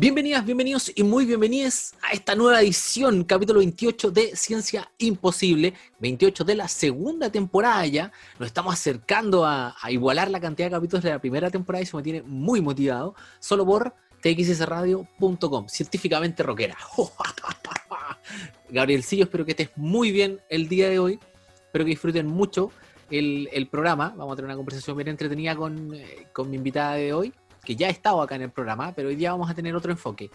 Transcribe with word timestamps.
Bienvenidas, 0.00 0.46
bienvenidos 0.46 0.92
y 0.94 1.02
muy 1.02 1.26
bienvenidas 1.26 1.92
a 2.08 2.12
esta 2.12 2.36
nueva 2.36 2.60
edición, 2.60 3.24
capítulo 3.24 3.58
28 3.58 4.12
de 4.12 4.36
Ciencia 4.36 4.88
Imposible, 4.98 5.74
28 5.98 6.44
de 6.44 6.54
la 6.54 6.68
segunda 6.68 7.32
temporada 7.32 7.84
ya. 7.84 8.12
Nos 8.38 8.46
estamos 8.46 8.74
acercando 8.74 9.44
a, 9.44 9.74
igualar 9.88 10.30
la 10.30 10.38
cantidad 10.38 10.68
de 10.68 10.76
capítulos 10.76 11.02
de 11.02 11.10
la 11.10 11.18
primera 11.18 11.50
temporada 11.50 11.82
y 11.82 11.82
eso 11.82 11.96
me 11.96 12.04
tiene 12.04 12.22
muy 12.22 12.60
motivado, 12.60 13.16
solo 13.40 13.66
por 13.66 13.92
txsradio.com, 14.22 15.66
científicamente 15.68 16.44
rockera. 16.44 16.78
Gabrielcillo, 18.70 19.24
espero 19.24 19.44
que 19.44 19.50
estés 19.50 19.70
muy 19.74 20.12
bien 20.12 20.38
el 20.48 20.68
día 20.68 20.88
de 20.90 21.00
hoy, 21.00 21.18
espero 21.64 21.84
que 21.84 21.90
disfruten 21.90 22.28
mucho 22.28 22.70
el, 23.10 23.66
programa. 23.68 24.14
Vamos 24.16 24.34
a 24.34 24.36
tener 24.36 24.46
una 24.46 24.56
conversación 24.56 24.96
bien 24.96 25.08
entretenida 25.08 25.56
con, 25.56 25.92
eh, 25.92 26.28
con 26.32 26.48
mi 26.48 26.56
invitada 26.56 26.94
de 26.94 27.12
hoy 27.12 27.34
que 27.68 27.76
ya 27.76 27.88
ha 27.88 27.90
estado 27.90 28.22
acá 28.22 28.34
en 28.34 28.40
el 28.40 28.50
programa, 28.50 28.94
pero 28.96 29.08
hoy 29.10 29.14
día 29.14 29.30
vamos 29.30 29.50
a 29.50 29.54
tener 29.54 29.76
otro 29.76 29.92
enfoque. 29.92 30.30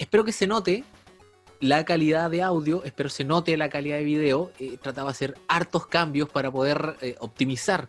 Espero 0.00 0.24
que 0.24 0.32
se 0.32 0.48
note 0.48 0.82
la 1.60 1.84
calidad 1.84 2.28
de 2.28 2.42
audio, 2.42 2.82
espero 2.82 3.08
se 3.08 3.22
note 3.22 3.56
la 3.56 3.68
calidad 3.68 3.98
de 3.98 4.02
video. 4.02 4.50
He 4.58 4.78
tratado 4.78 5.06
de 5.06 5.12
hacer 5.12 5.38
hartos 5.46 5.86
cambios 5.86 6.28
para 6.28 6.50
poder 6.50 6.96
eh, 7.00 7.14
optimizar 7.20 7.88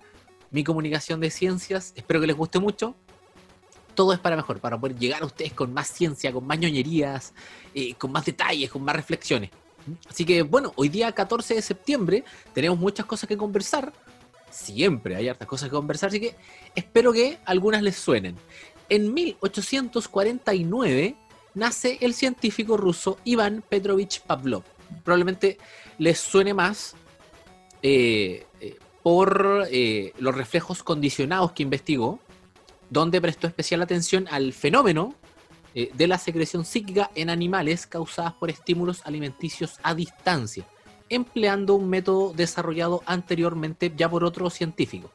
mi 0.52 0.64
comunicación 0.64 1.20
de 1.22 1.32
ciencias. 1.32 1.94
Espero 1.96 2.22
que 2.22 2.28
les 2.28 2.36
guste 2.36 2.60
mucho. 2.60 2.94
Todo 3.96 4.14
es 4.14 4.20
para 4.20 4.36
mejor, 4.36 4.60
para 4.60 4.80
poder 4.80 4.96
llegar 4.96 5.24
a 5.24 5.26
ustedes 5.26 5.54
con 5.54 5.74
más 5.74 5.88
ciencia, 5.88 6.32
con 6.32 6.46
más 6.46 6.60
ñoñerías, 6.60 7.34
eh, 7.74 7.96
con 7.96 8.12
más 8.12 8.26
detalles, 8.26 8.70
con 8.70 8.84
más 8.84 8.96
reflexiones. 8.96 9.50
Así 10.08 10.24
que 10.24 10.44
bueno, 10.44 10.72
hoy 10.76 10.90
día 10.90 11.12
14 11.12 11.56
de 11.56 11.64
septiembre 11.64 12.24
tenemos 12.54 12.78
muchas 12.78 13.08
cosas 13.08 13.28
que 13.28 13.38
conversar. 13.38 13.92
Siempre 14.52 15.16
hay 15.16 15.30
hartas 15.30 15.48
cosas 15.48 15.70
que 15.70 15.76
conversar, 15.76 16.10
así 16.10 16.20
que 16.20 16.36
espero 16.76 17.12
que 17.12 17.40
algunas 17.44 17.82
les 17.82 17.96
suenen. 17.96 18.38
En 18.94 19.12
1849 19.12 21.16
nace 21.56 21.98
el 22.02 22.14
científico 22.14 22.78
ruso 22.78 23.18
Iván 23.24 23.64
Petrovich 23.68 24.22
Pavlov. 24.22 24.62
Probablemente 25.04 25.58
les 25.98 26.20
suene 26.20 26.54
más 26.54 26.94
eh, 27.82 28.46
eh, 28.62 28.78
por 29.02 29.66
eh, 29.72 30.14
los 30.20 30.36
reflejos 30.36 30.84
condicionados 30.84 31.54
que 31.54 31.64
investigó, 31.64 32.20
donde 32.92 33.20
prestó 33.20 33.48
especial 33.48 33.82
atención 33.82 34.28
al 34.30 34.54
fenómeno 34.54 35.16
de 35.74 36.08
la 36.08 36.20
secreción 36.20 36.64
psíquica 36.64 37.10
en 37.16 37.32
animales 37.32 37.88
causadas 37.88 38.34
por 38.34 38.52
estímulos 38.52 39.02
alimenticios 39.06 39.80
a 39.82 39.96
distancia, 39.96 40.68
empleando 41.10 41.74
un 41.74 41.90
método 41.90 42.32
desarrollado 42.32 43.02
anteriormente 43.08 43.92
ya 43.98 44.08
por 44.08 44.24
otro 44.24 44.52
científico. 44.52 45.10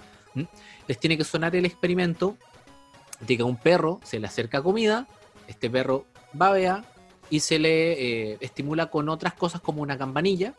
Les 0.88 0.98
tiene 0.98 1.16
que 1.16 1.22
sonar 1.22 1.54
el 1.54 1.64
experimento 1.64 2.36
de 3.20 3.36
que 3.36 3.42
a 3.42 3.46
un 3.46 3.56
perro 3.56 4.00
se 4.04 4.18
le 4.18 4.26
acerca 4.26 4.62
comida, 4.62 5.06
este 5.46 5.70
perro 5.70 6.06
babea 6.32 6.84
y 7.30 7.40
se 7.40 7.58
le 7.58 8.32
eh, 8.32 8.38
estimula 8.40 8.90
con 8.90 9.08
otras 9.08 9.34
cosas 9.34 9.60
como 9.60 9.82
una 9.82 9.98
campanilla, 9.98 10.54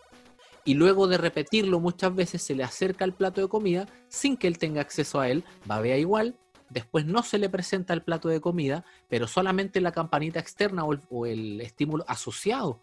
y 0.66 0.74
luego 0.76 1.08
de 1.08 1.18
repetirlo 1.18 1.80
muchas 1.80 2.14
veces 2.14 2.44
se 2.44 2.54
le 2.54 2.64
acerca 2.64 3.06
el 3.06 3.14
plato 3.14 3.42
de 3.42 3.48
comida 3.48 3.88
sin 4.08 4.38
que 4.38 4.48
él 4.48 4.58
tenga 4.58 4.82
acceso 4.82 5.20
a 5.20 5.30
él, 5.30 5.44
babea 5.66 5.98
igual, 5.98 6.36
después 6.70 7.06
no 7.06 7.24
se 7.24 7.38
le 7.40 7.50
presenta 7.50 7.94
el 7.94 8.04
plato 8.04 8.30
de 8.30 8.42
comida, 8.42 8.86
pero 9.08 9.28
solamente 9.28 9.82
la 9.82 9.92
campanita 9.92 10.40
externa 10.40 10.84
o 10.84 11.26
el, 11.26 11.62
estímulo 11.62 12.06
asociado 12.08 12.80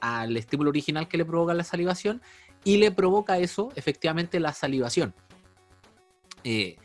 al 0.00 0.36
estímulo 0.36 0.70
original 0.70 1.06
que 1.06 1.18
le 1.18 1.24
provoca 1.24 1.54
la 1.54 1.64
salivación, 1.64 2.22
y 2.64 2.76
le 2.76 2.92
provoca 2.92 3.38
eso 3.38 3.70
efectivamente 3.74 4.38
la 4.40 4.52
salivación. 4.52 5.14
Eh, 6.44 6.76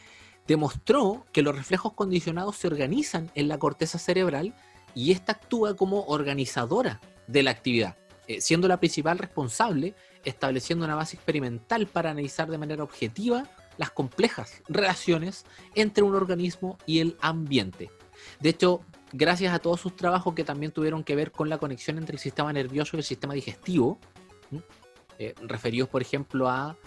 demostró 0.47 1.25
que 1.31 1.41
los 1.41 1.55
reflejos 1.55 1.93
condicionados 1.93 2.55
se 2.55 2.67
organizan 2.67 3.29
en 3.35 3.47
la 3.47 3.59
corteza 3.59 3.99
cerebral 3.99 4.53
y 4.95 5.11
esta 5.11 5.33
actúa 5.33 5.75
como 5.75 6.05
organizadora 6.05 7.01
de 7.27 7.43
la 7.43 7.51
actividad, 7.51 7.97
eh, 8.27 8.41
siendo 8.41 8.67
la 8.67 8.79
principal 8.79 9.17
responsable, 9.17 9.93
estableciendo 10.23 10.85
una 10.85 10.95
base 10.95 11.15
experimental 11.15 11.87
para 11.87 12.11
analizar 12.11 12.49
de 12.49 12.57
manera 12.57 12.83
objetiva 12.83 13.43
las 13.77 13.91
complejas 13.91 14.63
relaciones 14.67 15.45
entre 15.75 16.03
un 16.03 16.15
organismo 16.15 16.77
y 16.85 16.99
el 16.99 17.17
ambiente. 17.21 17.91
De 18.39 18.49
hecho, 18.49 18.81
gracias 19.11 19.53
a 19.53 19.59
todos 19.59 19.79
sus 19.79 19.95
trabajos 19.95 20.33
que 20.33 20.43
también 20.43 20.71
tuvieron 20.71 21.03
que 21.03 21.15
ver 21.15 21.31
con 21.31 21.49
la 21.49 21.57
conexión 21.57 21.97
entre 21.97 22.15
el 22.15 22.19
sistema 22.19 22.51
nervioso 22.51 22.97
y 22.97 22.99
el 22.99 23.05
sistema 23.05 23.33
digestivo, 23.33 23.99
eh, 25.19 25.35
referidos 25.41 25.89
por 25.89 26.01
ejemplo 26.01 26.49
a 26.49 26.77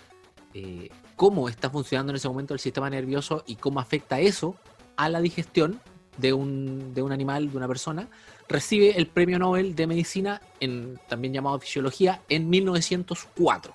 eh, 0.54 0.88
cómo 1.20 1.50
está 1.50 1.68
funcionando 1.68 2.12
en 2.12 2.16
ese 2.16 2.28
momento 2.28 2.54
el 2.54 2.60
sistema 2.60 2.88
nervioso 2.88 3.44
y 3.46 3.56
cómo 3.56 3.78
afecta 3.78 4.20
eso 4.20 4.56
a 4.96 5.10
la 5.10 5.20
digestión 5.20 5.78
de 6.16 6.32
un, 6.32 6.94
de 6.94 7.02
un 7.02 7.12
animal, 7.12 7.50
de 7.50 7.58
una 7.58 7.68
persona, 7.68 8.08
recibe 8.48 8.96
el 8.96 9.06
premio 9.06 9.38
Nobel 9.38 9.74
de 9.74 9.86
Medicina, 9.86 10.40
en, 10.60 10.98
también 11.10 11.34
llamado 11.34 11.58
Fisiología, 11.58 12.22
en 12.30 12.48
1904. 12.48 13.74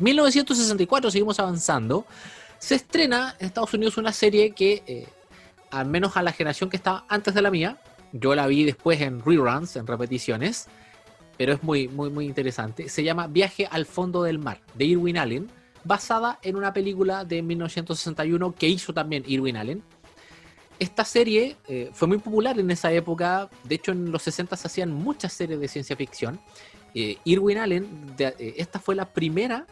1964, 0.00 1.12
seguimos 1.12 1.38
avanzando, 1.38 2.04
se 2.58 2.74
estrena 2.74 3.36
en 3.38 3.46
Estados 3.46 3.72
Unidos 3.74 3.96
una 3.96 4.12
serie 4.12 4.50
que, 4.50 4.82
eh, 4.88 5.06
al 5.70 5.86
menos 5.86 6.16
a 6.16 6.24
la 6.24 6.32
generación 6.32 6.68
que 6.68 6.78
estaba 6.78 7.04
antes 7.08 7.32
de 7.32 7.42
la 7.42 7.52
mía, 7.52 7.80
yo 8.10 8.34
la 8.34 8.48
vi 8.48 8.64
después 8.64 9.00
en 9.02 9.24
reruns, 9.24 9.76
en 9.76 9.86
repeticiones, 9.86 10.66
pero 11.36 11.52
es 11.52 11.62
muy, 11.62 11.86
muy, 11.86 12.10
muy 12.10 12.26
interesante. 12.26 12.88
Se 12.88 13.04
llama 13.04 13.28
Viaje 13.28 13.68
al 13.70 13.86
fondo 13.86 14.24
del 14.24 14.40
mar, 14.40 14.60
de 14.74 14.84
Irwin 14.84 15.16
Allen, 15.16 15.57
basada 15.88 16.38
en 16.42 16.54
una 16.54 16.72
película 16.72 17.24
de 17.24 17.42
1961 17.42 18.54
que 18.54 18.68
hizo 18.68 18.92
también 18.92 19.24
Irwin 19.26 19.56
Allen. 19.56 19.82
Esta 20.78 21.04
serie 21.04 21.56
eh, 21.66 21.90
fue 21.94 22.06
muy 22.06 22.18
popular 22.18 22.60
en 22.60 22.70
esa 22.70 22.92
época, 22.92 23.48
de 23.64 23.74
hecho 23.76 23.92
en 23.92 24.12
los 24.12 24.22
60 24.22 24.54
se 24.54 24.66
hacían 24.68 24.92
muchas 24.92 25.32
series 25.32 25.58
de 25.58 25.66
ciencia 25.66 25.96
ficción. 25.96 26.38
Eh, 26.94 27.16
Irwin 27.24 27.58
Allen, 27.58 28.14
eh, 28.18 28.54
esta 28.58 28.78
fue 28.78 28.94
la 28.94 29.06
primera 29.06 29.66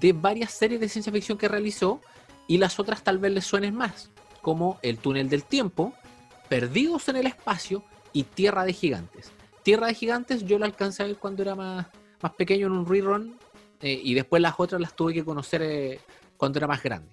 de 0.00 0.12
varias 0.12 0.50
series 0.50 0.80
de 0.80 0.88
ciencia 0.88 1.12
ficción 1.12 1.38
que 1.38 1.46
realizó 1.46 2.00
y 2.48 2.58
las 2.58 2.80
otras 2.80 3.04
tal 3.04 3.18
vez 3.18 3.32
les 3.32 3.46
suenen 3.46 3.76
más, 3.76 4.10
como 4.42 4.78
El 4.82 4.98
túnel 4.98 5.28
del 5.28 5.44
tiempo, 5.44 5.94
Perdidos 6.48 7.08
en 7.08 7.16
el 7.16 7.26
espacio 7.26 7.84
y 8.12 8.24
Tierra 8.24 8.64
de 8.64 8.72
gigantes. 8.72 9.30
Tierra 9.62 9.86
de 9.86 9.94
gigantes 9.94 10.44
yo 10.44 10.58
la 10.58 10.66
alcancé 10.66 11.04
a 11.04 11.06
ver 11.06 11.16
cuando 11.16 11.42
era 11.42 11.54
más, 11.54 11.86
más 12.20 12.32
pequeño 12.32 12.66
en 12.66 12.72
un 12.72 12.86
rerun 12.86 13.38
eh, 13.80 14.00
y 14.02 14.14
después 14.14 14.40
las 14.40 14.54
otras 14.58 14.80
las 14.80 14.94
tuve 14.94 15.12
que 15.14 15.24
conocer 15.24 15.62
eh, 15.62 16.00
cuando 16.36 16.58
era 16.58 16.66
más 16.66 16.82
grande. 16.82 17.12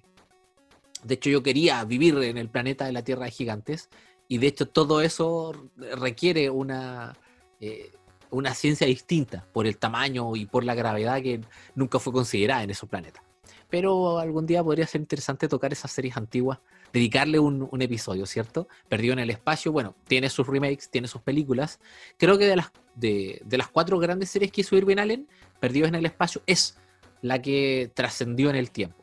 De 1.02 1.14
hecho, 1.14 1.30
yo 1.30 1.42
quería 1.42 1.84
vivir 1.84 2.16
en 2.18 2.38
el 2.38 2.48
planeta 2.48 2.84
de 2.84 2.92
la 2.92 3.02
Tierra 3.02 3.24
de 3.24 3.30
Gigantes 3.30 3.88
y 4.28 4.38
de 4.38 4.46
hecho 4.46 4.68
todo 4.68 5.00
eso 5.00 5.52
requiere 5.76 6.48
una, 6.48 7.16
eh, 7.60 7.92
una 8.30 8.54
ciencia 8.54 8.86
distinta 8.86 9.46
por 9.52 9.66
el 9.66 9.78
tamaño 9.78 10.36
y 10.36 10.46
por 10.46 10.64
la 10.64 10.74
gravedad 10.74 11.20
que 11.20 11.40
nunca 11.74 11.98
fue 11.98 12.12
considerada 12.12 12.62
en 12.62 12.70
esos 12.70 12.88
planetas. 12.88 13.22
Pero 13.68 14.18
algún 14.18 14.46
día 14.46 14.62
podría 14.62 14.86
ser 14.86 15.00
interesante 15.00 15.48
tocar 15.48 15.72
esas 15.72 15.90
series 15.90 16.16
antiguas, 16.16 16.60
dedicarle 16.92 17.38
un, 17.38 17.68
episodio, 17.80 18.26
¿cierto? 18.26 18.68
Perdido 18.88 19.14
en 19.14 19.20
el 19.20 19.30
espacio, 19.30 19.72
bueno, 19.72 19.94
tiene 20.06 20.28
sus 20.28 20.46
remakes, 20.46 20.90
tiene 20.90 21.08
sus 21.08 21.22
películas. 21.22 21.80
Creo 22.18 22.38
que 22.38 22.46
de 22.46 22.56
las, 22.56 22.72
de, 22.94 23.40
de 23.44 23.58
las 23.58 23.68
cuatro 23.68 23.98
grandes 23.98 24.30
series 24.30 24.52
que 24.52 24.60
hizo 24.60 24.76
Irving 24.76 24.98
Allen, 24.98 25.28
Perdidos 25.60 25.88
en 25.88 25.94
el 25.94 26.06
Espacio 26.06 26.42
es 26.46 26.76
la 27.20 27.40
que 27.40 27.90
trascendió 27.94 28.50
en 28.50 28.56
el 28.56 28.70
tiempo. 28.70 29.02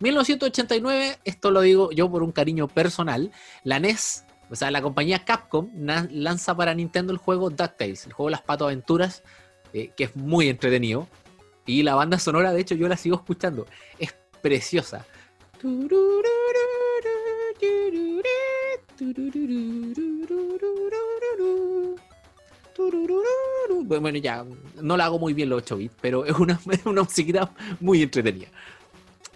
1989, 0.00 1.18
esto 1.24 1.50
lo 1.50 1.60
digo 1.60 1.90
yo 1.90 2.10
por 2.10 2.22
un 2.22 2.32
cariño 2.32 2.68
personal, 2.68 3.32
la 3.64 3.80
NES, 3.80 4.24
o 4.50 4.56
sea, 4.56 4.70
la 4.70 4.82
compañía 4.82 5.24
Capcom 5.24 5.70
lanza 5.74 6.56
para 6.56 6.74
Nintendo 6.74 7.12
el 7.12 7.18
juego 7.18 7.50
DuckTales, 7.50 8.06
el 8.06 8.12
juego 8.12 8.30
Las 8.30 8.42
Pato 8.42 8.64
Aventuras, 8.64 9.22
eh, 9.72 9.90
que 9.96 10.04
es 10.04 10.16
muy 10.16 10.48
entretenido. 10.48 11.08
Y 11.66 11.82
la 11.82 11.94
banda 11.94 12.18
sonora, 12.18 12.52
de 12.52 12.60
hecho, 12.60 12.74
yo 12.74 12.88
la 12.88 12.96
sigo 12.96 13.16
escuchando. 13.16 13.66
Es 13.98 14.16
preciosa. 14.40 15.04
Bueno, 24.00 24.18
ya, 24.18 24.44
no 24.80 24.96
la 24.96 25.06
hago 25.06 25.18
muy 25.18 25.34
bien 25.34 25.48
los 25.48 25.62
8 25.62 25.76
bits, 25.76 25.94
pero 26.00 26.24
es 26.24 26.36
una, 26.38 26.60
una 26.84 27.02
musiquita 27.02 27.52
muy 27.80 28.02
entretenida. 28.02 28.48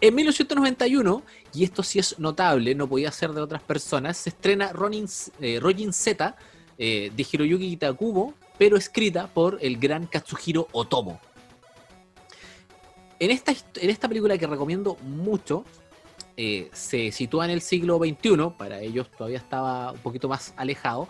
En 0.00 0.14
1991, 0.14 1.22
y 1.54 1.64
esto 1.64 1.82
sí 1.82 1.98
es 1.98 2.18
notable, 2.18 2.74
no 2.74 2.88
podía 2.88 3.10
ser 3.12 3.32
de 3.32 3.40
otras 3.40 3.62
personas, 3.62 4.16
se 4.16 4.30
estrena 4.30 4.72
Ronin, 4.72 5.06
eh, 5.40 5.60
Z 5.92 6.36
eh, 6.78 7.12
de 7.14 7.26
Hiroyuki 7.32 7.70
Kitakubo, 7.70 8.34
pero 8.58 8.76
escrita 8.76 9.26
por 9.28 9.58
el 9.60 9.76
gran 9.78 10.06
Katsuhiro 10.06 10.68
Otomo. 10.72 11.20
En 13.18 13.30
esta, 13.30 13.52
en 13.52 13.90
esta 13.90 14.08
película 14.08 14.36
que 14.36 14.46
recomiendo 14.46 14.96
mucho, 15.02 15.64
eh, 16.36 16.70
se 16.72 17.12
sitúa 17.12 17.44
en 17.44 17.50
el 17.50 17.60
siglo 17.60 17.98
XXI, 17.98 18.54
para 18.56 18.80
ellos 18.80 19.10
todavía 19.10 19.38
estaba 19.38 19.92
un 19.92 19.98
poquito 19.98 20.28
más 20.28 20.54
alejado, 20.56 21.08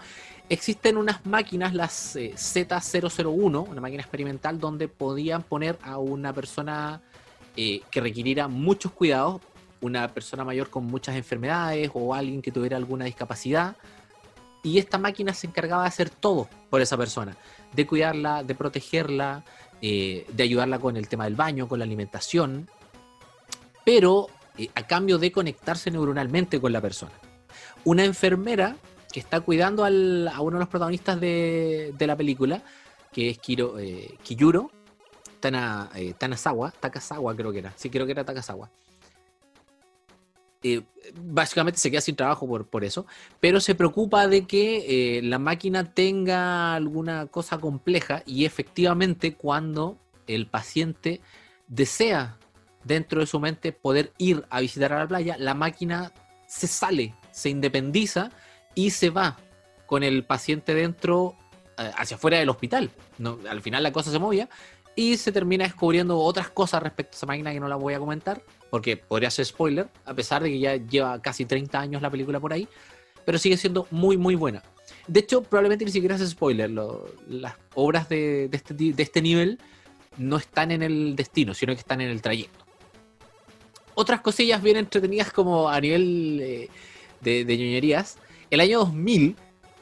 existen 0.48 0.96
unas 0.96 1.24
máquinas, 1.24 1.74
las 1.74 2.16
eh, 2.16 2.32
Z001, 2.34 3.68
una 3.68 3.80
máquina 3.80 4.02
experimental 4.02 4.58
donde 4.58 4.88
podían 4.88 5.42
poner 5.42 5.78
a 5.82 5.98
una 5.98 6.32
persona 6.32 7.00
eh, 7.56 7.82
que 7.90 8.00
requiriera 8.00 8.48
muchos 8.48 8.92
cuidados, 8.92 9.40
una 9.80 10.08
persona 10.08 10.44
mayor 10.44 10.70
con 10.70 10.86
muchas 10.86 11.16
enfermedades 11.16 11.90
o 11.94 12.14
alguien 12.14 12.42
que 12.42 12.52
tuviera 12.52 12.76
alguna 12.76 13.04
discapacidad, 13.04 13.76
y 14.62 14.78
esta 14.78 14.98
máquina 14.98 15.34
se 15.34 15.46
encargaba 15.46 15.82
de 15.82 15.88
hacer 15.88 16.10
todo 16.10 16.48
por 16.70 16.80
esa 16.80 16.96
persona, 16.96 17.36
de 17.72 17.86
cuidarla, 17.86 18.42
de 18.44 18.54
protegerla, 18.54 19.44
eh, 19.80 20.26
de 20.32 20.42
ayudarla 20.42 20.78
con 20.78 20.96
el 20.96 21.08
tema 21.08 21.24
del 21.24 21.34
baño, 21.34 21.66
con 21.66 21.78
la 21.78 21.84
alimentación, 21.84 22.68
pero 23.84 24.28
eh, 24.58 24.70
a 24.74 24.86
cambio 24.86 25.18
de 25.18 25.32
conectarse 25.32 25.90
neuronalmente 25.90 26.60
con 26.60 26.72
la 26.72 26.80
persona. 26.80 27.12
Una 27.84 28.04
enfermera 28.04 28.76
que 29.12 29.20
está 29.20 29.40
cuidando 29.40 29.84
a 29.84 29.88
uno 29.88 30.56
de 30.56 30.60
los 30.60 30.68
protagonistas 30.68 31.20
de, 31.20 31.94
la 31.98 32.16
película, 32.16 32.62
que 33.12 33.30
es 33.30 33.38
Kiro, 33.38 33.78
eh, 33.78 34.16
Kiyuro 34.22 34.70
Tana, 35.40 35.90
Tanasawa, 36.16 36.70
Takasawa 36.70 37.36
creo 37.36 37.52
que 37.52 37.58
era, 37.58 37.72
sí 37.76 37.90
creo 37.90 38.06
que 38.06 38.12
era 38.12 38.24
Takasawa. 38.24 38.70
Eh, 40.62 40.82
básicamente 41.20 41.80
se 41.80 41.90
queda 41.90 42.00
sin 42.00 42.14
trabajo 42.14 42.46
por, 42.64 42.84
eso, 42.84 43.04
pero 43.40 43.60
se 43.60 43.74
preocupa 43.74 44.28
de 44.28 44.46
que 44.46 45.18
eh, 45.18 45.22
la 45.22 45.40
máquina 45.40 45.92
tenga 45.92 46.74
alguna 46.74 47.26
cosa 47.26 47.58
compleja 47.58 48.22
y 48.26 48.44
efectivamente 48.44 49.34
cuando 49.34 49.98
el 50.28 50.46
paciente 50.46 51.20
desea 51.66 52.38
dentro 52.84 53.20
de 53.20 53.26
su 53.26 53.40
mente 53.40 53.72
poder 53.72 54.12
ir 54.18 54.44
a 54.50 54.60
visitar 54.60 54.92
a 54.92 55.00
la 55.00 55.08
playa, 55.08 55.36
la 55.38 55.54
máquina 55.54 56.12
se 56.46 56.66
sale, 56.66 57.14
se 57.30 57.48
independiza 57.48 58.30
y 58.74 58.90
se 58.90 59.10
va 59.10 59.38
con 59.86 60.02
el 60.02 60.24
paciente 60.24 60.74
dentro 60.74 61.36
eh, 61.78 61.90
hacia 61.96 62.16
afuera 62.16 62.38
del 62.38 62.48
hospital. 62.48 62.90
No, 63.18 63.38
al 63.48 63.62
final 63.62 63.82
la 63.82 63.92
cosa 63.92 64.10
se 64.10 64.18
movía 64.18 64.48
y 64.94 65.16
se 65.16 65.32
termina 65.32 65.64
descubriendo 65.64 66.18
otras 66.18 66.50
cosas 66.50 66.82
respecto 66.82 67.14
a 67.14 67.16
esa 67.16 67.26
máquina 67.26 67.52
que 67.52 67.60
no 67.60 67.68
la 67.68 67.76
voy 67.76 67.94
a 67.94 67.98
comentar, 67.98 68.42
porque 68.70 68.96
podría 68.96 69.30
ser 69.30 69.46
spoiler, 69.46 69.88
a 70.04 70.14
pesar 70.14 70.42
de 70.42 70.50
que 70.50 70.58
ya 70.58 70.76
lleva 70.76 71.20
casi 71.20 71.44
30 71.44 71.80
años 71.80 72.02
la 72.02 72.10
película 72.10 72.40
por 72.40 72.52
ahí, 72.52 72.68
pero 73.24 73.38
sigue 73.38 73.56
siendo 73.56 73.86
muy, 73.90 74.16
muy 74.16 74.34
buena. 74.34 74.62
De 75.06 75.20
hecho, 75.20 75.42
probablemente 75.42 75.84
ni 75.84 75.90
siquiera 75.90 76.16
es 76.16 76.28
spoiler, 76.28 76.70
las 76.70 77.54
obras 77.74 78.08
de, 78.08 78.50
este, 78.52 78.74
de 78.74 79.02
este 79.02 79.22
nivel 79.22 79.58
no 80.18 80.36
están 80.36 80.70
en 80.70 80.82
el 80.82 81.16
destino, 81.16 81.54
sino 81.54 81.72
que 81.72 81.80
están 81.80 82.00
en 82.00 82.10
el 82.10 82.20
trayecto. 82.20 82.61
Otras 83.94 84.20
cosillas 84.20 84.62
bien 84.62 84.76
entretenidas 84.76 85.32
como 85.32 85.68
a 85.68 85.80
nivel 85.80 86.40
eh, 86.40 86.68
de, 87.20 87.44
de 87.44 87.58
ñoñerías. 87.58 88.18
El 88.50 88.60
año 88.60 88.80
2000, 88.80 89.36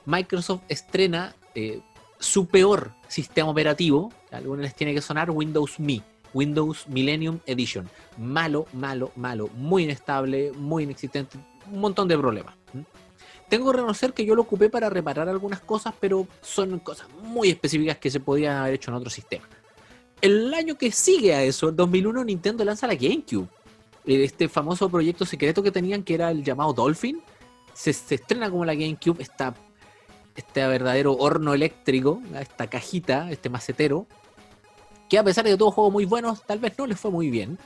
Microsoft 0.06 0.62
estrena 0.68 1.34
eh, 1.54 1.80
su 2.18 2.46
peor 2.46 2.92
sistema 3.08 3.50
operativo, 3.50 4.12
algunos 4.30 4.62
les 4.62 4.74
tiene 4.74 4.94
que 4.94 5.00
sonar 5.00 5.30
Windows 5.30 5.80
Me, 5.80 6.02
Windows 6.34 6.86
Millennium 6.88 7.40
Edition. 7.46 7.88
Malo, 8.18 8.66
malo, 8.72 9.10
malo, 9.16 9.48
muy 9.54 9.84
inestable, 9.84 10.52
muy 10.52 10.84
inexistente, 10.84 11.38
un 11.70 11.80
montón 11.80 12.08
de 12.08 12.16
problemas. 12.18 12.54
Tengo 13.48 13.70
que 13.70 13.78
reconocer 13.78 14.12
que 14.12 14.24
yo 14.24 14.36
lo 14.36 14.42
ocupé 14.42 14.70
para 14.70 14.88
reparar 14.88 15.28
algunas 15.28 15.60
cosas, 15.60 15.92
pero 15.98 16.28
son 16.40 16.78
cosas 16.78 17.08
muy 17.24 17.48
específicas 17.50 17.98
que 17.98 18.10
se 18.10 18.20
podían 18.20 18.56
haber 18.58 18.74
hecho 18.74 18.92
en 18.92 18.96
otro 18.96 19.10
sistema. 19.10 19.48
El 20.20 20.54
año 20.54 20.76
que 20.76 20.92
sigue 20.92 21.34
a 21.34 21.42
eso, 21.42 21.70
el 21.70 21.76
2001, 21.76 22.24
Nintendo 22.24 22.64
lanza 22.64 22.86
la 22.86 22.94
GameCube. 22.94 23.48
Este 24.04 24.48
famoso 24.48 24.88
proyecto 24.88 25.24
secreto 25.24 25.62
que 25.62 25.70
tenían, 25.70 26.02
que 26.02 26.14
era 26.14 26.30
el 26.30 26.42
llamado 26.42 26.72
Dolphin, 26.72 27.20
se, 27.74 27.90
estrena 27.90 28.50
como 28.50 28.64
la 28.64 28.74
GameCube, 28.74 29.22
está 29.22 29.54
este 30.36 30.66
verdadero 30.66 31.14
horno 31.14 31.54
eléctrico, 31.54 32.22
esta 32.38 32.68
cajita, 32.68 33.30
este 33.30 33.48
macetero, 33.48 34.06
que 35.08 35.18
a 35.18 35.24
pesar 35.24 35.44
de 35.44 35.56
tuvo 35.56 35.70
juegos 35.70 35.92
muy 35.92 36.04
buenos, 36.04 36.46
tal 36.46 36.60
vez 36.60 36.78
no 36.78 36.86
les 36.86 36.98
fue 36.98 37.10
muy 37.10 37.30
bien, 37.30 37.58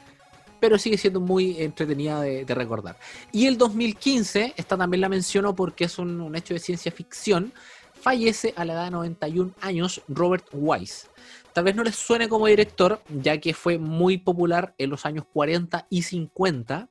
pero 0.60 0.78
sigue 0.78 0.96
siendo 0.96 1.20
muy 1.20 1.60
entretenida 1.62 2.22
de, 2.22 2.44
recordar. 2.54 2.96
Y 3.32 3.46
el 3.46 3.58
2015, 3.58 4.54
esta 4.56 4.78
también 4.78 5.02
la 5.02 5.10
menciono 5.10 5.54
porque 5.54 5.84
es 5.84 5.98
un, 5.98 6.34
hecho 6.34 6.54
de 6.54 6.60
ciencia 6.60 6.90
ficción, 6.90 7.52
fallece 7.92 8.54
a 8.56 8.64
la 8.64 8.72
edad 8.72 8.84
de 8.86 8.90
91 8.92 9.52
años 9.60 10.00
Robert 10.08 10.46
Wise. 10.52 11.08
Tal 11.54 11.64
vez 11.64 11.74
no 11.74 11.84
les 11.84 11.96
suene 11.96 12.28
como 12.28 12.46
director, 12.46 13.00
ya 13.08 13.40
que 13.40 13.54
fue 13.54 13.78
muy 13.78 14.18
popular 14.18 14.74
en 14.76 14.90
los 14.90 15.06
años 15.06 15.24
40 15.32 15.86
y 15.88 16.02
50 16.02 16.90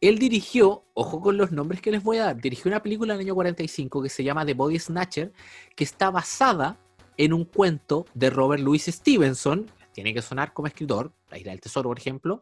él 0.00 0.18
dirigió, 0.18 0.84
ojo 0.94 1.20
con 1.20 1.36
los 1.36 1.52
nombres 1.52 1.80
que 1.80 1.90
les 1.90 2.02
voy 2.02 2.18
a 2.18 2.26
dar, 2.26 2.40
dirigió 2.40 2.68
una 2.68 2.82
película 2.82 3.14
en 3.14 3.20
el 3.20 3.26
año 3.26 3.34
45 3.34 4.02
que 4.02 4.08
se 4.08 4.22
llama 4.22 4.44
The 4.44 4.54
Body 4.54 4.78
Snatcher, 4.78 5.32
que 5.74 5.84
está 5.84 6.10
basada 6.10 6.78
en 7.16 7.32
un 7.32 7.44
cuento 7.44 8.06
de 8.14 8.30
Robert 8.30 8.62
Louis 8.62 8.84
Stevenson, 8.84 9.70
tiene 9.92 10.12
que 10.12 10.20
sonar 10.20 10.52
como 10.52 10.68
escritor, 10.68 11.12
La 11.30 11.38
Isla 11.38 11.52
del 11.52 11.60
Tesoro, 11.60 11.88
por 11.88 11.98
ejemplo, 11.98 12.40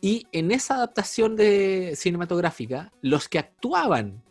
y 0.00 0.26
en 0.32 0.50
esa 0.50 0.74
adaptación 0.74 1.36
de 1.36 1.94
cinematográfica, 1.96 2.92
los 3.02 3.28
que 3.28 3.38
actuaban 3.38 4.22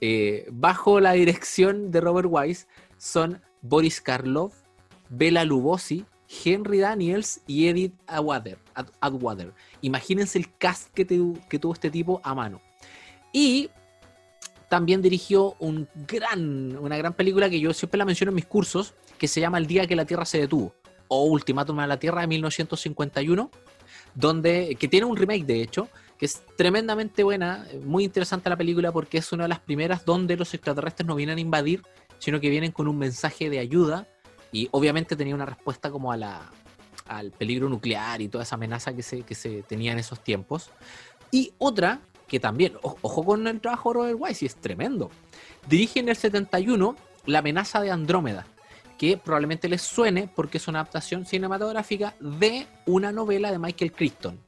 eh, 0.00 0.46
bajo 0.52 1.00
la 1.00 1.12
dirección 1.12 1.90
de 1.90 2.00
Robert 2.00 2.28
Wise 2.30 2.66
son 2.98 3.42
Boris 3.62 4.00
Karloff, 4.00 4.63
Bela 5.08 5.44
Lugosi, 5.44 6.04
Henry 6.44 6.78
Daniels 6.78 7.40
y 7.46 7.68
Edith 7.68 7.94
Atwater. 8.06 8.58
Imagínense 9.80 10.38
el 10.38 10.52
cast 10.56 10.92
que, 10.92 11.04
tuvo 11.04 11.72
este 11.72 11.90
tipo 11.90 12.20
a 12.24 12.34
mano. 12.34 12.60
Y 13.32 13.70
también 14.68 15.02
dirigió 15.02 15.54
una 15.60 16.96
gran 16.96 17.12
película 17.14 17.50
que 17.50 17.60
yo 17.60 17.72
siempre 17.72 17.98
la 17.98 18.04
menciono 18.04 18.30
en 18.30 18.36
mis 18.36 18.46
cursos, 18.46 18.94
que 19.18 19.28
se 19.28 19.40
llama 19.40 19.58
El 19.58 19.66
día 19.66 19.86
que 19.86 19.96
la 19.96 20.04
Tierra 20.04 20.24
se 20.24 20.38
detuvo, 20.38 20.74
o 21.08 21.24
Ultimátum 21.26 21.78
a 21.80 21.86
la 21.86 21.98
Tierra 21.98 22.22
de 22.22 22.26
1951, 22.28 23.50
donde, 24.14 24.76
que 24.78 24.88
tiene 24.88 25.06
un 25.06 25.16
remake 25.16 25.44
de 25.44 25.62
hecho, 25.62 25.88
que 26.18 26.26
es 26.26 26.42
tremendamente 26.56 27.22
buena, 27.22 27.66
muy 27.84 28.04
interesante 28.04 28.48
la 28.48 28.56
película 28.56 28.92
porque 28.92 29.18
es 29.18 29.32
una 29.32 29.44
de 29.44 29.48
las 29.48 29.60
primeras 29.60 30.04
donde 30.04 30.36
los 30.36 30.54
extraterrestres 30.54 31.06
no 31.06 31.16
vienen 31.16 31.38
a 31.38 31.40
invadir, 31.40 31.82
sino 32.18 32.40
que 32.40 32.50
vienen 32.50 32.72
con 32.72 32.88
un 32.88 32.98
mensaje 32.98 33.50
de 33.50 33.58
ayuda 33.58 34.06
y 34.54 34.68
obviamente 34.70 35.16
tenía 35.16 35.34
una 35.34 35.46
respuesta 35.46 35.90
como 35.90 36.12
a 36.12 36.16
la, 36.16 36.48
al 37.08 37.32
peligro 37.32 37.68
nuclear 37.68 38.22
y 38.22 38.28
toda 38.28 38.44
esa 38.44 38.54
amenaza 38.54 38.94
que 38.94 39.02
se, 39.02 39.22
que 39.22 39.34
se 39.34 39.64
tenía 39.64 39.90
en 39.90 39.98
esos 39.98 40.22
tiempos. 40.22 40.70
Y 41.32 41.52
otra 41.58 42.00
que 42.28 42.38
también, 42.38 42.74
ojo 42.80 43.24
con 43.24 43.48
el 43.48 43.60
trabajo 43.60 43.90
de 43.90 43.94
Robert 43.94 44.16
Wise, 44.20 44.44
y 44.44 44.46
es 44.46 44.54
tremendo. 44.54 45.10
Dirige 45.68 45.98
en 45.98 46.08
el 46.08 46.14
71 46.14 46.94
La 47.26 47.40
amenaza 47.40 47.80
de 47.80 47.90
Andrómeda, 47.90 48.46
que 48.96 49.16
probablemente 49.16 49.68
les 49.68 49.82
suene 49.82 50.30
porque 50.32 50.58
es 50.58 50.68
una 50.68 50.78
adaptación 50.78 51.26
cinematográfica 51.26 52.14
de 52.20 52.68
una 52.86 53.10
novela 53.10 53.50
de 53.50 53.58
Michael 53.58 53.90
Crichton, 53.90 54.38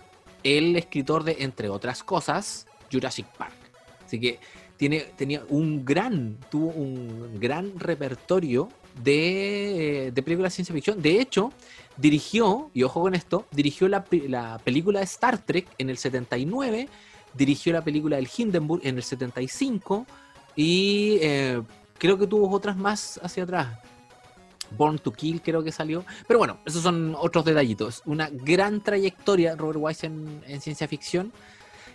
el 0.44 0.76
escritor 0.76 1.25
de, 1.25 1.38
entre 1.41 1.69
otras 1.69 2.05
cosas, 2.05 2.69
Jurassic 2.93 3.26
Park. 3.37 3.56
Así 4.05 4.20
que 4.20 4.38
tiene, 4.76 5.00
tenía 5.17 5.43
un 5.49 5.85
gran, 5.85 6.38
tuvo 6.49 6.69
un 6.69 7.40
gran 7.40 7.76
repertorio 7.81 8.69
de, 9.03 10.12
de 10.15 10.23
películas 10.23 10.53
de 10.53 10.57
ciencia 10.57 10.75
ficción. 10.75 11.00
De 11.00 11.21
hecho, 11.21 11.53
dirigió, 11.97 12.71
y 12.75 12.83
ojo 12.83 13.03
con 13.03 13.15
esto, 13.15 13.47
dirigió 13.50 13.88
la, 13.88 14.05
película 14.65 15.00
de 15.00 15.05
Star 15.05 15.38
Trek 15.38 15.67
en 15.79 15.91
el 15.91 15.99
79, 15.99 16.88
dirigió 17.35 17.73
la 17.73 17.83
película 17.83 18.17
del 18.17 18.29
Hindenburg 18.35 18.87
en 18.87 18.97
el 18.97 19.03
75 19.03 20.07
y 20.55 21.19
eh, 21.21 21.62
creo 21.99 22.19
que 22.19 22.26
tuvo 22.26 22.50
otras 22.50 22.76
más 22.76 23.21
hacia 23.23 23.45
atrás. 23.45 23.79
Born 24.76 24.99
to 24.99 25.12
Kill 25.12 25.43
creo 25.43 25.62
que 25.62 25.71
salió. 25.71 26.05
Pero 26.26 26.38
bueno, 26.38 26.59
esos 26.65 26.83
son 26.83 27.15
otros 27.17 27.45
detallitos. 27.45 28.03
Una 28.05 28.29
gran 28.31 28.83
trayectoria 28.83 29.55
Robert 29.55 29.79
Wise 29.81 30.07
en, 30.07 30.43
en 30.47 30.61
ciencia 30.61 30.88
ficción. 30.88 31.33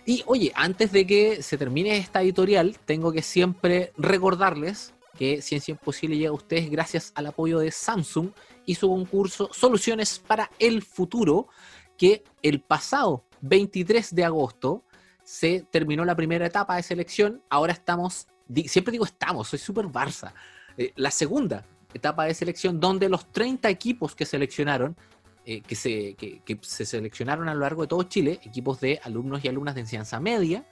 Y 0.06 0.22
oye, 0.26 0.52
antes 0.54 0.90
de 0.90 1.06
que 1.06 1.42
se 1.42 1.58
termine 1.58 1.98
esta 1.98 2.22
editorial, 2.22 2.78
tengo 2.86 3.12
que 3.12 3.20
siempre 3.20 3.92
recordarles 3.98 4.94
que 5.16 5.42
Ciencia 5.42 5.72
Imposible 5.72 6.16
llega 6.16 6.30
a 6.30 6.34
ustedes 6.34 6.70
gracias 6.70 7.12
al 7.14 7.26
apoyo 7.26 7.58
de 7.58 7.70
Samsung 7.70 8.30
y 8.66 8.74
su 8.74 8.88
concurso 8.88 9.50
Soluciones 9.52 10.18
para 10.18 10.50
el 10.58 10.82
Futuro, 10.82 11.48
que 11.96 12.24
el 12.42 12.60
pasado 12.60 13.24
23 13.42 14.14
de 14.14 14.24
agosto 14.24 14.84
se 15.24 15.66
terminó 15.70 16.04
la 16.04 16.16
primera 16.16 16.46
etapa 16.46 16.76
de 16.76 16.82
selección. 16.82 17.42
Ahora 17.48 17.72
estamos, 17.72 18.26
siempre 18.66 18.92
digo 18.92 19.04
estamos, 19.04 19.48
soy 19.48 19.58
súper 19.58 19.86
Barça. 19.86 20.32
Eh, 20.76 20.92
la 20.96 21.10
segunda 21.10 21.64
etapa 21.94 22.24
de 22.24 22.34
selección, 22.34 22.80
donde 22.80 23.08
los 23.08 23.30
30 23.32 23.68
equipos 23.68 24.14
que 24.14 24.24
seleccionaron, 24.24 24.96
eh, 25.44 25.60
que, 25.60 25.74
se, 25.74 26.14
que, 26.14 26.58
se 26.62 26.86
seleccionaron 26.86 27.48
a 27.48 27.54
lo 27.54 27.60
largo 27.60 27.82
de 27.82 27.88
todo 27.88 28.02
Chile, 28.04 28.40
equipos 28.44 28.80
de 28.80 29.00
alumnos 29.02 29.44
y 29.44 29.48
alumnas 29.48 29.74
de 29.74 29.82
enseñanza 29.82 30.20
media, 30.20 30.64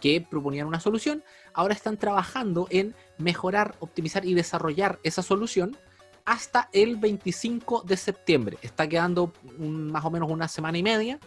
que 0.00 0.20
proponían 0.20 0.66
una 0.66 0.80
solución, 0.80 1.24
ahora 1.52 1.74
están 1.74 1.96
trabajando 1.96 2.66
en 2.70 2.94
mejorar, 3.18 3.76
optimizar 3.80 4.24
y 4.24 4.34
desarrollar 4.34 4.98
esa 5.02 5.22
solución 5.22 5.76
hasta 6.24 6.68
el 6.72 6.96
25 6.96 7.82
de 7.82 7.96
septiembre. 7.96 8.58
Está 8.60 8.88
quedando 8.88 9.32
más 9.58 10.04
o 10.04 10.10
menos 10.10 10.30
una 10.30 10.48
semana 10.48 10.76
y 10.76 10.82
media, 10.82 11.18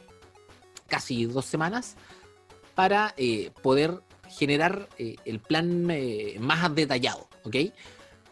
casi 0.87 1.25
dos 1.25 1.45
semanas, 1.45 1.95
para 2.75 3.13
eh, 3.17 3.51
poder 3.61 4.01
generar 4.29 4.87
eh, 4.97 5.15
el 5.25 5.39
plan 5.39 5.89
eh, 5.89 6.37
más 6.39 6.73
detallado, 6.75 7.27
¿ok? 7.43 7.55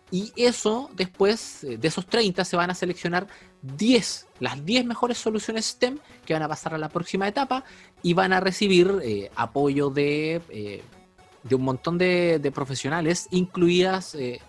Y 0.09 0.31
eso 0.35 0.89
después, 0.95 1.59
de 1.61 1.87
esos 1.87 2.05
30, 2.05 2.45
se 2.45 2.55
van 2.55 2.69
a 2.71 2.75
seleccionar 2.75 3.27
10, 3.61 4.27
las 4.39 4.63
10 4.63 4.85
mejores 4.85 5.17
soluciones 5.17 5.65
STEM 5.65 5.99
que 6.25 6.33
van 6.33 6.43
a 6.43 6.47
pasar 6.47 6.73
a 6.73 6.77
la 6.77 6.87
próxima 6.87 7.27
etapa 7.27 7.65
y 8.01 8.13
van 8.13 8.31
a 8.31 8.39
recibir 8.39 9.29
apoyo 9.35 9.89
de 9.89 10.81
de 11.47 11.55
un 11.55 11.63
montón 11.63 11.97
de, 11.97 12.51
profesionales, 12.53 13.27
incluidas, 13.31 14.15
eh, 14.15 14.39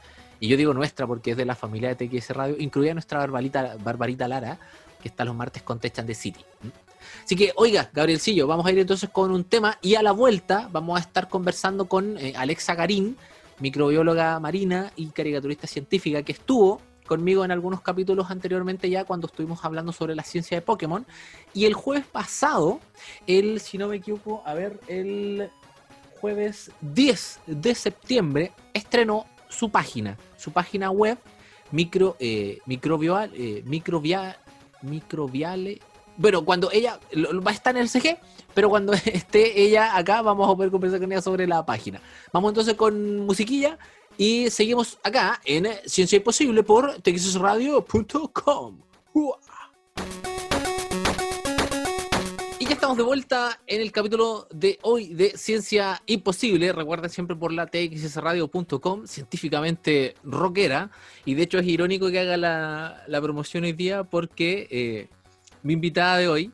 y 0.40 0.48
yo 0.48 0.56
digo 0.56 0.72
nuestra 0.72 1.06
porque 1.06 1.32
es 1.32 1.36
de 1.36 1.44
la 1.44 1.54
familia 1.54 1.94
de 1.94 2.06
TXS 2.06 2.30
Radio, 2.30 2.56
incluida 2.58 2.92
nuestra 2.94 3.18
Barbarita, 3.18 3.76
Barbarita 3.82 4.28
Lara, 4.28 4.58
que 5.02 5.08
está 5.08 5.24
los 5.24 5.34
martes 5.34 5.62
con 5.62 5.78
Techan 5.78 6.06
de 6.06 6.14
City. 6.14 6.44
Así 7.24 7.36
que, 7.36 7.52
oiga, 7.56 7.90
Gabrielcillo, 7.92 8.46
vamos 8.46 8.66
a 8.66 8.72
ir 8.72 8.78
entonces 8.78 9.10
con 9.10 9.30
un 9.30 9.44
tema 9.44 9.78
y 9.82 9.94
a 9.94 10.02
la 10.02 10.12
vuelta 10.12 10.68
vamos 10.72 10.98
a 10.98 11.00
estar 11.00 11.28
conversando 11.28 11.86
con 11.86 12.18
eh, 12.18 12.34
Alexa 12.36 12.74
Garín, 12.74 13.16
microbióloga 13.60 14.38
marina 14.40 14.92
y 14.96 15.06
caricaturista 15.08 15.66
científica 15.66 16.22
que 16.22 16.32
estuvo 16.32 16.80
conmigo 17.08 17.44
en 17.44 17.50
algunos 17.50 17.80
capítulos 17.80 18.30
anteriormente 18.30 18.88
ya 18.88 19.04
cuando 19.04 19.26
estuvimos 19.26 19.64
hablando 19.64 19.92
sobre 19.92 20.14
la 20.14 20.22
ciencia 20.22 20.56
de 20.56 20.62
Pokémon. 20.62 21.04
Y 21.54 21.64
el 21.64 21.74
jueves 21.74 22.06
pasado, 22.06 22.80
el, 23.26 23.58
si 23.60 23.78
no 23.78 23.88
me 23.88 23.96
equivoco, 23.96 24.42
a 24.44 24.54
ver, 24.54 24.78
el 24.86 25.50
jueves 26.20 26.70
10 26.82 27.40
de 27.46 27.74
septiembre 27.74 28.52
estrenó 28.74 29.26
su 29.48 29.70
página, 29.70 30.16
su 30.36 30.52
página 30.52 30.90
web 30.90 31.18
micro, 31.72 32.16
eh, 32.20 32.58
microbial, 32.66 33.32
eh, 33.34 33.62
microbial, 33.64 34.36
microbiale. 34.82 35.80
Bueno, 36.18 36.44
cuando 36.44 36.70
ella 36.72 36.98
va 37.14 37.52
a 37.52 37.54
estar 37.54 37.76
en 37.76 37.82
el 37.82 37.88
CG, 37.88 38.18
pero 38.52 38.68
cuando 38.68 38.92
esté 39.04 39.62
ella 39.62 39.96
acá 39.96 40.20
vamos 40.20 40.50
a 40.50 40.56
poder 40.56 40.72
conversar 40.72 40.98
con 40.98 41.12
ella 41.12 41.22
sobre 41.22 41.46
la 41.46 41.64
página. 41.64 42.02
Vamos 42.32 42.50
entonces 42.50 42.74
con 42.74 43.20
musiquilla 43.24 43.78
y 44.18 44.50
seguimos 44.50 44.98
acá 45.04 45.40
en 45.44 45.68
Ciencia 45.86 46.16
Imposible 46.16 46.64
por 46.64 47.00
texasradio.com. 47.02 48.80
Y 52.58 52.64
ya 52.64 52.72
estamos 52.72 52.96
de 52.96 53.04
vuelta 53.04 53.60
en 53.68 53.80
el 53.80 53.92
capítulo 53.92 54.48
de 54.52 54.80
hoy 54.82 55.14
de 55.14 55.38
Ciencia 55.38 56.02
Imposible. 56.06 56.72
Recuerden 56.72 57.10
siempre 57.10 57.36
por 57.36 57.52
la 57.52 57.66
txsradio.com, 57.66 59.06
científicamente 59.06 60.16
rockera. 60.24 60.90
Y 61.24 61.34
de 61.34 61.44
hecho 61.44 61.60
es 61.60 61.66
irónico 61.68 62.10
que 62.10 62.18
haga 62.18 62.36
la, 62.36 63.04
la 63.06 63.22
promoción 63.22 63.62
hoy 63.62 63.72
día 63.72 64.02
porque 64.02 64.66
eh, 64.72 65.08
mi 65.62 65.74
invitada 65.74 66.18
de 66.18 66.28
hoy 66.28 66.52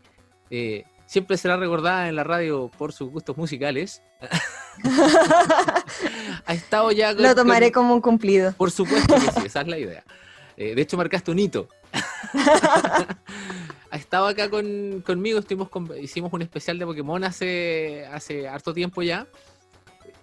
eh, 0.50 0.84
siempre 1.06 1.37
será 1.37 1.56
recordada 1.56 2.08
en 2.08 2.16
la 2.16 2.25
radio 2.25 2.70
por 2.76 2.92
sus 2.92 3.11
gustos 3.11 3.37
musicales. 3.37 4.02
ha 6.46 6.54
estado 6.54 6.90
ya. 6.92 7.12
Lo 7.12 7.34
tomaré 7.34 7.73
como 7.73 7.94
un 7.94 8.00
cumplido. 8.00 8.52
Por 8.52 8.70
supuesto 8.70 9.14
que 9.14 9.20
sí, 9.20 9.46
esa 9.46 9.62
es 9.62 9.68
la 9.68 9.78
idea. 9.78 10.04
Eh, 10.56 10.76
de 10.76 10.82
hecho, 10.82 10.96
marcaste 10.96 11.32
un 11.32 11.40
hito. 11.40 11.68
ha 13.90 13.96
estado 13.96 14.28
acá 14.28 14.49
con, 14.49 15.02
conmigo, 15.04 15.40
estuvimos 15.40 15.68
hicimos 16.00 16.32
un 16.32 16.42
especial 16.42 16.78
de 16.78 16.87
Pokémon 16.87 17.25
hace, 17.25 18.06
hace 18.06 18.46
harto 18.46 18.73
tiempo 18.73 19.02
ya. 19.02 19.26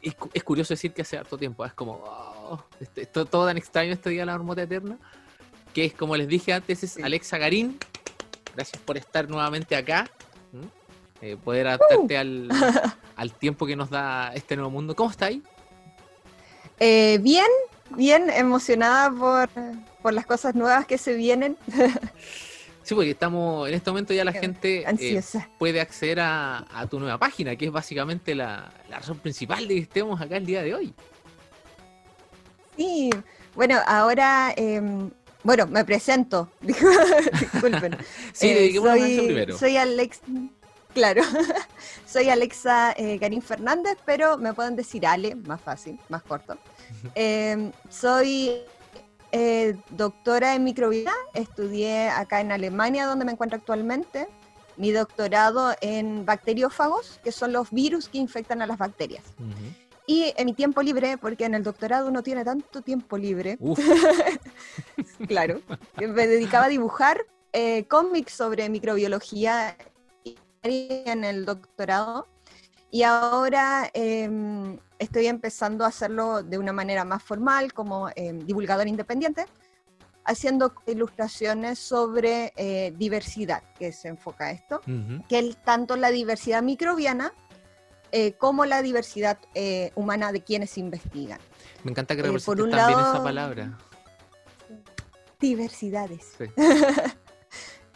Es, 0.01 0.15
es 0.33 0.43
curioso 0.45 0.73
decir 0.73 0.93
que 0.93 1.01
hace 1.01 1.17
harto 1.17 1.37
tiempo, 1.37 1.65
es 1.65 1.73
como 1.73 2.01
oh, 2.05 2.63
este, 2.79 3.05
todo 3.07 3.45
tan 3.45 3.57
extraño 3.57 3.91
este 3.91 4.09
día 4.09 4.21
de 4.21 4.27
la 4.27 4.37
marmota 4.37 4.61
eterna. 4.61 4.97
Que 5.73 5.83
es 5.83 5.93
como 5.93 6.15
les 6.15 6.29
dije 6.29 6.53
antes, 6.53 6.81
es 6.81 6.97
Alexa 7.03 7.37
Garín. 7.37 7.77
Gracias 8.55 8.81
por 8.81 8.97
estar 8.97 9.29
nuevamente 9.29 9.75
acá. 9.75 10.09
Eh, 11.21 11.37
poder 11.37 11.67
adaptarte 11.67 12.17
al, 12.17 12.49
al, 13.15 13.33
tiempo 13.33 13.65
que 13.65 13.75
nos 13.75 13.89
da 13.89 14.31
este 14.33 14.55
nuevo 14.55 14.71
mundo. 14.71 14.95
¿Cómo 14.95 15.11
está 15.11 15.27
ahí? 15.27 15.43
Eh, 16.79 17.19
bien, 17.21 17.45
bien, 17.91 18.29
emocionada 18.29 19.11
por, 19.11 19.49
por, 20.01 20.13
las 20.13 20.25
cosas 20.25 20.55
nuevas 20.55 20.85
que 20.85 20.97
se 20.97 21.13
vienen. 21.15 21.57
Sí, 22.83 22.95
porque 22.95 23.11
estamos, 23.11 23.69
en 23.69 23.75
este 23.75 23.91
momento 23.91 24.11
ya 24.11 24.25
la 24.25 24.33
gente 24.33 24.83
eh, 24.89 25.21
puede 25.59 25.79
acceder 25.79 26.19
a, 26.19 26.65
a, 26.73 26.87
tu 26.87 26.99
nueva 26.99 27.19
página, 27.19 27.55
que 27.55 27.65
es 27.65 27.71
básicamente 27.71 28.33
la, 28.33 28.73
la, 28.89 28.97
razón 28.97 29.19
principal 29.19 29.67
de 29.67 29.75
que 29.75 29.81
estemos 29.81 30.19
acá 30.19 30.37
el 30.37 30.47
día 30.47 30.63
de 30.63 30.73
hoy. 30.73 30.93
Sí, 32.75 33.11
bueno, 33.53 33.79
ahora, 33.85 34.53
eh, 34.57 34.81
bueno, 35.43 35.67
me 35.67 35.83
presento, 35.85 36.49
disculpen. 36.61 37.97
sí, 38.33 38.49
eh, 38.49 38.73
soy, 38.75 39.17
primero. 39.25 39.57
Soy 39.57 39.77
Alex, 39.77 40.21
Claro, 40.93 41.23
soy 42.05 42.29
Alexa 42.29 42.93
eh, 42.97 43.19
Fernández, 43.41 43.97
pero 44.05 44.37
me 44.37 44.53
pueden 44.53 44.75
decir 44.75 45.05
Ale, 45.05 45.35
más 45.35 45.61
fácil, 45.61 45.99
más 46.09 46.21
corto. 46.23 46.57
Em, 47.15 47.71
soy 47.89 48.61
eh, 49.31 49.77
doctora 49.89 50.55
en 50.55 50.63
microbiología, 50.65 51.13
estudié 51.33 52.09
acá 52.09 52.41
en 52.41 52.51
Alemania, 52.51 53.05
donde 53.05 53.23
me 53.23 53.31
encuentro 53.31 53.57
actualmente, 53.57 54.27
mi 54.75 54.91
doctorado 54.91 55.73
en 55.79 56.25
bacteriófagos, 56.25 57.19
que 57.23 57.31
son 57.31 57.53
los 57.53 57.71
virus 57.71 58.09
que 58.09 58.17
infectan 58.17 58.61
a 58.61 58.67
las 58.67 58.77
bacterias. 58.77 59.23
Y 60.11 60.33
en 60.35 60.45
mi 60.45 60.53
tiempo 60.53 60.81
libre, 60.81 61.17
porque 61.17 61.45
en 61.45 61.55
el 61.55 61.63
doctorado 61.63 62.09
uno 62.09 62.21
tiene 62.21 62.43
tanto 62.43 62.81
tiempo 62.81 63.17
libre, 63.17 63.57
claro, 65.29 65.61
me 65.95 66.27
dedicaba 66.27 66.65
a 66.65 66.67
dibujar 66.67 67.25
eh, 67.53 67.85
cómics 67.85 68.33
sobre 68.33 68.67
microbiología 68.67 69.77
en 70.63 71.23
el 71.23 71.45
doctorado. 71.45 72.27
Y 72.89 73.03
ahora 73.03 73.89
em, 73.93 74.77
estoy 74.99 75.27
empezando 75.27 75.85
a 75.85 75.87
hacerlo 75.87 76.43
de 76.43 76.57
una 76.57 76.73
manera 76.73 77.05
más 77.05 77.23
formal 77.23 77.71
como 77.71 78.09
em, 78.17 78.39
divulgador 78.39 78.89
independiente, 78.89 79.45
haciendo 80.25 80.73
ilustraciones 80.87 81.79
sobre 81.79 82.51
eh, 82.57 82.93
diversidad, 82.97 83.63
que 83.79 83.93
se 83.93 84.09
enfoca 84.09 84.47
a 84.47 84.51
esto, 84.51 84.81
que 85.29 85.39
es 85.39 85.63
tanto 85.63 85.95
la 85.95 86.11
diversidad 86.11 86.61
microbiana 86.61 87.33
eh, 88.11 88.33
como 88.33 88.65
la 88.65 88.81
diversidad 88.81 89.39
eh, 89.53 89.91
humana 89.95 90.31
de 90.31 90.41
quienes 90.43 90.77
investigan. 90.77 91.39
Me 91.83 91.91
encanta 91.91 92.15
que 92.15 92.21
representes 92.21 92.45
por 92.45 92.69
también 92.69 92.99
esa 92.99 93.23
palabra. 93.23 93.77
Diversidades. 95.39 96.35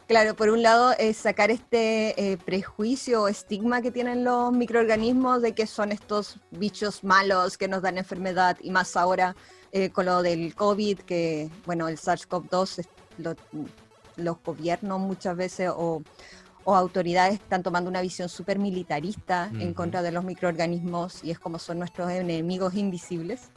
Claro, 0.08 0.36
por 0.36 0.50
un 0.50 0.62
lado 0.62 0.94
es 1.00 1.18
sacar 1.18 1.50
este 1.50 2.32
eh, 2.34 2.38
prejuicio 2.38 3.24
o 3.24 3.28
estigma 3.28 3.82
que 3.82 3.90
tienen 3.90 4.24
los 4.24 4.52
microorganismos 4.52 5.42
de 5.42 5.54
que 5.56 5.66
son 5.66 5.92
estos 5.92 6.38
bichos 6.52 7.04
malos 7.04 7.58
que 7.58 7.68
nos 7.68 7.82
dan 7.82 7.98
enfermedad 7.98 8.56
y 8.62 8.70
más 8.70 8.96
ahora 8.96 9.36
eh, 9.72 9.90
con 9.90 10.06
lo 10.06 10.22
del 10.22 10.54
COVID, 10.54 11.00
que 11.00 11.50
bueno, 11.66 11.88
el 11.88 11.98
SARS-CoV-2, 11.98 12.86
los 14.18 14.44
gobiernos 14.44 15.00
muchas 15.00 15.36
veces 15.36 15.72
o, 15.76 16.04
autoridades 16.74 17.36
están 17.36 17.62
tomando 17.62 17.90
una 17.90 18.02
visión 18.02 18.30
súper 18.30 18.58
militarista 18.58 19.52
en 19.60 19.74
contra 19.74 20.02
de 20.02 20.12
los 20.12 20.24
microorganismos 20.24 21.24
y 21.24 21.32
es 21.32 21.38
como 21.38 21.60
son 21.60 21.80
nuestros 21.80 22.10
enemigos 22.10 22.74
invisibles. 22.76 23.52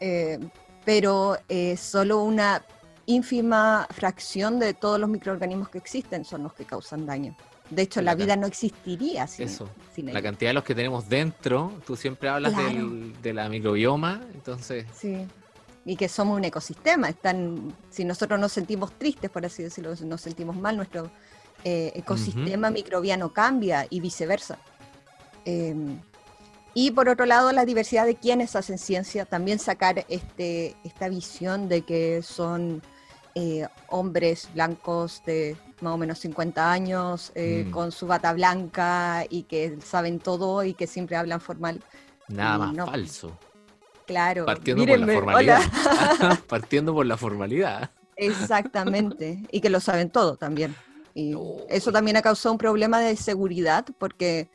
Eh, 0.00 0.38
pero 0.84 1.38
solo 1.76 2.22
una 2.22 2.62
ínfima 3.06 3.86
fracción 3.90 4.58
de 4.58 4.74
todos 4.74 4.98
los 4.98 5.08
microorganismos 5.08 5.68
que 5.68 5.78
existen 5.78 6.24
son 6.24 6.42
los 6.42 6.52
que 6.52 6.64
causan 6.64 7.06
daño. 7.06 7.36
De 7.70 7.82
hecho, 7.82 8.02
la, 8.02 8.14
vida 8.14 8.36
no 8.36 8.46
existiría 8.46 9.26
sin, 9.26 9.46
eso. 9.46 9.70
La 9.96 10.20
cantidad 10.20 10.50
de 10.50 10.54
los 10.54 10.64
que 10.64 10.74
tenemos 10.74 11.08
dentro, 11.08 11.72
tú 11.86 11.96
siempre 11.96 12.28
hablas 12.28 12.52
de 13.22 13.32
la 13.32 13.48
microbioma, 13.48 14.20
entonces... 14.34 14.86
Sí, 14.94 15.26
y 15.86 15.96
que 15.96 16.08
somos 16.08 16.36
un 16.36 16.44
ecosistema. 16.44 17.08
Están, 17.08 17.74
si 17.90 18.04
nosotros 18.04 18.38
nos 18.38 18.52
sentimos 18.52 18.92
tristes, 18.92 19.30
por 19.30 19.44
así 19.44 19.62
decirlo, 19.62 19.94
nos 20.04 20.20
sentimos 20.20 20.56
mal, 20.56 20.76
nuestro 20.76 21.10
eh, 21.64 21.92
ecosistema 21.94 22.70
microbiano 22.70 23.32
cambia 23.32 23.86
y 23.88 24.00
viceversa. 24.00 24.58
Em, 25.44 25.98
y 26.74 26.90
por 26.90 27.08
otro 27.08 27.24
lado, 27.24 27.52
la 27.52 27.64
diversidad 27.64 28.04
de 28.04 28.16
quienes 28.16 28.56
hacen 28.56 28.78
ciencia, 28.78 29.24
también 29.24 29.58
sacar 29.58 30.04
este, 30.08 30.76
esta 30.84 31.08
visión 31.08 31.68
de 31.68 31.82
que 31.82 32.22
son 32.22 32.82
eh, 33.34 33.66
hombres 33.88 34.48
blancos 34.52 35.22
de 35.24 35.56
más 35.80 35.94
o 35.94 35.96
menos 35.98 36.18
50 36.18 36.70
años, 36.70 37.32
eh, 37.34 37.64
mm. 37.66 37.70
con 37.70 37.92
su 37.92 38.06
bata 38.06 38.32
blanca 38.32 39.24
y 39.28 39.44
que 39.44 39.78
saben 39.84 40.18
todo 40.18 40.64
y 40.64 40.74
que 40.74 40.86
siempre 40.86 41.16
hablan 41.16 41.40
formal. 41.40 41.80
Nada 42.28 42.58
más 42.58 42.90
falso. 42.90 43.38
Claro. 44.06 44.44
Partiendo 44.44 44.84
por 44.84 44.98
la 44.98 45.14
formalidad. 45.14 45.62
Partiendo 46.48 46.94
por 46.94 47.06
la 47.06 47.16
formalidad. 47.16 47.90
Exactamente. 48.16 49.42
Y 49.50 49.60
que 49.60 49.70
lo 49.70 49.80
saben 49.80 50.10
todo 50.10 50.36
también. 50.36 50.74
Y 51.14 51.34
eso 51.68 51.92
también 51.92 52.16
ha 52.16 52.22
causado 52.22 52.52
un 52.52 52.58
problema 52.58 53.00
de 53.00 53.16
seguridad 53.16 53.86
porque 53.98 54.48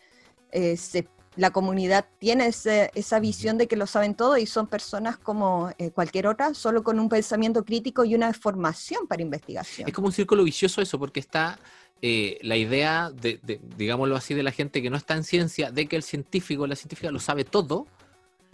eh, 0.52 0.76
se 0.76 1.08
la 1.40 1.52
comunidad 1.52 2.06
tiene 2.20 2.48
esa 2.48 3.20
visión 3.22 3.58
de 3.58 3.68
que 3.68 3.78
lo 3.78 3.88
saben 3.88 4.14
todo 4.14 4.38
y 4.38 4.46
son 4.46 4.68
personas 4.68 5.18
como 5.18 5.72
eh, 5.78 5.90
cualquier 5.92 6.28
otra, 6.28 6.54
solo 6.54 6.84
con 6.84 7.00
un 7.00 7.08
pensamiento 7.08 7.64
crítico 7.64 8.04
y 8.04 8.14
una 8.14 8.34
formación 8.34 9.08
para 9.08 9.22
investigación. 9.22 9.88
Es 9.88 9.94
como 9.94 10.08
un 10.08 10.14
círculo 10.14 10.44
vicioso 10.44 10.82
eso, 10.82 11.00
porque 11.00 11.22
está 11.22 11.58
eh, 12.02 12.40
la 12.42 12.58
idea, 12.58 13.10
de, 13.10 13.40
digámoslo 13.78 14.18
así, 14.18 14.34
de 14.34 14.44
la 14.44 14.52
gente 14.52 14.82
que 14.82 14.90
no 14.90 14.98
está 14.98 15.16
en 15.16 15.24
ciencia, 15.24 15.72
de 15.72 15.88
que 15.88 15.96
el 15.96 16.04
científico, 16.04 16.68
la 16.68 16.76
científica 16.76 17.10
lo 17.10 17.20
sabe 17.20 17.46
todo, 17.46 17.88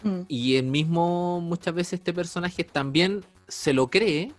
mm. 0.04 0.20
y 0.28 0.54
el 0.54 0.66
mismo, 0.66 1.40
muchas 1.40 1.74
veces 1.74 1.94
este 1.94 2.12
personaje 2.12 2.62
también 2.62 3.24
se 3.48 3.72
lo 3.72 3.88
cree 3.88 4.32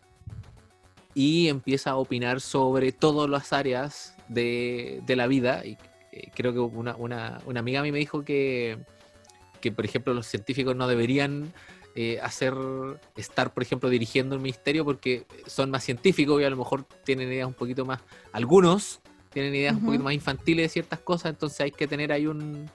y 1.17 1.47
empieza 1.47 1.89
a 1.89 1.95
opinar 1.95 2.41
sobre 2.41 2.91
todas 2.91 3.27
las 3.27 3.51
áreas 3.51 4.15
de, 4.27 5.01
de 5.07 5.15
la 5.15 5.25
vida 5.25 5.65
y 5.65 5.75
eh, 6.11 6.29
creo 6.35 6.53
que 6.53 6.59
una, 6.59 6.95
una, 6.95 7.41
una, 7.47 7.59
amiga 7.59 7.79
a 7.79 7.83
mí 7.83 7.91
me 7.91 7.97
dijo 7.97 8.23
que, 8.23 8.77
que, 9.59 9.71
por 9.71 9.83
ejemplo, 9.83 10.13
los 10.13 10.27
científicos 10.27 10.75
no 10.75 10.87
deberían 10.87 11.51
eh, 11.95 12.19
hacer, 12.21 12.53
estar, 13.15 13.51
por 13.51 13.63
ejemplo, 13.63 13.89
dirigiendo 13.89 14.35
el 14.35 14.41
ministerio 14.41 14.85
porque 14.85 15.25
son 15.47 15.71
más 15.71 15.83
científicos 15.83 16.39
y 16.39 16.43
a 16.43 16.51
lo 16.51 16.57
mejor 16.57 16.85
tienen 17.03 17.29
ideas 17.29 17.47
un 17.47 17.55
poquito 17.55 17.83
más, 17.83 17.99
algunos 18.31 18.99
tienen 19.33 19.55
ideas 19.55 19.73
un 19.73 19.85
poquito 19.85 20.03
más 20.03 20.13
infantiles 20.13 20.65
de 20.65 20.69
ciertas 20.69 20.99
cosas, 20.99 21.31
entonces 21.31 21.61
hay 21.61 21.71
que 21.71 21.87
tener 21.87 22.11
ahí 22.11 22.27
un, 22.27 22.69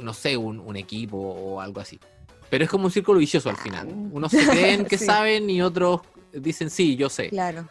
no 0.00 0.14
sé, 0.14 0.38
un, 0.38 0.76
equipo 0.76 1.18
o 1.18 1.60
algo 1.60 1.78
así. 1.78 2.00
Pero 2.48 2.64
es 2.64 2.70
como 2.70 2.86
un 2.86 2.90
círculo 2.90 3.18
vicioso 3.18 3.50
al 3.50 3.56
final. 3.58 3.88
Ah, 3.90 4.08
Unos 4.12 4.32
se 4.32 4.46
creen 4.46 4.84
que 4.86 4.96
saben 4.96 5.50
y 5.50 5.60
otros 5.60 6.00
dicen 6.34 6.70
sí, 6.70 6.96
yo 6.96 7.08
sé. 7.08 7.28
Claro. 7.28 7.68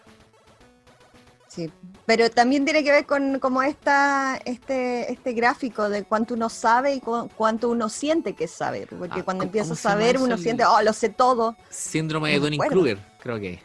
Sí, 1.47 1.69
pero 2.07 2.31
también 2.31 2.65
tiene 2.65 2.83
que 2.83 2.91
ver 2.91 3.05
con 3.05 3.37
como 3.37 3.61
esta, 3.61 4.41
este, 4.43 5.11
este 5.11 5.33
gráfico 5.33 5.87
de 5.87 6.03
cuánto 6.03 6.33
uno 6.33 6.49
sabe 6.49 6.95
y 6.95 6.99
cuánto 6.99 7.69
uno 7.69 7.89
siente 7.89 8.33
que 8.33 8.47
sabe. 8.47 8.87
Porque 8.87 9.19
ah, 9.19 9.23
cuando 9.23 9.43
empieza 9.43 9.73
a 9.73 9.75
saber, 9.75 10.17
uno 10.17 10.37
siente, 10.37 10.65
oh, 10.65 10.81
lo 10.81 10.93
sé 10.93 11.09
todo. 11.09 11.55
Síndrome 11.69 12.31
de 12.31 12.39
Dunning-Kruger, 12.39 12.97
creo 13.19 13.39
que. 13.39 13.59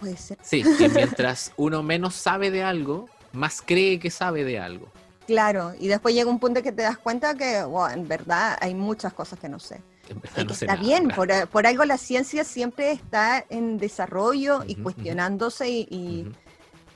Puede 0.00 0.16
ser. 0.16 0.38
Sí, 0.42 0.64
que 0.78 0.88
mientras 0.88 1.52
uno 1.56 1.82
menos 1.82 2.14
sabe 2.14 2.50
de 2.50 2.62
algo, 2.62 3.08
más 3.32 3.60
cree 3.60 4.00
que 4.00 4.10
sabe 4.10 4.42
de 4.44 4.58
algo. 4.58 4.90
Claro, 5.26 5.74
y 5.78 5.88
después 5.88 6.14
llega 6.14 6.30
un 6.30 6.40
punto 6.40 6.62
que 6.62 6.72
te 6.72 6.82
das 6.82 6.98
cuenta 6.98 7.34
que, 7.34 7.58
en 7.58 8.08
verdad, 8.08 8.56
hay 8.60 8.74
muchas 8.74 9.12
cas 9.12 9.36
que 9.40 9.48
no 9.48 9.58
sé. 9.58 9.82
Está 10.50 10.76
bien, 10.76 11.08
por, 11.08 11.66
algo 11.66 11.84
la 11.84 11.98
ciencia 11.98 12.44
siempre 12.44 12.92
está 12.92 13.44
en 13.48 13.78
desarrollo 13.78 14.64
y 14.66 14.76
cuestionándose 14.76 15.68
y 15.70 16.32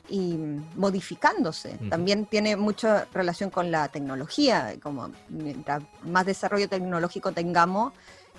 y 0.09 0.37
modificándose. 0.77 1.79
También 1.91 2.27
tiene 2.27 2.57
mucha 2.57 3.07
relación 3.13 3.51
con 3.51 3.71
la 3.71 3.89
tecnología, 3.89 4.75
como 4.83 5.11
mientras 5.29 5.83
más 6.03 6.27
desarrollo 6.27 6.69
tecnológico 6.69 7.33
tengamos, 7.33 7.93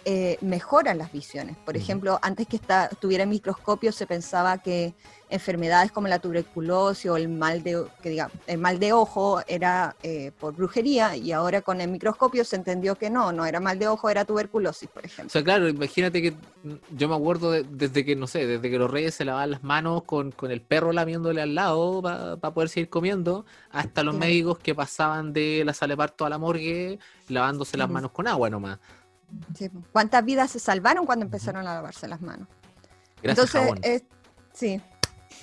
eh, 0.06 0.38
mejoran 0.42 0.98
las 0.98 1.12
visiones. 1.12 1.58
Por 1.58 1.78
ejemplo, 1.78 2.20
antes 2.22 2.48
que 2.48 2.60
tuviera 3.00 3.26
microscopio 3.26 3.92
se 3.92 4.08
pensaba 4.08 4.58
que 4.60 4.94
enfermedades 5.30 5.92
como 5.92 6.08
la 6.08 6.20
tuberculosis 6.20 7.12
o 7.12 7.18
el 7.18 7.28
mal 7.28 7.62
de, 7.62 7.86
que 8.02 8.10
diga, 8.10 8.32
el 8.48 8.60
mal 8.60 8.80
de 8.80 8.94
ojo 8.94 9.42
era 9.48 9.96
eh, 10.02 10.32
por 10.40 10.56
brujería 10.56 11.18
y 11.18 11.34
ahora 11.34 11.62
con 11.62 11.82
el 11.82 11.90
microscopio 11.90 12.46
se 12.46 12.56
entendió 12.56 12.96
que 12.96 13.10
no, 13.10 13.34
no 13.34 13.46
era 13.46 13.60
mal 13.60 13.78
de 13.78 13.88
ojo, 13.88 14.10
era 14.10 14.24
tuberculosis, 14.24 14.88
por 14.90 15.06
ejemplo. 15.06 15.28
O 15.28 15.30
sea, 15.30 15.44
claro, 15.44 15.68
imagínate 15.68 16.22
que 16.22 16.36
yo 16.92 17.10
me 17.10 17.16
acuerdo 17.16 17.52
desde 17.52 18.06
que, 18.06 18.16
no 18.16 18.28
sé, 18.28 18.46
desde 18.48 18.70
que 18.70 18.80
los 18.80 18.90
reyes 18.90 19.16
se 19.16 19.26
lavaban 19.26 19.52
las 19.52 19.64
manos 19.64 20.04
con, 20.04 20.34
el 20.50 20.62
perro 20.62 20.94
lamiéndole 20.94 21.42
al 21.42 21.56
lado 21.56 22.02
para 22.02 22.54
poder 22.54 22.70
seguir 22.70 22.90
comiendo, 22.90 23.46
hasta 23.72 24.04
los 24.04 24.16
médicos 24.16 24.60
que 24.60 24.74
pasaban 24.74 25.34
de 25.34 25.64
la 25.66 25.74
sala 25.74 25.94
de 25.94 25.98
parto 25.98 26.26
a 26.26 26.30
la 26.30 26.38
morgue 26.38 27.00
lavándose 27.28 27.78
las 27.78 27.90
manos 27.90 28.12
con 28.12 28.28
agua 28.28 28.50
nomás. 28.50 28.80
¿Cuántas 29.92 30.24
vidas 30.24 30.52
se 30.52 30.60
salvaron 30.60 31.06
cuando 31.06 31.26
empezaron 31.26 31.68
a 31.68 31.74
lavarse 31.74 32.08
las 32.08 32.22
manos? 32.22 32.48
Gracias, 33.22 33.56
Entonces, 33.56 34.04
sí, 34.54 34.82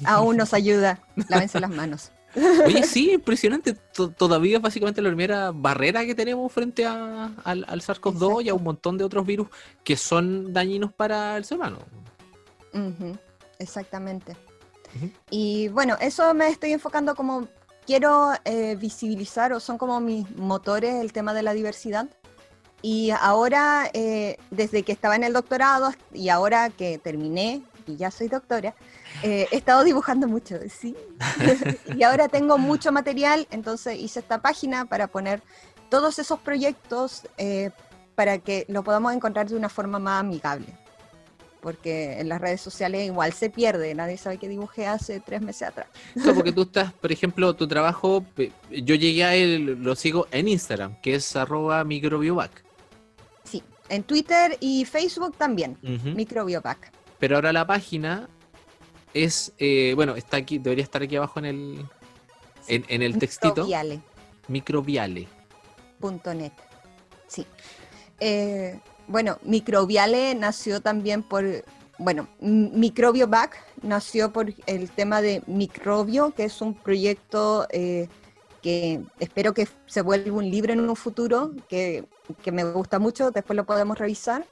aún 0.05 0.37
nos 0.37 0.55
ayuda. 0.55 1.01
Lávense 1.29 1.61
las 1.61 1.71
manos. 1.71 2.13
Oye, 2.67 2.83
sí, 2.85 3.13
impresionante. 3.13 3.75
Todavía 3.75 4.59
básicamente 4.59 5.01
la 5.01 5.09
primera 5.09 5.53
barrera 5.53 6.05
que 6.05 6.15
tenemos 6.15 6.51
frente 6.53 6.85
a, 6.85 7.31
al, 7.45 7.65
SARS-CoV-2 7.65 8.45
y 8.45 8.49
a 8.49 8.55
un 8.55 8.65
montón 8.65 8.99
de 8.99 9.05
otros 9.05 9.25
virus 9.25 9.49
que 9.85 9.97
son 9.97 10.53
dañinos 10.53 10.93
para 10.93 11.37
el 11.37 11.45
ser 11.45 11.59
humano. 11.59 11.79
Exactamente. 13.59 14.37
Y 15.31 15.69
bueno, 15.69 15.97
eso 16.01 16.35
me 16.35 16.49
estoy 16.49 16.73
enfocando 16.73 17.15
como 17.15 17.49
quiero 17.87 18.33
eh, 18.45 18.77
visibilizar 18.77 19.53
o 19.53 19.61
son 19.61 19.79
como 19.79 20.01
mis 20.01 20.29
motores 20.37 20.95
el 20.97 21.13
tema 21.13 21.35
de 21.35 21.43
la 21.43 21.53
diversidad. 21.53 22.09
Y 22.87 23.13
ahora, 23.13 23.89
eh, 23.95 24.37
desde 24.51 24.83
que 24.83 24.93
estaba 24.93 25.17
en 25.17 25.25
el 25.25 25.33
doctorado 25.33 25.95
y 26.13 26.29
ahora 26.29 26.69
que 26.69 26.99
terminé 26.99 27.63
y 27.87 27.97
ya 27.97 28.11
soy 28.11 28.29
doctora, 28.29 28.75
eh, 29.23 29.49
he 29.51 29.57
estado 29.57 29.85
dibujando 29.85 30.29
mucho, 30.29 30.59
sí. 30.69 30.95
y 31.97 32.03
ahora 32.03 32.29
tengo 32.29 32.59
mucho 32.59 32.93
material, 32.93 33.49
entonces 33.51 33.99
hice 33.99 34.21
esta 34.21 34.43
página 34.43 34.85
para 34.85 35.07
poner 35.07 35.41
todos 35.89 36.19
esos 36.19 36.39
proyectos 36.41 37.23
eh, 37.39 37.71
para 38.17 38.37
que 38.37 38.67
lo 38.69 38.85
podamos 38.85 39.15
encontrar 39.15 39.49
de 39.49 39.57
una 39.57 39.71
forma 39.71 39.99
más 39.99 40.21
amigable. 40.21 40.67
Porque 41.63 42.21
en 42.21 42.29
las 42.29 42.39
redes 42.39 42.61
sociales 42.61 43.07
igual 43.07 43.33
se 43.33 43.49
pierde, 43.49 43.95
nadie 43.95 44.19
sabe 44.19 44.37
qué 44.37 44.47
dibujé 44.47 44.87
hace 44.87 45.21
tres 45.21 45.41
meses 45.41 45.69
atrás. 45.69 45.87
Porque 46.35 46.53
tú 46.53 46.63
estás, 46.65 46.93
por 46.93 47.11
ejemplo, 47.11 47.55
tu 47.55 47.67
trabajo, 47.67 48.27
yo 48.71 48.95
llegué 48.95 49.25
a 49.25 49.35
él, 49.35 49.83
lo 49.83 49.97
sigo 49.97 50.27
en 50.33 50.49
Instagram, 50.49 51.01
que 51.01 51.15
es 51.15 51.35
arroba 51.35 51.83
microbiovac. 51.85 52.64
En 53.95 54.03
Twitter 54.03 54.57
y 54.59 54.85
Facebook 54.85 55.37
también, 55.37 55.79
Microbiopac. 55.83 56.91
Pero 57.21 57.37
ahora 57.37 57.53
la 57.53 57.65
página 57.65 58.29
es, 59.13 59.53
eh, 59.59 59.93
bueno, 59.95 60.17
está 60.17 60.39
aquí, 60.39 60.59
debería 60.59 60.83
estar 60.83 61.01
aquí 61.01 61.15
abajo 61.15 61.39
en 61.39 61.45
el, 61.45 61.87
en, 62.67 63.03
el 63.03 63.19
textito. 63.19 63.55
Microbiale. 63.55 64.01
Microbiale.net. 64.49 66.53
Sí. 67.29 67.47
Eh, 68.19 68.81
bueno, 69.07 69.39
Microbiale 69.45 70.35
nació 70.35 70.81
también 70.81 71.23
por, 71.23 71.45
bueno, 71.99 72.27
Microbiobac 72.41 73.57
nació 73.83 74.33
por 74.33 74.53
el 74.67 74.91
tema 74.91 75.23
de 75.23 75.43
microbio, 75.47 76.33
que 76.33 76.45
es 76.45 76.61
un 76.61 76.75
proyecto 76.75 77.69
eh, 77.71 78.09
que 78.65 79.03
espero 79.21 79.53
que 79.53 79.69
se 79.85 80.01
vuelva 80.01 80.39
un 80.39 80.51
libro 80.51 80.73
en 80.73 80.81
un 80.81 80.97
futuro, 80.97 81.53
que, 81.69 82.07
que 82.43 82.51
me 82.51 82.65
gusta 82.65 82.99
mucho, 82.99 83.31
después 83.31 83.55
lo 83.59 83.67
podemos 83.67 83.99
revisar. 83.99 84.47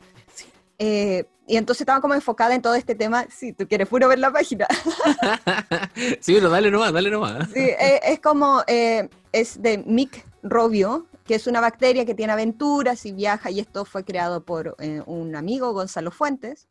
Eh, 0.78 1.24
y 1.46 1.56
entonces 1.56 1.80
estaba 1.80 2.02
como 2.02 2.12
enfocada 2.12 2.54
en 2.54 2.60
todo 2.60 2.74
este 2.74 2.94
tema. 2.94 3.24
Si 3.30 3.54
tú 3.54 3.66
quieres 3.66 3.88
puro 3.88 4.08
ver 4.08 4.18
la 4.18 4.30
página. 4.30 4.66
sí, 6.20 6.34
pero 6.34 6.50
dale 6.50 6.70
nomás, 6.70 6.92
dale 6.92 7.10
nomás. 7.10 7.48
Sí, 7.54 7.60
eh, 7.60 8.00
es 8.02 8.20
como, 8.20 8.62
eh, 8.66 9.08
es 9.32 9.62
de 9.62 9.78
Mick 9.78 10.26
Robio, 10.42 11.06
que 11.24 11.36
es 11.36 11.46
una 11.46 11.62
bacteria 11.62 12.04
que 12.04 12.14
tiene 12.14 12.34
aventuras 12.34 13.06
y 13.06 13.12
viaja, 13.12 13.50
y 13.50 13.60
esto 13.60 13.86
fue 13.86 14.04
creado 14.04 14.44
por 14.44 14.76
un 15.06 15.36
amigo, 15.36 15.72
Gonzalo 15.72 16.10
Fuentes 16.10 16.68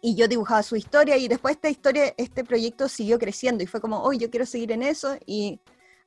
y 0.00 0.14
yo 0.14 0.28
dibujaba 0.28 0.62
su 0.62 0.76
historia 0.76 1.16
y 1.16 1.28
después 1.28 1.56
esta 1.56 1.68
historia, 1.68 2.14
este 2.16 2.44
proyecto 2.44 2.88
siguió 2.88 3.18
creciendo 3.18 3.62
y 3.62 3.66
fue 3.66 3.80
como, 3.80 4.02
hoy 4.02 4.18
yo 4.18 4.30
quiero 4.30 4.46
seguir 4.46 4.72
en 4.72 4.82
eso 4.82 5.16
y 5.26 5.60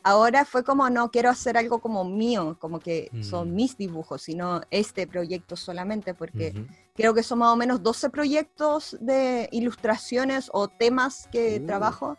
ahora 0.04 0.46
fue 0.46 0.64
como, 0.64 0.90
no, 0.90 1.12
quiero 1.12 1.30
hacer 1.30 1.58
algo 1.58 1.80
como 1.80 2.04
mío, 2.04 2.58
como 2.60 2.80
que 2.80 3.10
son 3.22 3.52
mm. 3.52 3.56
mis 3.56 3.78
dibujos, 3.78 4.22
sino 4.22 4.62
este 4.72 5.08
proyecto 5.08 5.56
solamente, 5.56 6.14
porque 6.14 6.54
creo 6.96 7.14
que 7.14 7.24
son 7.24 7.40
más 7.40 7.50
o 7.50 7.56
menos 7.56 7.82
12 7.84 8.10
proyectos 8.10 8.98
de 9.00 9.50
ilustraciones 9.52 10.50
o 10.54 10.68
temas 10.68 11.28
que 11.32 11.60
uh. 11.62 11.66
trabajo, 11.66 12.18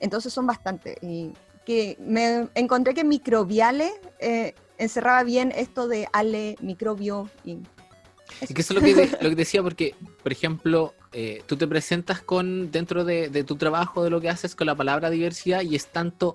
entonces 0.00 0.32
son 0.32 0.46
bastante. 0.46 0.96
Y 1.00 1.32
que 1.64 1.96
me 2.00 2.48
encontré 2.54 2.92
que 2.92 3.04
Microbiale 3.04 3.92
eh, 4.18 4.54
encerraba 4.76 5.22
bien 5.22 5.52
esto 5.54 5.86
de 5.86 6.08
Ale, 6.12 6.56
microbio 6.60 7.30
y 7.44 7.60
y 8.48 8.54
que 8.54 8.62
eso 8.62 8.74
es 8.74 8.80
lo 8.80 8.86
que, 8.86 9.16
lo 9.20 9.30
que 9.30 9.36
decía, 9.36 9.62
porque, 9.62 9.94
por 10.22 10.32
ejemplo, 10.32 10.94
eh, 11.12 11.42
tú 11.46 11.56
te 11.56 11.66
presentas 11.66 12.22
con 12.22 12.70
dentro 12.70 13.04
de, 13.04 13.44
tu 13.44 13.56
trabajo, 13.56 14.02
de 14.02 14.10
lo 14.10 14.20
que 14.20 14.30
haces 14.30 14.54
con 14.54 14.66
la 14.66 14.74
palabra 14.74 15.10
diversidad, 15.10 15.62
y 15.62 15.76
es 15.76 15.86
tanto 15.86 16.34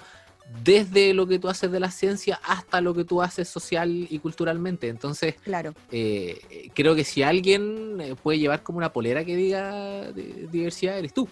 desde 0.64 1.14
lo 1.14 1.28
que 1.28 1.40
tú 1.40 1.50
haces 1.50 1.72
de 1.72 1.80
la 1.80 1.92
ciencia 1.92 2.40
hasta 2.44 2.80
lo 2.80 2.94
que 2.94 3.04
tú 3.04 3.22
haces 3.22 3.50
social 3.50 4.08
y 4.10 4.20
culturalmente. 4.20 4.88
Entonces, 4.88 5.36
claro. 5.44 5.74
Eh, 5.92 6.70
creo 6.74 6.96
que 6.96 7.04
si 7.04 7.24
alguien 7.24 8.00
eh, 8.00 8.16
puede 8.16 8.40
llevar 8.40 8.64
como 8.64 8.78
una 8.78 8.94
polera 8.94 9.26
que 9.26 9.36
diga 9.36 10.12
diversidad, 10.14 10.98
eres 10.98 11.14
tú. 11.14 11.28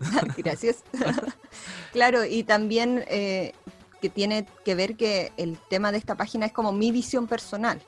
Gracias. 0.36 0.84
claro, 1.92 2.24
y 2.24 2.42
también 2.42 3.04
que 3.08 4.08
tiene 4.12 4.46
que 4.64 4.74
ver 4.74 4.96
que 4.96 5.32
el 5.36 5.58
tema 5.68 5.92
de 5.92 5.98
esta 5.98 6.16
página 6.16 6.46
es 6.46 6.52
como 6.52 6.72
mi 6.72 6.90
visión 6.90 7.26
personal 7.26 7.80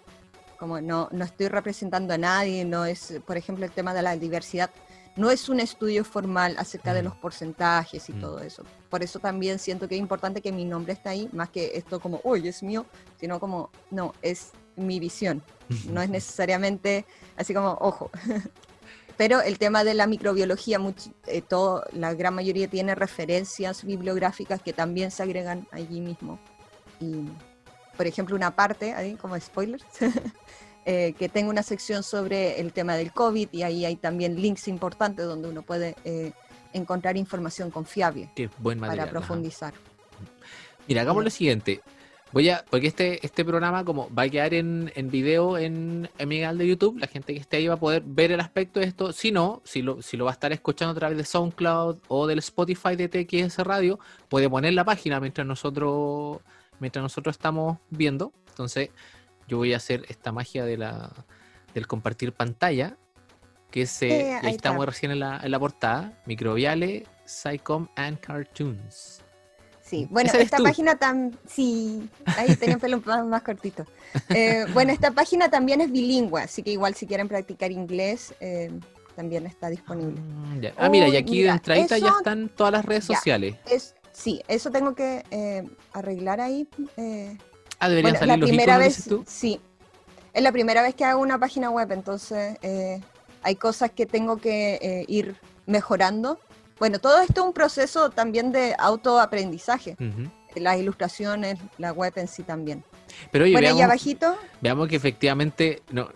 como 0.63 0.81
no, 0.81 1.09
no 1.11 1.25
estoy 1.25 1.49
representando 1.49 2.15
a 2.15 2.19
nadie, 2.19 2.65
no 2.65 2.85
es, 2.85 3.15
por 3.27 3.37
ejemplo, 3.37 3.65
el 3.65 3.73
tema 3.73 3.93
de 3.95 4.03
la 4.03 4.15
diversidad, 4.15 4.71
no 5.17 5.31
es 5.31 5.49
un 5.49 5.61
estudio 5.61 6.05
formal 6.05 6.57
acerca 6.59 6.95
de 6.95 7.03
mm. 7.03 7.05
los 7.05 7.17
porcentajes 7.17 8.09
y 8.09 8.13
mm. 8.13 8.21
todo 8.21 8.41
eso. 8.41 8.65
Por 8.89 9.03
eso 9.03 9.19
también 9.19 9.59
siento 9.59 9.89
que 9.89 9.95
es 9.95 10.01
importante 10.01 10.41
que 10.41 10.53
mi 10.53 10.65
nombre 10.65 10.95
esté 10.95 11.09
ahí, 11.09 11.29
más 11.33 11.51
que 11.51 11.73
esto 11.75 12.01
como, 12.01 12.21
oye, 12.25 12.49
es 12.49 12.63
mío, 12.63 12.87
sino 13.21 13.39
como, 13.39 13.71
no, 13.91 14.15
es 14.23 14.53
mi 14.77 15.01
visión. 15.01 15.43
No 15.89 16.03
es 16.03 16.11
necesariamente 16.11 17.05
así 17.37 17.55
como, 17.55 17.73
ojo. 17.81 18.11
Pero 19.17 19.43
el 19.43 19.59
tema 19.59 19.85
de 19.85 19.95
la 19.95 20.07
microbiología, 20.07 20.81
eh, 21.27 21.43
todo, 21.43 21.85
la 21.93 22.15
gran 22.15 22.35
mayoría 22.35 22.69
tiene 22.69 22.95
referencias 22.95 23.85
bibliográficas 23.85 24.63
que 24.63 24.73
también 24.73 25.11
se 25.11 25.23
agregan 25.23 25.69
allí 25.71 26.01
mismo. 26.01 26.39
Y 26.99 27.27
por 27.97 28.07
ejemplo, 28.07 28.35
una 28.35 28.55
parte, 28.57 28.95
ahí 28.95 29.15
como 29.15 29.39
spoilers, 29.39 29.85
eh, 30.85 31.15
que 31.19 31.29
tengo 31.29 31.51
una 31.51 31.63
sección 31.63 32.03
sobre 32.03 32.61
el 32.61 32.73
tema 32.73 32.97
del 32.97 33.13
COVID 33.13 33.49
y 33.53 33.63
ahí 33.63 33.85
hay 33.85 33.97
también 33.97 34.41
links 34.41 34.67
importantes 34.69 35.27
donde 35.27 35.49
uno 35.49 35.63
puede 35.63 35.95
eh, 36.05 36.33
encontrar 36.73 37.17
información 37.17 37.71
confiable 37.71 38.31
Qué 38.35 38.51
buen 38.59 38.81
para 38.81 39.09
profundizar. 39.09 39.75
Mira, 40.89 41.03
hagamos 41.03 41.23
lo 41.23 41.31
siguiente. 41.31 41.83
Voy 42.33 42.49
a, 42.49 42.65
porque 42.69 42.87
este, 42.87 43.25
este 43.25 43.45
programa 43.45 43.85
como 43.85 44.13
va 44.13 44.23
a 44.23 44.29
quedar 44.29 44.55
en, 44.55 44.91
en 44.95 45.11
video 45.11 45.59
en, 45.59 46.09
en 46.19 46.29
mi 46.29 46.41
canal 46.41 46.57
de 46.57 46.67
YouTube, 46.67 46.99
la 46.99 47.07
gente 47.07 47.35
que 47.35 47.41
esté 47.41 47.59
ahí 47.59 47.69
va 47.69 47.75
a 47.75 47.81
poder 47.81 48.03
ver 48.07 48.33
el 48.33 48.41
aspecto 48.41 48.81
de 48.81 48.87
esto. 48.87 49.13
Si 49.13 49.31
no, 49.31 49.61
si 49.65 49.83
lo, 49.83 50.01
si 50.01 50.17
lo 50.17 50.25
va 50.25 50.31
a 50.31 50.35
estar 50.35 50.51
escuchando 50.51 50.93
a 50.93 50.95
través 50.95 51.19
de 51.19 51.25
SoundCloud 51.25 51.99
o 52.09 52.27
del 52.27 52.39
Spotify 52.39 52.97
de 52.97 53.09
TXS 53.09 53.59
Radio, 53.59 54.01
puede 54.31 54.49
poner 54.49 54.73
la 54.73 54.85
página 54.85 55.21
mientras 55.21 55.47
nosotros, 55.47 56.39
mientras 56.81 57.03
nosotros 57.03 57.37
estamos 57.37 57.79
viendo. 57.91 58.33
Entonces, 58.49 58.91
yo 59.49 59.57
voy 59.59 59.75
a 59.75 59.77
hacer 59.77 60.05
esta 60.09 60.33
magia 60.33 60.65
de 60.65 60.77
la, 60.77 61.11
del 61.75 61.87
compartir 61.87 62.33
pantalla, 62.33 62.97
que 63.71 63.87
se, 63.87 64.09
Eh, 64.09 64.35
ahí 64.43 64.55
estamos 64.55 64.83
está. 64.83 64.91
recién 64.91 65.13
en 65.13 65.21
la, 65.21 65.41
en 65.43 65.51
la 65.51 65.59
portada, 65.59 66.13
Microbiale, 66.27 67.07
Psycom 67.25 67.89
and 67.97 68.21
Cartoons. 68.21 69.21
Sí, 69.81 70.07
bueno, 70.11 70.31
esta 70.33 70.57
tú. 70.57 70.63
página 70.63 70.97
también, 70.97 71.39
sí, 71.47 72.09
ahí 72.25 72.57
tenía 72.57 72.77
el 72.77 72.81
pelo 72.81 73.03
más, 73.05 73.27
más 73.27 73.43
cortito. 73.43 73.85
Eh, 74.31 74.65
bueno, 74.73 74.91
esta 74.93 75.11
página 75.11 75.51
también 75.51 75.81
es 75.83 75.91
bilingüe, 75.91 76.41
así 76.43 76.63
que 76.63 76.71
igual 76.71 76.95
si 76.95 77.07
quieren 77.07 77.29
practicar 77.29 77.71
inglés, 77.73 78.35
eh, 78.41 78.71
también 79.17 79.45
está 79.45 79.69
disponible. 79.69 80.19
Ya. 80.61 80.73
Ah, 80.79 80.89
mira, 80.89 81.09
y 81.09 81.17
aquí 81.17 81.37
de 81.39 81.43
mira, 81.43 81.53
entradita 81.55 81.99
ya 81.99 82.09
están 82.09 82.49
todas 82.49 82.73
las 82.73 82.85
redes 82.87 83.07
ya. 83.09 83.17
sociales. 83.17 83.57
Es, 83.71 83.95
sí, 84.13 84.41
eso 84.49 84.71
tengo 84.71 84.95
que 84.95 85.25
eh, 85.31 85.63
arreglar 85.93 86.41
ahí. 86.41 86.67
Ah, 87.83 87.89
deberían 87.89 88.13
Bueno, 88.13 88.19
salir 88.21 88.29
la 88.31 88.37
los 88.37 88.49
primera 88.49 88.73
iconos, 88.75 88.97
vez, 88.97 89.05
tú. 89.09 89.25
sí. 89.27 89.61
Es 90.33 90.41
la 90.43 90.53
primera 90.53 90.83
vez 90.83 90.95
que 90.95 91.05
hago 91.05 91.21
una 91.21 91.37
página 91.37 91.69
web, 91.69 91.91
entonces 91.91 92.57
eh, 92.63 93.01
hay 93.43 93.57
cosas 93.57 93.91
que 93.91 94.07
tengo 94.07 94.37
que 94.37 94.75
eh, 94.81 95.05
ir 95.09 95.35
mejorando. 95.67 96.39
Bueno, 96.79 97.01
todo 97.01 97.21
esto 97.21 97.41
es 97.41 97.47
un 97.49 97.53
proceso 97.53 98.11
también 98.11 98.53
de 98.53 98.77
autoaprendizaje. 98.79 99.97
Las 100.55 100.79
ilustraciones, 100.79 101.59
la 101.77 101.93
web 101.93 102.13
en 102.17 102.29
sí 102.29 102.45
también. 102.45 102.85
Pero 103.33 103.45
oye, 103.47 103.53
bueno, 103.53 103.67
y 103.67 103.71
veamos, 103.71 103.83
abajito, 103.83 104.37
veamos 104.61 104.89
que 104.89 104.95
efectivamente, 104.97 105.83
no, 105.91 106.09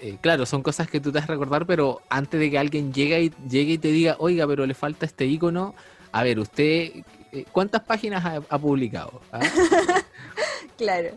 eh, 0.00 0.18
claro, 0.20 0.44
son 0.44 0.62
cosas 0.62 0.88
que 0.88 1.00
tú 1.00 1.10
te 1.10 1.22
recordar, 1.22 1.64
pero 1.64 2.02
antes 2.10 2.38
de 2.38 2.50
que 2.50 2.58
alguien 2.58 2.92
llegue 2.92 3.22
y, 3.22 3.32
llegue 3.48 3.72
y 3.72 3.78
te 3.78 3.88
diga, 3.88 4.16
oiga, 4.18 4.46
pero 4.46 4.66
le 4.66 4.74
falta 4.74 5.06
este 5.06 5.24
icono, 5.24 5.74
a 6.12 6.22
ver, 6.22 6.38
usted, 6.38 7.02
eh, 7.32 7.44
¿cuántas 7.50 7.82
páginas 7.82 8.24
ha, 8.24 8.42
ha 8.48 8.58
publicado? 8.58 9.22
¿Ah? 9.32 9.40
claro. 10.76 11.10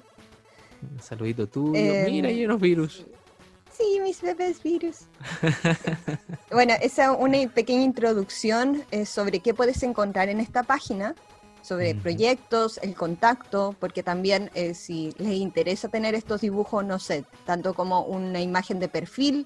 Un 0.82 1.02
saludito 1.02 1.48
tuyo. 1.48 1.80
Em, 1.80 2.06
Mira, 2.06 2.30
hay 2.30 2.46
unos 2.46 2.60
virus. 2.62 3.06
Sí, 3.72 4.00
mis 4.02 4.22
bebés 4.22 4.62
virus. 4.64 5.02
bueno, 6.52 6.74
esa 6.82 7.12
es 7.12 7.18
una 7.20 7.38
pequeña 7.50 7.84
introducción 7.84 8.84
eh, 8.92 9.06
sobre 9.06 9.40
qué 9.40 9.54
puedes 9.54 9.82
encontrar 9.84 10.30
en 10.30 10.40
esta 10.40 10.64
página, 10.64 11.16
sobre 11.62 11.94
proyectos, 11.96 12.80
el 12.82 12.96
contacto, 12.96 13.76
porque 13.80 14.02
también 14.04 14.50
eh, 14.54 14.74
si 14.74 15.14
les 15.18 15.34
interesa 15.34 15.90
tener 15.90 16.16
estos 16.16 16.42
dibujos, 16.42 16.86
no 16.86 16.98
sé, 16.98 17.26
tanto 17.46 17.74
como 17.74 18.02
una 18.04 18.40
imagen 18.42 18.80
de 18.80 18.88
perfil 18.88 19.46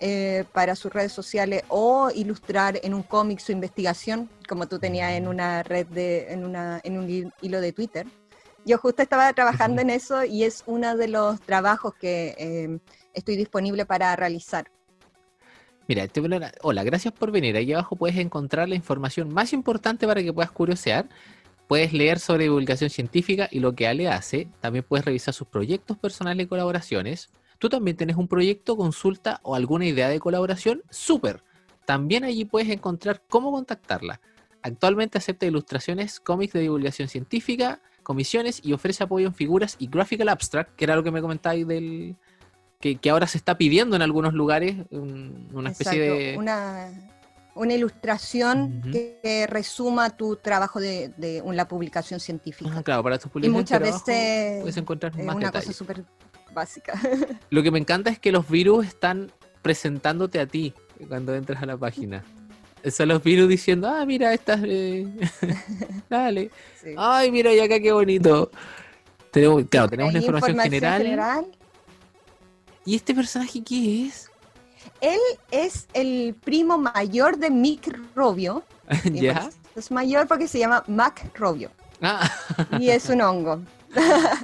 eh, 0.00 0.44
para 0.52 0.74
sus 0.76 0.92
redes 0.92 1.12
sociales 1.12 1.62
o 1.68 2.10
ilustrar 2.14 2.80
en 2.82 2.94
un 2.94 3.02
cómic 3.02 3.38
su 3.40 3.52
investigación, 3.52 4.30
como 4.48 4.66
tú 4.66 4.78
tenías 4.78 5.12
en 5.12 5.28
una 5.28 5.62
red 5.62 5.86
de, 5.88 6.32
en, 6.32 6.44
una, 6.44 6.80
en 6.84 6.98
un 6.98 7.08
hi- 7.10 7.30
hilo 7.42 7.60
de 7.60 7.72
Twitter. 7.72 8.06
Yo 8.68 8.76
justo 8.76 9.00
estaba 9.00 9.32
trabajando 9.32 9.80
en 9.80 9.88
eso 9.88 10.24
y 10.24 10.44
es 10.44 10.62
uno 10.66 10.94
de 10.94 11.08
los 11.08 11.40
trabajos 11.40 11.94
que 11.94 12.34
eh, 12.36 12.78
estoy 13.14 13.36
disponible 13.36 13.86
para 13.86 14.14
realizar. 14.14 14.70
Mira, 15.88 16.04
este 16.04 16.20
programa- 16.20 16.52
hola, 16.60 16.84
gracias 16.84 17.14
por 17.14 17.30
venir. 17.30 17.56
Aquí 17.56 17.72
abajo 17.72 17.96
puedes 17.96 18.18
encontrar 18.18 18.68
la 18.68 18.74
información 18.74 19.32
más 19.32 19.54
importante 19.54 20.06
para 20.06 20.22
que 20.22 20.34
puedas 20.34 20.50
curiosear. 20.50 21.08
Puedes 21.66 21.94
leer 21.94 22.18
sobre 22.18 22.42
divulgación 22.42 22.90
científica 22.90 23.48
y 23.50 23.60
lo 23.60 23.74
que 23.74 23.88
Ale 23.88 24.06
hace. 24.06 24.48
También 24.60 24.84
puedes 24.86 25.06
revisar 25.06 25.32
sus 25.32 25.48
proyectos 25.48 25.96
personales 25.96 26.44
y 26.44 26.48
colaboraciones. 26.48 27.30
Tú 27.58 27.70
también 27.70 27.96
tienes 27.96 28.16
un 28.16 28.28
proyecto, 28.28 28.76
consulta 28.76 29.40
o 29.44 29.54
alguna 29.54 29.86
idea 29.86 30.10
de 30.10 30.20
colaboración. 30.20 30.82
¡Súper! 30.90 31.42
También 31.86 32.22
allí 32.24 32.44
puedes 32.44 32.68
encontrar 32.68 33.22
cómo 33.30 33.50
contactarla. 33.50 34.20
Actualmente 34.60 35.16
acepta 35.16 35.46
ilustraciones, 35.46 36.20
cómics 36.20 36.52
de 36.52 36.60
divulgación 36.60 37.08
científica, 37.08 37.80
comisiones 38.08 38.60
y 38.64 38.72
ofrece 38.72 39.04
apoyo 39.04 39.26
en 39.26 39.34
figuras 39.34 39.76
y 39.78 39.86
graphical 39.86 40.30
abstract, 40.30 40.74
que 40.76 40.84
era 40.86 40.96
lo 40.96 41.02
que 41.04 41.10
me 41.10 41.20
comentabais 41.20 41.66
del, 41.68 42.16
que, 42.80 42.96
que 42.96 43.10
ahora 43.10 43.26
se 43.26 43.36
está 43.36 43.58
pidiendo 43.58 43.96
en 43.96 44.00
algunos 44.02 44.32
lugares, 44.32 44.76
un- 44.90 45.46
una 45.52 45.68
especie 45.70 46.06
Exacto, 46.06 46.22
de... 46.32 46.38
una, 46.38 46.90
una 47.54 47.74
ilustración 47.74 48.80
que, 48.90 49.20
que 49.22 49.46
resuma 49.46 50.08
tu 50.16 50.36
trabajo 50.36 50.80
de, 50.80 51.10
de 51.18 51.42
una 51.42 51.68
publicación 51.68 52.18
científica. 52.18 52.70
Ah, 52.74 52.82
claro, 52.82 53.02
para 53.02 53.18
tus 53.18 53.26
y 53.26 53.28
publicaciones 53.30 53.62
muchas 53.62 53.78
pero 53.78 53.90
abajo 53.90 54.06
veces 54.06 54.60
puedes 54.62 54.76
encontrar 54.78 55.12
más 55.22 55.36
una 55.36 55.48
cosa 55.50 55.58
detalles. 55.58 55.76
súper 55.76 56.04
básica. 56.54 56.98
Lo 57.50 57.62
que 57.62 57.70
me 57.70 57.78
encanta 57.78 58.08
es 58.08 58.18
que 58.18 58.32
los 58.32 58.48
virus 58.48 58.86
están 58.86 59.30
presentándote 59.60 60.40
a 60.40 60.46
ti 60.46 60.72
cuando 61.08 61.34
entras 61.34 61.62
a 61.62 61.66
la 61.66 61.76
página. 61.76 62.24
Son 62.90 63.08
los 63.08 63.22
virus 63.22 63.48
diciendo, 63.48 63.88
ah, 63.88 64.04
mira, 64.06 64.32
estas... 64.32 64.60
eh, 64.64 65.06
Dale. 66.08 66.50
Sí. 66.82 66.94
Ay, 66.96 67.30
mira, 67.32 67.52
y 67.52 67.58
acá 67.58 67.80
qué 67.80 67.92
bonito. 67.92 68.50
Tenemos, 69.32 69.64
claro, 69.68 69.88
tenemos 69.88 70.12
la 70.12 70.20
Ahí 70.20 70.24
información, 70.24 70.60
general. 70.60 71.02
general. 71.02 71.46
¿Y 72.84 72.94
este 72.94 73.14
personaje 73.16 73.62
qué 73.64 74.06
es? 74.06 74.30
Él 75.00 75.18
es 75.50 75.88
el 75.92 76.36
primo 76.44 76.78
mayor 76.78 77.36
de 77.36 77.50
Mick 77.50 77.92
Robio. 78.14 78.62
¿Ya? 79.12 79.50
Es 79.74 79.90
mayor 79.90 80.28
porque 80.28 80.46
se 80.48 80.58
llama 80.60 80.84
Mac 80.86 81.30
Robio 81.34 81.70
Ah, 82.00 82.30
y 82.78 82.90
es 82.90 83.08
un 83.08 83.20
hongo. 83.22 83.60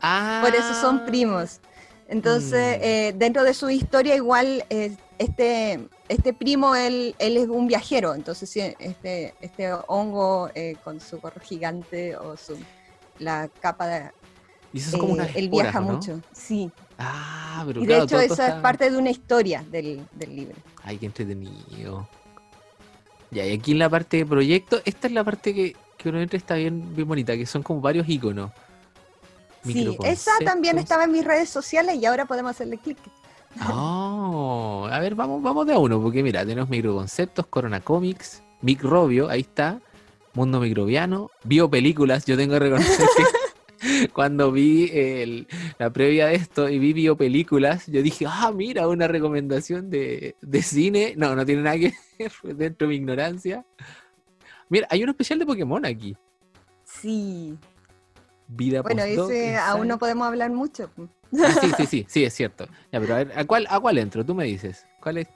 ah. 0.03 0.40
Por 0.44 0.55
eso 0.55 0.75
son 0.81 1.05
primos. 1.07 1.61
Entonces, 2.09 2.79
Mm. 2.79 2.83
eh, 2.83 3.14
dentro 3.16 3.44
de 3.44 3.55
su 3.55 3.70
historia, 3.70 4.16
igual 4.16 4.64
eh, 4.70 4.94
este, 5.18 5.88
este 6.09 6.33
primo, 6.33 6.75
él, 6.75 7.14
él 7.19 7.37
es 7.37 7.49
un 7.49 7.67
viajero. 7.67 8.14
Entonces, 8.14 8.49
sí, 8.51 8.61
este, 8.79 9.35
este 9.40 9.73
hongo 9.88 10.51
eh, 10.55 10.77
con 10.85 11.01
su 11.01 11.21
gorro 11.21 11.40
gigante 11.40 12.17
o 12.17 12.37
su, 12.37 12.57
la 13.19 13.49
capa 13.61 13.87
de. 13.87 14.11
Y 14.73 14.79
eso 14.79 14.97
es 14.97 15.01
como 15.01 15.12
eh, 15.12 15.14
una 15.14 15.27
él 15.27 15.49
viaja 15.49 15.81
mucho. 15.81 16.21
Sí. 16.33 16.71
Ah, 16.99 17.62
pero 17.67 17.81
Y 17.81 17.87
de 17.87 17.88
claro, 17.88 18.05
hecho, 18.05 18.21
esa 18.21 18.49
es 18.49 18.55
parte 18.57 18.90
de 18.90 18.97
una 18.97 19.11
historia 19.11 19.64
del, 19.71 20.07
del 20.12 20.37
libro. 20.37 20.57
Ay, 20.83 20.99
qué 20.99 21.07
entretenido. 21.07 22.09
Ya, 23.31 23.47
y 23.47 23.53
aquí 23.53 23.73
en 23.73 23.79
la 23.79 23.88
parte 23.88 24.19
de 24.19 24.27
proyecto, 24.27 24.81
esta 24.85 25.07
es 25.07 25.12
la 25.12 25.25
parte 25.25 25.55
que, 25.55 25.77
que 25.97 26.09
uno 26.09 26.21
entra 26.21 26.37
y 26.37 26.38
está 26.38 26.55
bien, 26.55 26.95
bien 26.95 27.09
bonita, 27.09 27.37
que 27.37 27.47
son 27.47 27.62
como 27.62 27.81
varios 27.81 28.09
iconos. 28.09 28.51
Sí, 29.64 29.97
esa 30.05 30.33
también 30.45 30.79
estaba 30.79 31.05
en 31.05 31.12
mis 31.12 31.25
redes 31.25 31.49
sociales 31.49 31.97
y 31.97 32.05
ahora 32.05 32.27
podemos 32.27 32.51
hacerle 32.51 32.77
clic. 32.79 32.99
Oh, 33.71 34.88
a 34.90 34.99
ver, 34.99 35.14
vamos, 35.14 35.43
vamos 35.43 35.67
de 35.67 35.75
a 35.75 35.79
uno, 35.79 36.01
porque 36.03 36.23
mira, 36.23 36.45
tenemos 36.45 36.69
microconceptos, 36.69 37.47
Corona 37.47 37.81
Comics, 37.81 38.43
Microbio, 38.62 39.29
ahí 39.29 39.40
está, 39.40 39.81
Mundo 40.35 40.61
Microbiano, 40.61 41.31
Biopelículas, 41.45 42.27
yo 42.27 42.37
tengo 42.37 42.55
que 42.55 42.59
reconocer 42.59 43.07
que 43.17 44.09
cuando 44.12 44.51
vi 44.51 45.47
la 45.79 45.90
previa 45.90 46.27
de 46.27 46.35
esto 46.35 46.69
y 46.69 46.79
vi 46.79 46.93
Biopelículas, 46.93 47.87
yo 47.87 48.03
dije, 48.03 48.27
ah, 48.29 48.53
mira, 48.55 48.88
una 48.88 49.07
recomendación 49.07 49.90
de, 49.90 50.35
de 50.40 50.62
cine, 50.62 51.14
no, 51.17 51.37
no 51.37 51.47
tiene 51.47 51.62
nada 51.62 51.79
que 51.79 51.93
ver, 52.19 52.33
dentro 52.57 52.87
de 52.87 52.90
mi 52.90 52.97
ignorancia. 52.97 53.64
Mira, 54.69 54.87
hay 54.90 55.03
un 55.05 55.11
especial 55.11 55.38
de 55.38 55.47
Pokémon 55.47 55.85
aquí, 55.85 56.17
Sí. 56.85 57.57
Vida 58.48 58.83
Bueno, 58.83 59.02
Postdoc, 59.02 59.30
ese 59.30 59.57
aún 59.57 59.88
no 59.88 59.98
podemos 59.98 60.26
hablar 60.26 60.50
mucho. 60.50 60.90
Ah, 61.42 61.52
sí, 61.61 61.70
sí, 61.76 61.87
sí, 61.87 62.07
sí, 62.09 62.24
es 62.24 62.35
cierto. 62.35 62.66
Ya, 62.92 63.00
pero 63.00 63.14
a 63.14 63.24
ver, 63.24 63.38
¿a 63.38 63.44
cuál, 63.44 63.66
¿a 63.68 63.80
cuál 63.80 63.98
entro? 63.98 64.24
Tú 64.24 64.35
me 64.35 64.44
dices. 64.44 64.87
¿Cuál 65.00 65.18
es? 65.18 65.28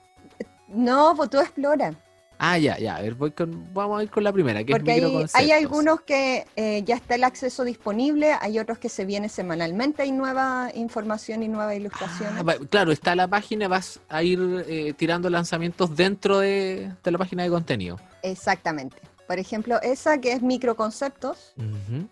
No, 0.67 1.13
pues 1.15 1.29
tú 1.29 1.39
explora. 1.39 1.93
Ah, 2.41 2.57
ya, 2.57 2.77
ya. 2.77 2.95
A 2.95 3.01
ver, 3.01 3.15
voy 3.15 3.31
con, 3.31 3.73
vamos 3.73 3.99
a 3.99 4.03
ir 4.03 4.09
con 4.09 4.23
la 4.23 4.31
primera, 4.31 4.63
que 4.63 4.71
Porque 4.71 4.91
es 4.91 4.95
hay, 4.95 5.01
microconceptos. 5.01 5.41
hay 5.41 5.51
algunos 5.51 6.01
que 6.01 6.45
eh, 6.55 6.83
ya 6.85 6.95
está 6.95 7.15
el 7.15 7.25
acceso 7.25 7.65
disponible, 7.65 8.31
hay 8.39 8.59
otros 8.59 8.77
que 8.77 8.87
se 8.87 9.03
viene 9.03 9.27
semanalmente, 9.27 10.03
hay 10.03 10.13
nueva 10.13 10.71
información 10.73 11.43
y 11.43 11.49
nuevas 11.49 11.75
ilustraciones. 11.75 12.41
Ah, 12.47 12.55
claro, 12.69 12.93
está 12.93 13.13
la 13.15 13.27
página, 13.27 13.67
vas 13.67 13.99
a 14.07 14.23
ir 14.23 14.39
eh, 14.69 14.93
tirando 14.95 15.29
lanzamientos 15.29 15.97
dentro 15.97 16.39
de, 16.39 16.93
de 17.03 17.11
la 17.11 17.17
página 17.17 17.43
de 17.43 17.49
contenido. 17.49 17.99
Exactamente. 18.21 18.95
Por 19.27 19.37
ejemplo, 19.37 19.79
esa 19.81 20.19
que 20.19 20.31
es 20.31 20.41
microconceptos. 20.41 21.53
Y 21.57 22.07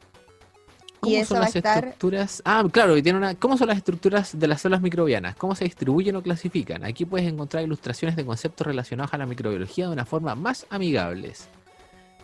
¿Cómo 0.99 1.25
son 1.25 1.35
va 1.37 1.41
a 1.41 1.45
las 1.45 1.55
estar- 1.55 1.77
estructuras? 1.77 2.41
Ah, 2.45 2.63
claro, 2.71 2.97
y 2.97 3.03
tiene 3.03 3.17
una. 3.19 3.35
¿Cómo 3.35 3.57
son 3.57 3.67
las 3.67 3.77
estructuras 3.77 4.37
de 4.37 4.47
las 4.47 4.61
células 4.61 4.81
microbianas? 4.81 5.35
¿Cómo 5.35 5.55
se 5.55 5.63
distribuyen 5.65 6.15
o 6.15 6.21
clasifican? 6.23 6.83
Aquí 6.83 7.05
puedes 7.05 7.27
encontrar 7.31 7.63
ilustraciones 7.63 8.15
de 8.15 8.25
conceptos 8.25 8.65
relacionados 8.67 9.13
a 9.13 9.17
la 9.17 9.25
microbiología 9.25 9.85
de 9.87 9.93
una 9.93 10.05
forma 10.05 10.35
más 10.35 10.65
amigables. 10.69 11.49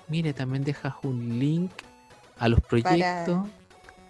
Mire, 0.07 0.33
también 0.33 0.63
dejas 0.63 0.95
un 1.03 1.39
link 1.39 1.71
a 2.38 2.49
los 2.49 2.59
proyectos. 2.62 3.47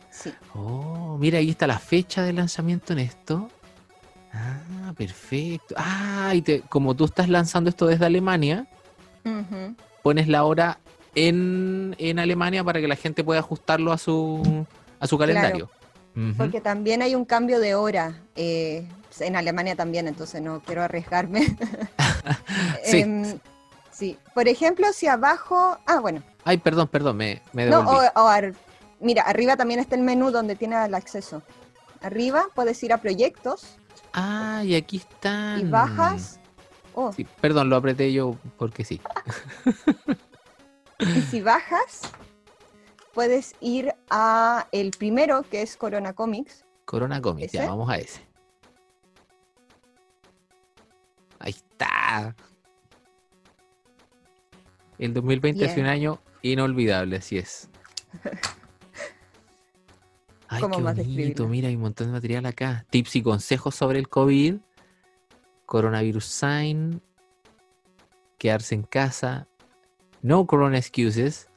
sí. 0.10 0.34
Oh, 0.56 1.18
mira, 1.20 1.40
ahí 1.40 1.50
está 1.50 1.68
la 1.68 1.80
fecha 1.80 2.24
de 2.24 2.34
lanzamiento 2.34 2.94
en 2.94 3.00
esto. 3.00 3.50
Ah, 4.34 4.94
perfecto. 4.98 5.76
Ah, 5.78 6.32
y 6.34 6.42
te- 6.42 6.62
como 6.62 6.96
tú 6.96 7.06
estás 7.06 7.30
lanzando 7.30 7.70
esto 7.70 7.86
desde 7.86 8.06
Alemania, 8.06 8.66
pones 10.02 10.28
la 10.28 10.44
hora 10.46 10.80
en, 11.16 11.96
en 12.00 12.20
Alemania 12.20 12.64
para 12.64 12.80
que 12.82 12.88
la 12.88 12.96
gente 12.96 13.24
pueda 13.24 13.40
ajustarlo 13.40 13.92
a 13.92 13.98
su, 13.98 14.66
a 15.00 15.08
su 15.08 15.18
calendario. 15.18 15.70
Porque 16.38 16.62
también 16.62 17.02
hay 17.02 17.16
un 17.16 17.26
cambio 17.26 17.60
de 17.60 17.74
hora. 17.76 18.22
eh, 18.36 18.88
en 19.20 19.36
Alemania 19.36 19.76
también, 19.76 20.08
entonces 20.08 20.42
no 20.42 20.60
quiero 20.62 20.82
arriesgarme. 20.84 21.56
Sí. 22.84 23.00
Em, 23.02 23.40
sí. 23.92 24.18
Por 24.34 24.48
ejemplo, 24.48 24.88
si 24.94 25.08
abajo. 25.08 25.78
Ah, 25.86 26.00
bueno. 26.00 26.22
Ay, 26.46 26.58
perdón, 26.58 26.88
perdón, 26.88 27.18
me, 27.18 27.42
me 27.54 27.66
No, 27.68 27.80
devolví. 27.80 28.08
o, 28.16 28.22
o 28.24 28.28
ar- 28.28 28.54
mira, 29.00 29.24
arriba 29.24 29.56
también 29.58 29.80
está 29.80 29.96
el 29.96 30.02
menú 30.02 30.32
donde 30.32 30.56
tiene 30.56 30.84
el 30.86 30.94
acceso. 30.96 31.42
Arriba 32.02 32.46
puedes 32.56 32.82
ir 32.84 32.92
a 32.94 32.98
proyectos 32.98 33.78
Ah, 34.14 34.62
y 34.66 34.76
aquí 34.76 34.98
están. 34.98 35.60
y 35.60 35.64
bajas. 35.66 36.40
Oh, 36.96 37.12
Sí, 37.14 37.26
perdón, 37.42 37.70
lo 37.70 37.76
apreté 37.76 38.12
yo 38.14 38.36
porque 38.58 38.84
sí. 38.86 39.00
y 41.04 41.22
si 41.22 41.42
bajas, 41.42 42.02
puedes 43.14 43.56
ir 43.60 43.94
a 44.10 44.68
el 44.72 44.92
primero, 44.92 45.44
que 45.44 45.62
es 45.62 45.78
Corona 45.78 46.14
Comics. 46.14 46.66
Corona 46.86 47.22
Comics, 47.22 47.52
ya, 47.52 47.68
vamos 47.68 47.90
a 47.90 47.98
ese. 47.98 48.22
Ahí 51.40 51.52
está. 51.52 52.36
El 54.98 55.14
2020 55.14 55.66
ha 55.66 55.70
sido 55.70 55.82
un 55.82 55.90
año 55.90 56.20
inolvidable, 56.42 57.18
así 57.18 57.38
es. 57.38 57.70
Ay, 60.48 60.62
¿Cómo 60.62 60.78
qué 60.78 60.82
más 60.84 60.96
bonito, 60.96 61.48
mira, 61.48 61.68
hay 61.68 61.76
un 61.76 61.82
montón 61.82 62.08
de 62.08 62.14
material 62.14 62.46
acá. 62.46 62.86
Tips 62.90 63.16
y 63.16 63.24
consejos 63.24 63.76
sobre 63.76 63.98
el 63.98 64.08
COVID, 64.08 64.58
coronavirus 65.66 66.26
sign, 66.26 67.02
quedarse 68.38 68.76
en 68.76 68.84
casa, 68.84 69.48
no 70.24 70.48
corona 70.48 70.80
excuses, 70.80 71.48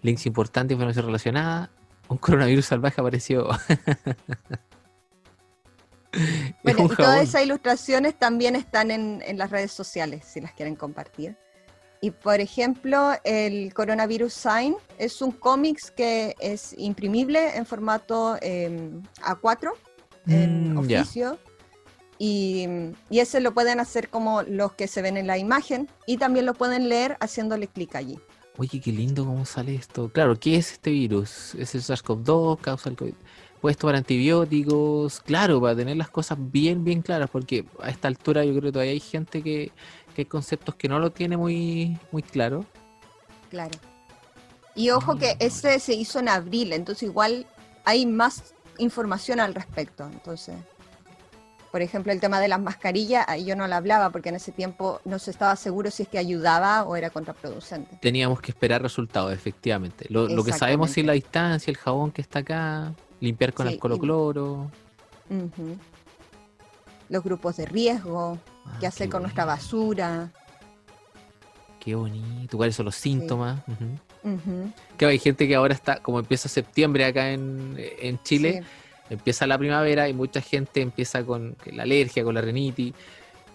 links 0.00 0.24
importantes, 0.24 0.74
información 0.74 1.04
relacionada, 1.04 1.70
un 2.08 2.16
coronavirus 2.16 2.64
salvaje 2.64 3.00
apareció. 3.00 3.48
Bueno, 6.64 6.86
y 6.86 6.88
todas 6.96 7.22
esas 7.22 7.44
ilustraciones 7.44 8.18
también 8.18 8.56
están 8.56 8.90
en, 8.90 9.22
en 9.24 9.36
las 9.38 9.50
redes 9.50 9.70
sociales, 9.72 10.24
si 10.24 10.40
las 10.40 10.52
quieren 10.52 10.74
compartir. 10.74 11.36
Y 12.00 12.10
por 12.10 12.40
ejemplo, 12.40 13.12
el 13.24 13.74
Coronavirus 13.74 14.32
Sign 14.32 14.76
es 14.98 15.20
un 15.20 15.32
cómics 15.32 15.90
que 15.90 16.34
es 16.40 16.74
imprimible 16.78 17.56
en 17.56 17.66
formato 17.66 18.38
eh, 18.40 18.90
A4, 19.20 19.72
en 20.28 20.74
Mm, 20.74 20.78
oficio. 20.78 21.38
Y, 22.18 22.66
y 23.10 23.20
ese 23.20 23.40
lo 23.40 23.54
pueden 23.54 23.78
hacer 23.80 24.08
como 24.10 24.42
los 24.42 24.72
que 24.72 24.88
se 24.88 25.02
ven 25.02 25.16
en 25.16 25.26
la 25.26 25.38
imagen 25.38 25.88
y 26.06 26.16
también 26.18 26.46
lo 26.46 26.54
pueden 26.54 26.88
leer 26.88 27.16
haciéndole 27.20 27.68
clic 27.68 27.94
allí. 27.94 28.18
Oye, 28.56 28.80
qué 28.80 28.90
lindo 28.90 29.24
cómo 29.24 29.44
sale 29.44 29.74
esto. 29.76 30.08
Claro, 30.12 30.38
¿qué 30.38 30.56
es 30.56 30.72
este 30.72 30.90
virus? 30.90 31.54
¿Es 31.54 31.76
el 31.76 31.82
SARS-CoV-2? 31.82 32.58
¿Causa 32.60 32.88
el 32.90 32.96
COVID? 32.96 33.14
¿Puedes 33.60 33.76
tomar 33.76 33.94
antibióticos? 33.96 35.20
Claro, 35.20 35.60
para 35.60 35.76
tener 35.76 35.96
las 35.96 36.10
cosas 36.10 36.38
bien, 36.40 36.82
bien 36.84 37.02
claras, 37.02 37.30
porque 37.30 37.64
a 37.80 37.90
esta 37.90 38.08
altura 38.08 38.44
yo 38.44 38.50
creo 38.52 38.62
que 38.62 38.72
todavía 38.72 38.92
hay 38.92 39.00
gente 39.00 39.42
que, 39.42 39.70
que 40.14 40.22
hay 40.22 40.26
conceptos 40.26 40.74
que 40.74 40.88
no 40.88 40.98
lo 40.98 41.10
tiene 41.12 41.36
muy, 41.36 41.96
muy 42.10 42.22
claro. 42.22 42.64
Claro. 43.50 43.78
Y 44.74 44.90
ojo 44.90 45.16
que 45.16 45.34
Mm. 45.34 45.36
ese 45.40 45.78
se 45.80 45.94
hizo 45.94 46.18
en 46.18 46.28
abril, 46.28 46.72
entonces 46.72 47.04
igual 47.04 47.46
hay 47.84 48.06
más 48.06 48.54
información 48.78 49.40
al 49.40 49.54
respecto. 49.54 50.04
Entonces, 50.04 50.56
por 51.70 51.82
ejemplo, 51.82 52.12
el 52.12 52.20
tema 52.20 52.40
de 52.40 52.48
las 52.48 52.60
mascarillas, 52.60 53.24
ahí 53.28 53.44
yo 53.44 53.54
no 53.56 53.66
la 53.66 53.76
hablaba 53.76 54.10
porque 54.10 54.30
en 54.30 54.36
ese 54.36 54.52
tiempo 54.52 55.00
no 55.04 55.18
se 55.18 55.30
estaba 55.30 55.54
seguro 55.56 55.90
si 55.90 56.04
es 56.04 56.08
que 56.08 56.18
ayudaba 56.18 56.84
o 56.84 56.96
era 56.96 57.10
contraproducente. 57.10 57.96
Teníamos 58.00 58.40
que 58.40 58.52
esperar 58.52 58.80
resultados, 58.82 59.32
efectivamente. 59.32 60.06
Lo, 60.08 60.28
lo 60.28 60.44
que 60.44 60.52
sabemos 60.52 60.96
es 60.96 61.04
la 61.04 61.12
distancia, 61.12 61.70
el 61.70 61.76
jabón 61.76 62.10
que 62.10 62.22
está 62.22 62.38
acá, 62.40 62.92
limpiar 63.20 63.52
con 63.52 63.66
Sí, 63.66 63.74
alcohol 63.74 63.98
cloro. 63.98 64.70
Los 67.08 67.24
grupos 67.24 67.56
de 67.56 67.66
riesgo, 67.66 68.38
Ah, 68.66 68.76
qué 68.80 68.86
hacer 68.86 69.06
qué 69.06 69.12
con 69.12 69.22
nuestra 69.22 69.44
basura. 69.46 70.30
Qué 71.80 71.94
bonito. 71.94 72.56
¿Cuáles 72.56 72.76
son 72.76 72.84
los 72.86 72.96
síntomas? 72.96 73.60
Ujú. 74.22 74.70
Que 74.98 75.06
hay 75.06 75.18
gente 75.18 75.48
que 75.48 75.54
ahora 75.54 75.72
está, 75.74 76.02
como 76.02 76.18
empieza 76.18 76.48
septiembre 76.48 77.04
acá 77.06 77.30
en, 77.30 77.76
en 77.78 78.22
Chile, 78.22 78.62
Sí. 78.62 78.68
Empieza 79.10 79.46
la 79.46 79.58
primavera 79.58 80.08
y 80.08 80.12
mucha 80.14 80.40
gente 80.40 80.80
empieza 80.80 81.24
con 81.24 81.56
la 81.66 81.82
alergia, 81.84 82.24
con 82.24 82.34
la 82.34 82.40
rinitis. 82.40 82.94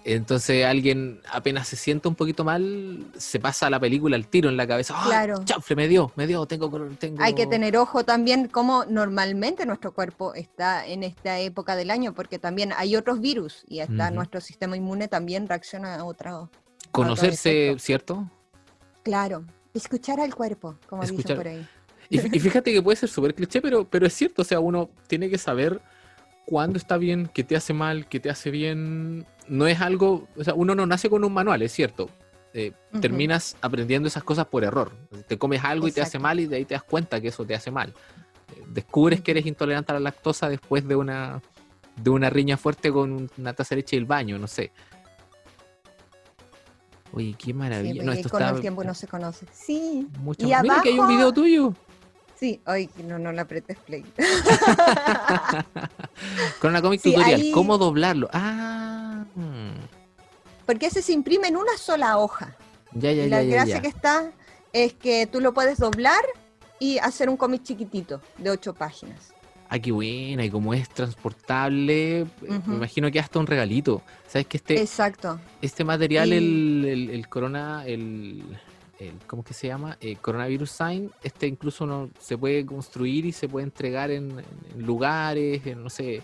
Entonces 0.06 0.66
alguien 0.66 1.22
apenas 1.32 1.66
se 1.70 1.78
siente 1.78 2.10
un 2.10 2.16
poquito 2.16 2.44
mal, 2.44 3.06
se 3.18 3.40
pasa 3.40 3.70
la 3.70 3.80
película 3.80 4.18
al 4.18 4.28
tiro 4.28 4.50
en 4.50 4.58
la 4.58 4.68
cabeza. 4.68 4.94
¡Ah, 4.98 5.04
Claro. 5.06 5.42
chanfle, 5.46 5.78
me 5.78 5.88
dio, 5.88 6.12
me 6.18 6.28
dio, 6.28 6.46
tengo, 6.46 6.70
tengo... 7.00 7.24
Hay 7.24 7.34
que 7.36 7.48
tener 7.48 7.78
ojo 7.78 8.04
también 8.04 8.50
cómo 8.50 8.84
normalmente 8.84 9.66
nuestro 9.66 9.94
cuerpo 9.94 10.34
está 10.34 10.86
en 10.86 11.04
esta 11.04 11.40
época 11.40 11.78
del 11.78 11.90
año, 11.90 12.14
porque 12.14 12.38
también 12.38 12.74
hay 12.76 12.98
otros 12.98 13.22
virus 13.22 13.64
y 13.70 13.82
Ujú. 13.82 13.94
nuestro 14.12 14.42
sistema 14.42 14.76
inmune 14.76 15.08
también 15.08 15.48
reacciona 15.48 15.96
a 15.96 16.04
otro. 16.04 16.50
Conocerse. 16.92 17.76
¿cierto? 17.80 18.30
Claro, 19.04 19.46
escuchar 19.74 20.20
al 20.20 20.36
cuerpo, 20.36 20.76
como 20.88 21.04
Escuchar- 21.04 21.18
dicen 21.18 21.38
por 21.38 21.48
ahí. 21.48 21.68
Y, 22.10 22.18
fí- 22.20 22.30
y 22.36 22.40
fíjate 22.40 22.72
que 22.74 22.82
puede 22.82 22.96
ser 22.98 23.10
súper 23.10 23.34
cliché, 23.34 23.62
pero, 23.62 23.86
pero 23.88 24.06
es 24.06 24.14
cierto, 24.14 24.42
o 24.42 24.46
sea, 24.46 24.60
uno 24.60 24.90
tiene 25.08 25.30
que 25.30 25.38
saber 25.38 25.82
cuándo 26.46 26.78
está 26.78 26.98
bien, 26.98 27.30
qué 27.34 27.44
te 27.44 27.56
hace 27.56 27.74
mal, 27.74 28.08
qué 28.08 28.20
te 28.20 28.30
hace 28.30 28.52
bien. 28.52 29.26
No 29.48 29.68
es 29.68 29.82
algo, 29.82 30.28
o 30.38 30.44
sea, 30.44 30.54
uno 30.54 30.76
no 30.76 30.86
nace 30.86 31.10
con 31.10 31.24
un 31.24 31.34
manual, 31.34 31.62
es 31.62 31.72
cierto. 31.72 32.10
Eh. 32.54 32.72
Terminas 33.02 33.58
aprendiendo 33.62 34.08
esas 34.08 34.24
cosas 34.24 34.46
por 34.46 34.64
error. 34.64 34.92
Te 35.28 35.38
comes 35.40 35.64
algo 35.64 35.88
y 35.88 35.92
te 35.92 36.02
hace 36.02 36.20
mal 36.20 36.40
y 36.40 36.46
de 36.46 36.58
ahí 36.58 36.66
te 36.66 36.76
das 36.76 36.84
cuenta 36.84 37.20
que 37.20 37.30
eso 37.30 37.44
te 37.46 37.56
hace 37.56 37.72
mal. 37.72 37.90
Eh, 38.56 38.64
Descubres 38.68 39.22
que 39.22 39.32
eres 39.32 39.46
intolerante 39.48 39.92
a 39.92 39.96
la 39.96 40.02
lactosa 40.02 40.50
después 40.50 40.88
de 40.88 40.96
una, 40.96 41.42
de 41.96 42.10
una 42.12 42.30
riña 42.30 42.56
fuerte 42.58 42.92
con 42.92 43.12
un- 43.12 43.32
una 43.40 43.54
taza 43.54 43.74
de 43.74 43.82
leche 43.82 43.96
del 43.96 44.06
baño, 44.06 44.38
no 44.38 44.48
sé. 44.48 44.72
Oye, 47.12 47.36
qué 47.38 47.46
Sí, 47.46 47.54
maravilla. 47.54 48.04
no, 48.04 48.12
esto 48.12 48.30
con 48.30 48.42
está 48.42 48.56
el 48.56 48.62
tiempo 48.62 48.82
uno 48.82 48.94
se 48.94 49.08
conoce. 49.08 49.46
Sí, 49.52 50.08
mucho 50.20 50.48
y 50.48 50.52
más- 50.52 50.62
Mira 50.64 50.82
que 50.82 50.90
hay 50.90 50.96
un 50.96 51.02
abajo- 51.02 51.16
video 51.16 51.32
tuyo. 51.34 51.74
Sí, 52.40 52.62
hoy 52.68 52.90
no, 53.06 53.18
no 53.20 53.32
le 53.32 53.42
apretes 53.42 53.78
play. 53.80 54.04
Con 56.60 56.72
una 56.72 56.82
comic 56.82 57.02
Sí, 57.02 57.14
tutorial, 57.14 57.42
ahí- 57.42 57.52
¿cómo 57.52 57.78
doblarlo? 57.78 58.30
Ah, 58.34 59.26
Porque 60.66 60.88
ese 60.88 61.02
se 61.02 61.14
imprime 61.14 61.48
en 61.48 61.58
una 61.58 61.78
sola 61.78 62.18
hoja. 62.18 62.56
ya, 62.94 63.12
ya, 63.12 63.26
y 63.26 63.30
la 63.30 63.44
ya, 63.44 63.56
gracia 63.56 63.82
que 63.82 63.88
está 63.88 64.32
es 64.72 64.94
que 64.94 65.28
tú 65.28 65.40
lo 65.42 65.54
puedes 65.54 65.78
doblar 65.78 66.24
y 66.80 66.98
hacer 67.00 67.30
un 67.30 67.38
cómic 67.38 67.64
chiquitito 67.64 68.22
de 68.38 68.50
ocho 68.52 68.74
páginas. 68.74 69.34
Ah, 69.70 69.80
qué 69.80 69.92
buena, 69.92 70.46
y 70.46 70.52
como 70.52 70.74
es 70.76 70.88
transportable, 70.90 72.22
eh, 72.22 72.26
me 72.68 72.76
imagino 72.76 73.10
que 73.10 73.20
hasta 73.20 73.40
un 73.40 73.48
regalito. 73.48 74.04
¿Sabes 74.28 74.46
que 74.48 74.58
este, 74.58 74.80
Exacto. 74.80 75.40
este 75.62 75.84
material, 75.84 76.30
Y- 76.30 76.34
el, 76.34 76.86
el, 76.88 77.10
el 77.10 77.28
corona, 77.28 77.84
el, 77.88 78.44
el- 79.10 79.20
¿cómo 79.28 79.44
que 79.44 79.54
se 79.54 79.68
llama? 79.68 79.98
Eh, 80.02 80.16
coronavirus 80.16 80.72
sign, 80.72 81.12
este 81.24 81.48
incluso 81.48 81.84
uno 81.84 82.10
se 82.20 82.38
puede 82.38 82.66
construir 82.66 83.26
y 83.26 83.32
se 83.32 83.48
puede 83.48 83.66
entregar 83.66 84.12
en, 84.12 84.40
en 84.40 84.86
lugares, 84.86 85.66
en, 85.66 85.84
no 85.84 85.90
sé, 85.90 86.22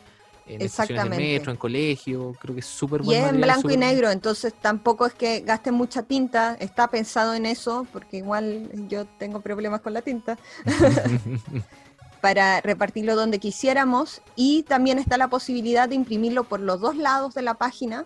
en 0.48 0.62
estaciones 0.62 1.04
de 1.12 1.18
metro, 1.18 1.52
en 1.52 1.58
colegio. 1.58 2.36
Creo 2.42 2.56
que 2.56 2.62
es 2.62 2.66
súper 2.66 3.02
Y 3.02 3.06
buen 3.06 3.24
es 3.24 3.30
en 3.30 3.42
blanco 3.42 3.70
y 3.70 3.78
negro, 3.78 4.10
entonces 4.10 4.54
tampoco 4.54 5.06
es 5.06 5.14
que 5.14 5.42
gasten 5.42 5.76
mucha 5.76 6.04
tinta. 6.04 6.56
Está 6.60 6.88
pensado 6.90 7.34
en 7.36 7.46
eso, 7.46 7.86
porque 7.94 8.18
igual 8.18 8.70
yo 8.88 9.06
tengo 9.06 9.42
problemas 9.42 9.82
con 9.82 9.94
la 9.94 10.02
tinta, 10.02 10.38
para 12.22 12.62
repartirlo 12.62 13.16
donde 13.16 13.40
quisiéramos. 13.40 14.22
Y 14.36 14.64
también 14.64 15.00
está 15.00 15.18
la 15.18 15.28
posibilidad 15.30 15.88
de 15.88 15.96
imprimirlo 15.96 16.44
por 16.44 16.60
los 16.60 16.80
dos 16.82 16.96
lados 16.98 17.34
de 17.34 17.42
la 17.44 17.54
página 17.54 18.06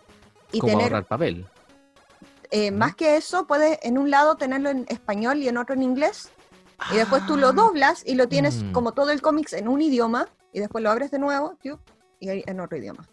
y 0.51 0.59
como 0.59 0.73
tener 0.73 0.83
ahorrar 0.93 1.05
papel. 1.05 1.45
Eh. 2.53 2.71
Más 2.71 2.95
que 2.95 3.17
eso, 3.17 3.47
puedes 3.47 3.79
en 3.83 3.97
un 3.97 4.09
lado 4.11 4.35
tenerlo 4.35 4.69
en 4.69 4.85
español 4.89 5.37
y 5.39 5.47
en 5.47 5.57
otro 5.57 5.73
en 5.75 5.83
inglés. 5.83 6.29
Y 6.91 6.95
después 6.97 7.25
tú 7.25 7.37
lo 7.37 7.49
Ah, 7.49 7.53
doblas 7.53 8.03
y 8.05 8.15
lo 8.15 8.27
tienes 8.27 8.63
Mm. 8.63 8.71
como 8.73 8.91
todo 8.93 9.11
el 9.11 9.21
cómics 9.21 9.53
en 9.53 9.67
un 9.67 9.81
idioma. 9.81 10.27
Y 10.51 10.59
después 10.59 10.83
lo 10.83 10.91
abres 10.91 11.09
de 11.11 11.17
nuevo 11.19 11.57
y 12.19 12.29
en 12.49 12.59
otro 12.59 12.77
idioma. 12.77 13.07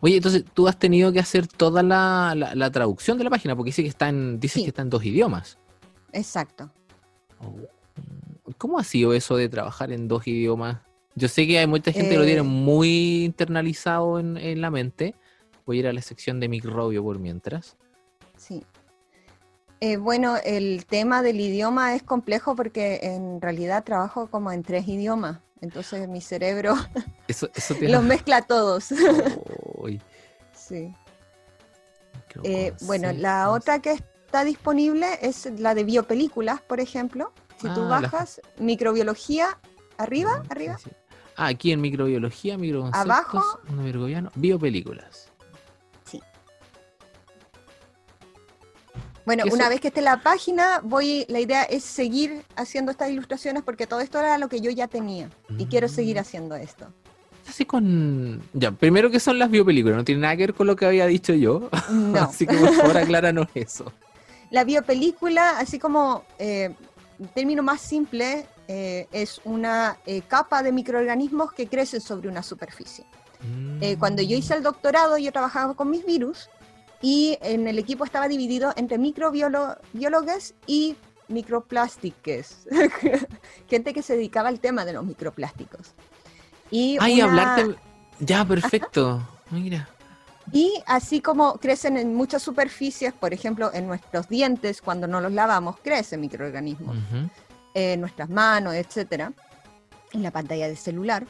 Oye, 0.00 0.16
entonces 0.16 0.44
tú 0.52 0.66
has 0.68 0.78
tenido 0.78 1.12
que 1.12 1.20
hacer 1.20 1.46
toda 1.46 1.82
la, 1.82 2.34
la- 2.36 2.54
la 2.54 2.70
traducción 2.70 3.16
de 3.18 3.24
la 3.24 3.30
página, 3.30 3.54
porque 3.56 3.68
dice 3.70 3.82
que 3.82 3.88
está 3.88 4.08
en, 4.08 4.38
dice 4.40 4.54
Sí. 4.58 4.62
que 4.64 4.68
está 4.68 4.82
en 4.82 4.90
dos 4.90 5.04
idiomas. 5.04 5.58
Exacto. 6.12 6.70
Oh. 7.40 7.54
¿Cómo 8.58 8.78
ha 8.78 8.84
sido 8.84 9.14
eso 9.14 9.36
de 9.36 9.48
trabajar 9.48 9.90
en 9.92 10.06
dos 10.08 10.26
idiomas? 10.26 10.80
Yo 11.14 11.28
sé 11.28 11.46
que 11.46 11.58
hay 11.58 11.66
mucha 11.66 11.92
gente 11.92 12.10
que 12.10 12.18
lo 12.18 12.24
tiene 12.24 12.40
Eh. 12.40 12.44
muy 12.44 13.24
internalizado 13.24 14.18
en, 14.18 14.36
en 14.36 14.60
la 14.60 14.70
mente. 14.70 15.14
Voy 15.66 15.76
a 15.78 15.80
ir 15.80 15.86
a 15.86 15.92
la 15.92 16.02
sección 16.02 16.40
de 16.40 16.48
microbio 16.48 17.02
por 17.02 17.18
mientras. 17.18 17.76
Eh, 19.84 19.98
bueno, 19.98 20.36
el 20.42 20.86
tema 20.86 21.20
del 21.20 21.38
idioma 21.38 21.94
es 21.94 22.02
complejo 22.02 22.56
porque 22.56 23.00
en 23.02 23.38
realidad 23.42 23.84
trabajo 23.84 24.28
como 24.28 24.50
en 24.50 24.62
tres 24.62 24.88
idiomas. 24.88 25.40
Entonces 25.60 26.08
mi 26.08 26.22
cerebro 26.22 26.74
Eso, 27.28 27.50
eso 27.54 27.74
te 27.78 27.90
los 27.90 28.02
mezcla 28.02 28.38
a 28.38 28.42
todos. 28.42 28.88
Sí. 30.54 30.90
Eh, 32.42 32.72
bueno, 32.80 33.12
la 33.12 33.50
otra 33.50 33.80
que 33.80 33.92
está 33.92 34.42
disponible 34.44 35.18
es 35.20 35.44
la 35.58 35.74
de 35.74 35.84
biopelículas, 35.84 36.62
por 36.62 36.80
ejemplo. 36.80 37.32
Si 37.60 37.68
tú 37.68 37.82
Ah, 37.82 38.00
la- 38.00 38.00
bajas 38.00 38.40
microbiología 38.58 39.58
Arriba, 39.98 40.42
arriba. 40.48 40.78
Ah, 41.36 41.48
aquí 41.48 41.72
en 41.72 41.82
microbiología, 41.82 42.56
microconceptos, 42.56 43.04
Abajo. 43.04 43.60
Biopelículas. 44.34 45.23
Bueno, 49.26 49.44
Que 49.44 49.50
una 49.50 49.64
eso- 49.64 49.70
vez 49.70 49.80
que 49.80 49.88
esté 49.88 50.00
en 50.00 50.04
la 50.04 50.22
página, 50.22 50.80
voy, 50.82 51.24
la 51.28 51.40
idea 51.40 51.62
es 51.64 51.82
seguir 51.84 52.42
haciendo 52.56 52.90
estas 52.92 53.10
ilustraciones 53.10 53.62
porque 53.62 53.86
todo 53.86 54.00
esto 54.00 54.18
era 54.18 54.36
lo 54.38 54.48
que 54.48 54.60
yo 54.60 54.70
ya 54.70 54.86
tenía 54.88 55.30
y 55.56 55.66
quiero 55.66 55.88
seguir 55.88 56.16
Mm. 56.16 56.20
haciendo 56.20 56.54
esto. 56.56 56.86
Así 57.48 57.64
con. 57.66 58.42
Ya, 58.54 58.70
primero 58.70 59.10
que 59.10 59.20
son 59.20 59.38
las 59.38 59.50
biopelículas, 59.50 59.96
no 59.98 60.04
tiene 60.04 60.22
nada 60.22 60.34
que 60.36 60.42
ver 60.44 60.54
con 60.54 60.66
lo 60.66 60.76
que 60.76 60.86
había 60.86 61.06
dicho 61.06 61.34
yo. 61.34 61.68
No, 61.90 62.18
Así 62.30 62.46
que 62.46 62.56
por 62.56 62.72
favor 62.74 62.96
acláranos 62.96 63.48
eso. 63.54 63.92
la 64.50 64.64
biopelícula, 64.64 65.58
así 65.58 65.78
como 65.78 66.24
eh, 66.38 66.74
término 67.34 67.62
más 67.62 67.80
simple, 67.80 68.46
eh, 68.68 69.08
es 69.12 69.40
una 69.44 69.98
eh, 70.06 70.22
capa 70.26 70.62
de 70.62 70.72
microorganismos 70.72 71.52
que 71.52 71.66
crecen 71.66 72.00
sobre 72.00 72.28
una 72.28 72.42
superficie. 72.42 73.04
Eh, 73.82 73.96
cuando 73.98 74.22
yo 74.22 74.36
hice 74.38 74.54
el 74.54 74.62
doctorado, 74.62 75.18
yo 75.18 75.30
trabajaba 75.30 75.74
con 75.74 75.90
mis 75.90 76.06
virus 76.06 76.48
y 77.04 77.36
en 77.42 77.68
el 77.68 77.78
equipo 77.78 78.06
estaba 78.06 78.28
dividido 78.28 78.72
entre 78.76 78.96
microbiólogos 78.96 80.54
y 80.66 80.96
microplásticos, 81.28 82.66
gente 83.68 83.92
que 83.92 84.00
se 84.02 84.14
dedicaba 84.14 84.48
al 84.48 84.58
tema 84.58 84.86
de 84.86 84.94
los 84.94 85.04
microplásticos. 85.04 85.92
Y, 86.70 86.96
Ay, 87.00 87.20
una- 87.20 87.24
hablarte. 87.56 87.76
Ya, 88.20 88.44
perfecto. 88.46 89.20
Mira. 89.50 89.86
y 90.50 90.82
así 90.86 91.20
como 91.20 91.58
crecen 91.58 91.98
en 91.98 92.14
muchas 92.14 92.42
superficies, 92.42 93.12
por 93.12 93.34
ejemplo, 93.34 93.70
en 93.74 93.86
nuestros 93.86 94.26
dientes, 94.28 94.80
cuando 94.80 95.06
no 95.06 95.20
los 95.20 95.32
lavamos, 95.32 95.76
crecen 95.82 96.20
microorganismos. 96.22 96.96
Ujú. 96.96 97.28
en 97.74 98.00
nuestras 98.00 98.30
manos, 98.30 98.72
etcétera, 98.74 99.32
en 100.12 100.22
la 100.22 100.30
pantalla 100.30 100.68
del 100.68 100.76
celular. 100.78 101.26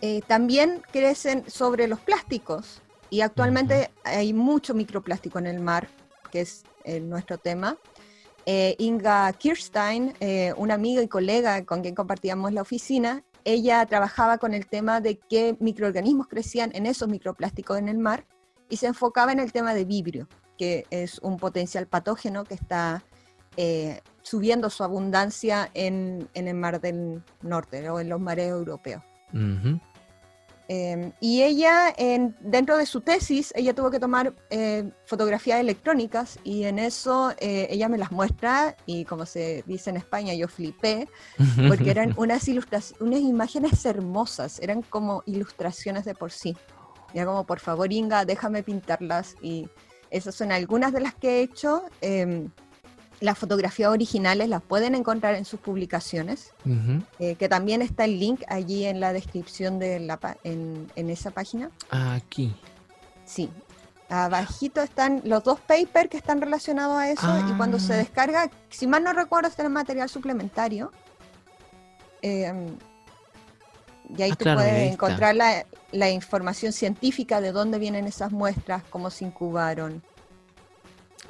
Eh, 0.00 0.22
también 0.26 0.80
crecen 0.92 1.44
sobre 1.50 1.88
los 1.88 2.00
plásticos 2.00 2.80
y 3.10 3.20
actualmente 3.20 3.90
hay 4.04 4.32
mucho 4.32 4.74
microplástico 4.74 5.38
en 5.38 5.46
el 5.46 5.60
mar, 5.60 5.88
que 6.30 6.42
es 6.42 6.64
eh, 6.84 7.00
nuestro 7.00 7.38
tema. 7.38 7.76
Eh, 8.46 8.76
Inga 8.78 9.32
Kirstein, 9.32 10.14
eh, 10.20 10.54
una 10.56 10.74
amiga 10.74 11.02
y 11.02 11.08
colega 11.08 11.64
con 11.64 11.82
quien 11.82 11.94
compartíamos 11.94 12.52
la 12.52 12.62
oficina, 12.62 13.22
ella 13.44 13.84
trabajaba 13.86 14.38
con 14.38 14.54
el 14.54 14.66
tema 14.66 15.00
de 15.00 15.18
qué 15.18 15.56
microorganismos 15.60 16.28
crecían 16.28 16.70
en 16.74 16.86
esos 16.86 17.08
microplásticos 17.08 17.78
en 17.78 17.88
el 17.88 17.98
mar 17.98 18.26
y 18.68 18.76
se 18.76 18.86
enfocaba 18.86 19.32
en 19.32 19.40
el 19.40 19.52
tema 19.52 19.74
de 19.74 19.84
vibrio, 19.84 20.28
que 20.56 20.86
es 20.90 21.18
un 21.20 21.36
potencial 21.36 21.86
patógeno 21.86 22.44
que 22.44 22.54
está 22.54 23.02
eh, 23.56 24.00
subiendo 24.22 24.70
su 24.70 24.84
abundancia 24.84 25.70
en, 25.74 26.28
en 26.34 26.48
el 26.48 26.54
mar 26.54 26.80
del 26.80 27.22
norte 27.42 27.88
o 27.90 28.00
en 28.00 28.08
los 28.08 28.20
mares 28.20 28.48
europeos. 28.48 29.02
Ujú. 29.32 29.80
Eh, 30.72 31.10
y 31.18 31.42
ella, 31.42 31.92
en- 31.96 32.36
dentro 32.38 32.76
de 32.76 32.86
su 32.86 33.00
tesis, 33.00 33.52
ella 33.56 33.74
tuvo 33.74 33.90
que 33.90 33.98
tomar 33.98 34.32
eh, 34.50 34.88
fotografías 35.04 35.58
electrónicas 35.58 36.38
y 36.44 36.62
en 36.62 36.78
eso 36.78 37.32
eh, 37.40 37.66
ella 37.70 37.88
me 37.88 37.98
las 37.98 38.12
muestra 38.12 38.76
y 38.86 39.04
como 39.04 39.26
se 39.26 39.64
dice 39.66 39.90
en 39.90 39.96
España, 39.96 40.32
yo 40.34 40.46
flipé, 40.46 41.08
porque 41.68 41.90
eran 41.90 42.14
unas, 42.16 42.46
unas 43.00 43.20
imágenes 43.20 43.84
hermosas, 43.84 44.60
eran 44.60 44.82
como 44.82 45.24
ilustraciones 45.26 46.04
de 46.04 46.14
por 46.14 46.30
sí. 46.30 46.56
Ya 47.14 47.26
como, 47.26 47.44
por 47.44 47.58
favor, 47.58 47.92
Inga, 47.92 48.24
déjame 48.24 48.62
pintarlas 48.62 49.34
y 49.42 49.68
esas 50.08 50.36
son 50.36 50.52
algunas 50.52 50.92
de 50.92 51.00
las 51.00 51.16
que 51.16 51.40
he 51.40 51.42
hecho. 51.42 51.82
Las 53.20 53.36
fotografías 53.38 53.90
originales 53.90 54.48
las 54.48 54.62
pueden 54.62 54.94
encontrar 54.94 55.34
en 55.34 55.44
sus 55.44 55.60
publicaciones, 55.60 56.52
eh, 57.18 57.34
que 57.36 57.48
también 57.48 57.82
está 57.82 58.04
el 58.06 58.18
link 58.18 58.42
allí 58.48 58.86
en 58.86 58.98
la 58.98 59.12
descripción 59.12 59.78
de 59.78 60.00
la, 60.00 60.18
en, 60.42 60.90
en 60.96 61.10
esa 61.10 61.30
página. 61.30 61.70
Aquí. 61.90 62.54
Sí. 63.26 63.50
Abajito 64.08 64.82
están 64.82 65.20
los 65.24 65.44
dos 65.44 65.60
papers 65.60 66.08
que 66.10 66.16
están 66.16 66.40
relacionados 66.40 66.96
a 66.96 67.10
eso 67.10 67.28
y 67.48 67.52
cuando 67.56 67.78
se 67.78 67.92
Ah. 67.94 67.96
descarga, 67.98 68.50
si 68.70 68.86
mal 68.86 69.04
no 69.04 69.12
recuerdo, 69.12 69.48
está 69.48 69.62
el 69.62 69.70
material 69.70 70.08
suplementario. 70.08 70.90
Eh, 72.22 72.52
y 74.16 74.22
ahí 74.22 74.30
Ah, 74.32 74.36
tú 74.36 74.42
claro, 74.44 74.60
puedes 74.60 74.72
ahí 74.74 74.88
encontrar 74.88 75.36
la, 75.36 75.64
la 75.92 76.10
información 76.10 76.72
científica 76.72 77.40
de 77.40 77.52
dónde 77.52 77.78
vienen 77.78 78.06
esas 78.06 78.32
muestras, 78.32 78.82
cómo 78.90 79.10
se 79.10 79.24
incubaron. 79.26 80.02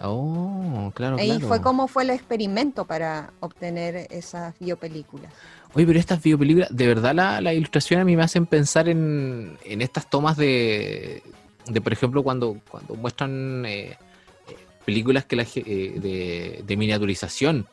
Oh, 0.03 0.91
claro, 0.95 1.17
Ahí 1.19 1.29
claro. 1.29 1.47
fue 1.49 1.61
cómo 1.61 1.87
fue 1.87 2.05
el 2.05 2.11
experimento 2.11 2.87
para 2.87 3.33
obtener 3.41 4.07
esas 4.11 4.55
biopelículas. 4.59 5.33
Oye, 5.75 5.87
pero 5.87 5.99
estas 5.99 6.23
biopelículas, 6.23 6.75
de 6.75 6.87
verdad 6.87 7.15
la, 7.15 7.41
la 7.41 7.53
ilustración 7.53 8.01
a 8.01 8.05
mí 8.05 8.17
me 8.17 8.23
hacen 8.23 8.47
pensar 8.47 8.89
en, 8.89 9.59
en 9.65 9.83
estas 9.83 10.09
tomas 10.09 10.37
de, 10.37 11.23
de, 11.67 11.81
por 11.81 11.93
ejemplo, 11.93 12.23
cuando, 12.23 12.57
cuando 12.71 12.95
muestran 12.95 13.65
eh, 13.67 13.91
eh, 13.91 13.97
películas 14.87 15.27
que 15.27 15.37
la 15.37 15.43
eh, 15.55 15.99
de, 16.01 16.63
de 16.67 16.77
miniaturización, 16.77 17.67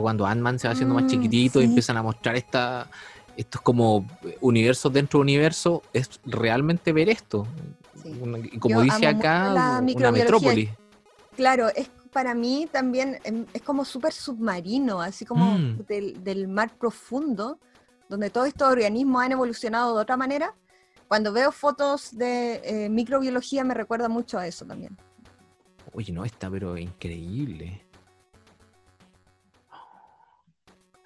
cuando 0.00 0.26
Ant-Man 0.26 0.58
se 0.58 0.68
va 0.68 0.72
haciendo 0.72 0.94
más 0.94 1.04
Mm, 1.04 1.08
chiquitito 1.08 1.60
y 1.62 1.64
empiezan 1.64 1.96
a 1.96 2.02
mostrar 2.02 2.36
esta, 2.36 2.88
estos 3.36 3.62
como 3.62 4.04
universos 4.40 4.92
dentro 4.92 5.18
de 5.20 5.22
universo, 5.22 5.82
es 5.94 6.10
realmente 6.26 6.92
ver 6.92 7.08
esto. 7.08 7.46
Sí. 8.02 8.18
Una- 8.20 8.38
como 8.58 8.74
Yo 8.74 8.80
dice 8.82 9.06
acá, 9.06 9.52
la 9.54 9.80
una 9.80 9.82
microbiología. 10.12 10.76
Claro, 11.38 11.68
es 11.68 11.88
para 12.12 12.34
mí 12.34 12.68
también 12.72 13.20
em, 13.22 13.46
es 13.54 13.62
como 13.62 13.84
súper 13.84 14.12
submarino, 14.12 15.00
así 15.00 15.24
como 15.24 15.56
Mm. 15.56 15.86
del, 15.86 16.24
del 16.24 16.48
mar 16.48 16.76
profundo, 16.76 17.60
donde 18.08 18.28
todos 18.28 18.48
estos 18.48 18.66
organismos 18.68 19.22
han 19.22 19.30
evolucionado 19.30 19.94
de 19.94 20.02
otra 20.02 20.16
manera. 20.16 20.56
Cuando 21.06 21.32
veo 21.32 21.52
fotos 21.52 22.18
de 22.18 22.60
eh, 22.64 22.88
microbiología 22.88 23.62
me 23.62 23.74
recuerda 23.74 24.08
mucho 24.08 24.36
a 24.36 24.48
eso 24.48 24.66
también. 24.66 24.98
Oye, 25.92 26.12
no, 26.12 26.24
está 26.24 26.50
pero 26.50 26.76
increíble. 26.76 27.86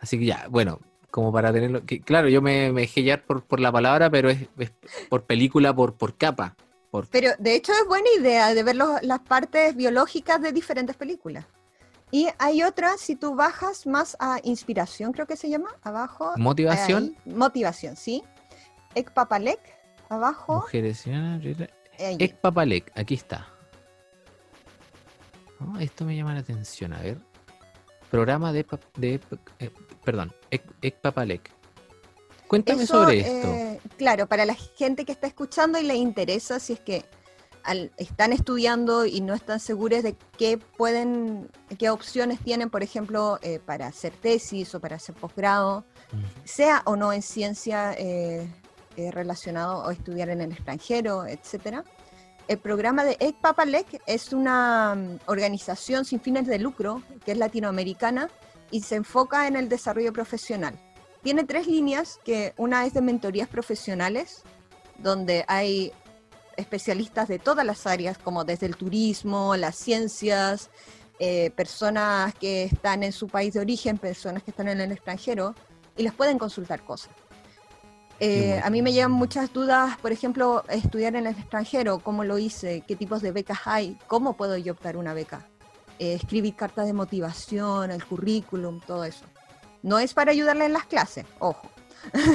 Así 0.01 0.19
que 0.19 0.25
ya, 0.25 0.47
bueno, 0.49 0.81
como 1.11 1.31
para 1.31 1.53
tenerlo. 1.53 1.85
Que, 1.85 2.01
claro, 2.01 2.31
yo 2.31 2.41
me, 2.41 2.73
me 2.73 2.81
dejé 2.81 3.03
llevar 3.03 3.27
por, 3.27 3.45
por 3.45 3.61
la 3.61 3.71
palabra, 3.71 4.09
pero 4.09 4.31
es, 4.31 4.49
es 4.57 4.73
por 5.11 5.25
película, 5.27 5.77
por, 5.77 5.93
por 5.93 6.17
capa. 6.17 6.57
Por, 6.93 7.09
Pero 7.09 7.31
de 7.39 7.55
hecho 7.55 7.73
es 7.73 7.87
buena 7.89 8.07
idea 8.19 8.53
de 8.53 8.63
ver 8.63 8.77
los- 8.77 9.03
las 9.03 9.21
partes 9.21 9.75
biológicas 9.75 10.43
de 10.43 10.53
diferentes 10.53 10.95
películas. 10.95 11.47
Y 12.11 12.29
hay 12.39 12.63
otra, 12.63 12.99
si 12.99 13.17
tú 13.17 13.35
bajas 13.35 13.87
más 13.87 14.15
a 14.21 14.39
inspiración, 14.45 15.13
creo 15.13 15.27
que 15.27 15.37
se 15.39 15.49
llama, 15.49 15.75
abajo. 15.83 16.35
motivación, 16.37 17.17
ahí, 17.25 17.33
motivación, 17.33 17.97
sí. 17.97 18.23
Ekpapalek, 18.95 19.59
abajo. 20.11 20.57
mujeres. 20.57 21.07
ahí. 21.07 22.17
Ek 22.21 22.37
Papalek, 22.37 22.93
aquí 22.95 23.15
está. 23.15 23.49
Oh, 25.61 25.79
esto 25.79 26.05
me 26.05 26.15
llama 26.15 26.35
la 26.35 26.41
atención, 26.41 26.93
a 26.93 27.01
ver. 27.01 27.17
Programa 28.11 28.53
de. 28.53 28.67
de 28.99 29.19
eh, 29.61 29.71
perdón, 30.05 30.35
Ek, 30.51 30.63
Ek 30.83 30.97
Papalek. 31.01 31.51
Cuéntame 32.53 32.83
Eso, 32.83 32.99
sobre 32.99 33.21
esto. 33.21 33.49
eh, 33.49 33.81
claro, 33.97 34.27
para 34.27 34.45
la 34.45 34.53
gente 34.55 35.07
que 35.07 35.13
está 35.13 35.27
escuchando 35.27 35.79
y 35.79 35.85
le 35.85 35.95
interesa, 35.95 36.61
si 36.61 36.75
es 36.75 36.81
que 36.81 37.03
al- 37.65 37.91
están 37.97 38.35
estudiando 38.35 39.07
y 39.07 39.23
no 39.23 39.33
están 39.33 39.59
seguros 39.59 40.03
de 40.03 40.15
qué 40.37 40.59
pueden, 40.59 41.49
qué 41.79 41.89
opciones 41.89 42.41
tienen, 42.41 42.69
por 42.69 42.83
ejemplo, 42.83 43.39
eh, 43.41 43.59
para 43.59 43.87
hacer 43.87 44.13
tesis 44.13 44.75
o 44.75 44.81
para 44.81 44.97
hacer 44.97 45.15
posgrado, 45.15 45.87
sea 46.45 46.83
o 46.85 46.95
no 46.95 47.15
en 47.15 47.23
ciencia 47.23 47.95
eh, 47.97 48.47
eh, 48.99 49.11
relacionado 49.13 49.85
o 49.85 49.91
estudiar 49.91 50.29
en 50.29 50.43
el 50.43 50.53
extranjero, 50.53 51.25
etcétera. 51.27 51.85
El 52.49 52.59
programa 52.59 53.03
de 53.05 53.17
ECPAPALEC 53.19 54.03
es 54.07 54.35
una 54.35 54.95
mm, 54.95 55.21
organización 55.25 56.05
sin 56.05 56.21
fines 56.21 56.47
de 56.47 56.59
lucro 56.59 57.01
que 57.25 57.33
es 57.33 57.39
latinoamericana 57.39 58.29
y 58.71 58.83
se 58.83 58.97
enfoca 58.97 59.47
en 59.47 59.57
el 59.57 59.71
desarrollo 59.71 60.13
profesional. 60.13 60.79
Tiene 61.23 61.45
tres 61.45 61.67
líneas, 61.67 62.19
que 62.25 62.53
una 62.57 62.85
es 62.85 62.95
de 62.95 63.01
mentorías 63.01 63.49
profesionales, 63.49 64.43
donde 64.99 65.45
hay 65.49 65.93
especialistas 66.57 67.29
de 67.29 67.39
todas 67.39 67.65
las 67.65 67.87
áreas, 67.87 68.19
como 68.19 68.45
desde 68.45 68.67
el 68.67 68.77
turismo, 68.77 69.57
las 69.57 69.77
ciencias, 69.77 70.71
eh, 71.19 71.51
personas 71.51 72.35
que 72.35 72.65
están 72.65 73.03
en 73.03 73.13
su 73.13 73.29
país 73.29 73.55
de 73.55 73.61
origen, 73.61 73.99
personas 73.99 74.43
que 74.43 74.51
están 74.51 74.69
en 74.69 74.81
el 74.81 74.93
extranjero, 74.93 75.55
y 75.97 76.03
les 76.03 76.13
pueden 76.13 76.39
consultar 76.39 76.83
cosas. 76.85 77.13
Eh, 78.19 78.61
a 78.63 78.71
mí 78.71 78.83
me 78.83 78.93
llevan 78.93 79.13
muchas 79.13 79.53
dudas, 79.53 79.97
por 79.99 80.13
ejemplo, 80.13 80.65
estudiar 80.69 81.17
en 81.17 81.27
el 81.27 81.37
extranjero, 81.37 82.01
cómo 82.01 82.25
lo 82.25 82.39
hice, 82.39 82.83
qué 82.87 82.95
tipos 82.97 83.23
de 83.23 83.33
becas 83.33 83.61
hay, 83.65 83.97
cómo 84.07 84.37
puedo 84.37 84.57
yo 84.57 84.73
optar 84.73 84.97
una 84.97 85.15
beca, 85.15 85.49
Eh, 85.99 86.15
escribir 86.15 86.57
cartas 86.57 86.87
de 86.87 86.93
motivación, 86.93 87.91
el 87.93 88.05
currículum, 88.05 88.81
todo 88.81 89.05
eso. 89.05 89.25
No 89.83 89.99
es 89.99 90.15
para 90.15 90.31
ayudarle 90.33 90.67
en 90.67 90.73
las 90.73 90.85
clases, 90.87 91.25
ojo. 91.39 91.69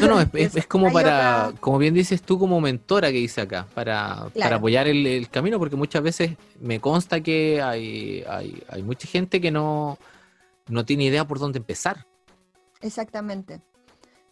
No, 0.02 0.08
no, 0.08 0.22
es, 0.22 0.28
es- 0.34 0.56
es 0.56 0.68
como 0.68 0.92
para, 0.92 1.48
otra- 1.50 1.60
como 1.60 1.78
bien 1.78 1.94
dices 1.94 2.22
tú, 2.22 2.40
como 2.40 2.60
mentora 2.62 3.10
que 3.12 3.18
dice 3.18 3.42
acá, 3.42 3.68
para, 3.74 4.28
para 4.38 4.56
apoyar 4.58 4.88
el, 4.88 5.06
el 5.06 5.30
camino, 5.30 5.60
porque 5.60 5.76
muchas 5.76 6.02
veces 6.04 6.32
me 6.62 6.80
consta 6.80 7.22
que 7.22 7.62
hay, 7.62 8.24
hay, 8.30 8.64
hay 8.70 8.84
mucha 8.84 9.08
gente 9.08 9.42
que 9.42 9.52
no, 9.52 9.98
no 10.68 10.86
tiene 10.86 11.06
idea 11.06 11.26
por 11.28 11.40
dónde 11.40 11.60
empezar. 11.60 12.06
Exactamente. 12.82 13.62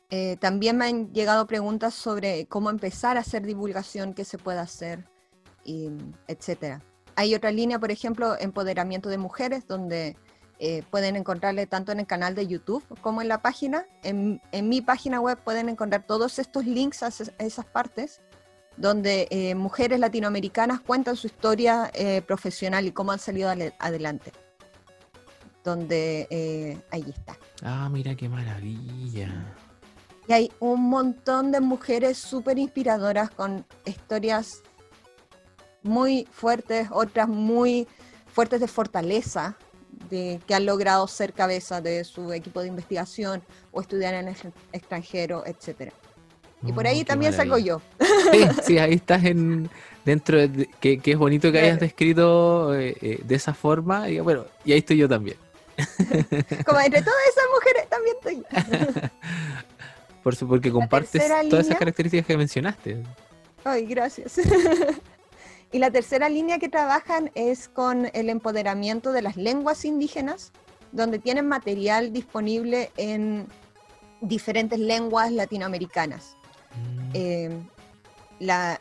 Eh, 0.09 0.37
también 0.39 0.77
me 0.77 0.85
han 0.85 1.13
llegado 1.13 1.47
preguntas 1.47 1.93
sobre 1.93 2.45
cómo 2.45 2.69
empezar 2.69 3.17
a 3.17 3.21
hacer 3.21 3.45
divulgación, 3.45 4.13
qué 4.13 4.23
se 4.23 4.37
puede 4.37 4.59
hacer, 4.59 5.03
y, 5.63 5.89
etcétera. 6.27 6.81
Hay 7.15 7.33
otra 7.33 7.49
línea, 7.51 7.79
por 7.79 7.91
ejemplo, 7.91 8.35
empoderamiento 8.39 9.09
de 9.09 9.17
mujeres, 9.17 9.67
donde 9.67 10.15
eh, 10.59 10.83
pueden 10.89 11.15
encontrarle 11.15 11.67
tanto 11.67 11.91
en 11.91 11.99
el 11.99 12.07
canal 12.07 12.35
de 12.35 12.47
YouTube 12.47 12.83
como 13.01 13.21
en 13.21 13.27
la 13.27 13.41
página. 13.41 13.85
En, 14.03 14.41
mi 14.63 14.81
página 14.81 15.19
web 15.19 15.37
pueden 15.37 15.69
encontrar 15.69 16.05
todos 16.05 16.39
estos 16.39 16.65
links 16.65 17.03
a, 17.03 17.09
esas 17.39 17.65
partes, 17.65 18.21
donde 18.77 19.27
eh, 19.31 19.55
mujeres 19.55 19.99
latinoamericanas 19.99 20.81
cuentan 20.81 21.15
su 21.15 21.27
historia 21.27 21.91
profesional 22.27 22.85
y 22.85 22.91
cómo 22.91 23.11
han 23.11 23.19
salido 23.19 23.49
adelante. 23.79 24.31
Donde 25.63 26.79
ahí 26.91 27.05
está. 27.07 27.37
Ah, 27.63 27.89
mira 27.89 28.15
qué 28.15 28.29
maravilla. 28.29 29.55
Y 30.27 30.33
hay 30.33 30.51
un 30.59 30.89
montón 30.89 31.51
de 31.51 31.61
mujeres 31.61 32.17
súper 32.17 32.57
inspiradoras 32.57 33.29
con 33.29 33.65
historias 33.85 34.63
muy 35.83 36.27
fuertes, 36.31 36.87
otras 36.91 37.27
muy 37.27 37.87
fuertes 38.25 38.59
de 38.59 38.67
fortaleza, 38.67 39.57
de, 40.09 40.39
que 40.47 40.55
han 40.55 40.65
logrado 40.65 41.07
ser 41.07 41.33
cabeza 41.33 41.81
de 41.81 42.03
su 42.03 42.33
equipo 42.33 42.61
de 42.61 42.67
investigación 42.67 43.43
o 43.71 43.81
estudiar 43.81 44.13
en 44.13 44.27
el 44.27 44.35
extranjero, 44.71 45.43
etc. 45.45 45.91
Y 46.63 46.71
por 46.71 46.87
ahí 46.87 47.03
también 47.03 47.33
salgo 47.33 47.57
yo. 47.57 47.81
Sí, 48.63 48.77
ahí 48.77 48.93
estás 48.95 49.23
en, 49.23 49.69
dentro 50.03 50.47
de 50.47 50.67
que, 50.79 50.99
es 51.03 51.17
bonito 51.17 51.51
que 51.51 51.59
hayas 51.59 51.79
descrito 51.79 52.75
eh, 52.75 52.95
eh, 53.01 53.19
de 53.23 53.35
esa 53.35 53.53
forma. 53.53 54.09
Y 54.09 54.19
bueno, 54.19 54.45
y 54.63 54.73
ahí 54.73 54.79
estoy 54.79 54.97
yo 54.97 55.07
también. 55.07 55.37
Como 56.65 56.79
entre 56.79 57.01
todas 57.01 57.19
esas 57.29 57.45
mujeres 57.53 57.89
también 57.89 58.15
estoy. 58.17 59.11
Por 60.23 60.35
porque 60.47 60.71
compartes 60.71 61.21
todas 61.49 61.65
esas 61.65 61.77
características 61.77 62.25
que 62.25 62.37
mencionaste. 62.37 63.03
Ay, 63.63 63.85
gracias. 63.85 64.39
Y 65.75 65.77
la 65.77 65.91
tercera 65.91 66.29
línea 66.29 66.57
que 66.57 66.69
trabajan 66.69 67.31
es 67.35 67.67
con 67.67 68.09
el 68.13 68.29
empoderamiento 68.29 69.11
de 69.11 69.21
las 69.21 69.35
lenguas 69.35 69.83
indígenas, 69.83 70.53
donde 70.93 71.19
tienen 71.19 71.49
material 71.49 72.13
disponible 72.13 72.93
en 72.95 73.45
diferentes 74.21 74.79
lenguas 74.79 75.33
latinoamericanas. 75.33 76.37
Mm. 76.71 77.11
Eh, 77.13 77.63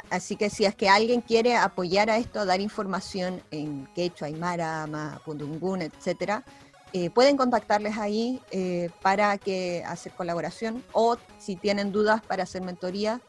así 0.08 0.36
que 0.36 0.48
si 0.50 0.66
es 0.66 0.76
que 0.76 0.88
alguien 0.88 1.20
quiere 1.20 1.56
apoyar 1.56 2.10
a 2.10 2.18
esto, 2.18 2.46
dar 2.46 2.60
información 2.60 3.42
en 3.50 3.88
quechua, 3.96 4.28
aymara, 4.28 4.86
mapudungún, 4.86 5.82
etcétera, 5.82 6.44
eh, 6.92 7.10
pueden 7.10 7.36
contactarles 7.36 7.98
ahí 7.98 8.40
eh, 8.52 8.88
para 9.02 9.36
que 9.38 9.82
hacer 9.84 10.12
colaboración 10.12 10.84
o 10.92 11.16
si 11.38 11.56
tienen 11.56 11.90
dudas 11.90 12.22
para 12.22 12.44
hacer 12.44 12.62
mentoría, 12.62 13.20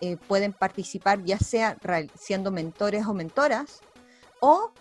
eh, 0.00 0.16
pueden 0.28 0.52
participar 0.52 1.24
ya 1.24 1.38
sea 1.38 1.76
siendo 2.14 2.50
mentores 2.50 3.06
o 3.06 3.14
mentoras 3.14 3.80
o 4.40 4.72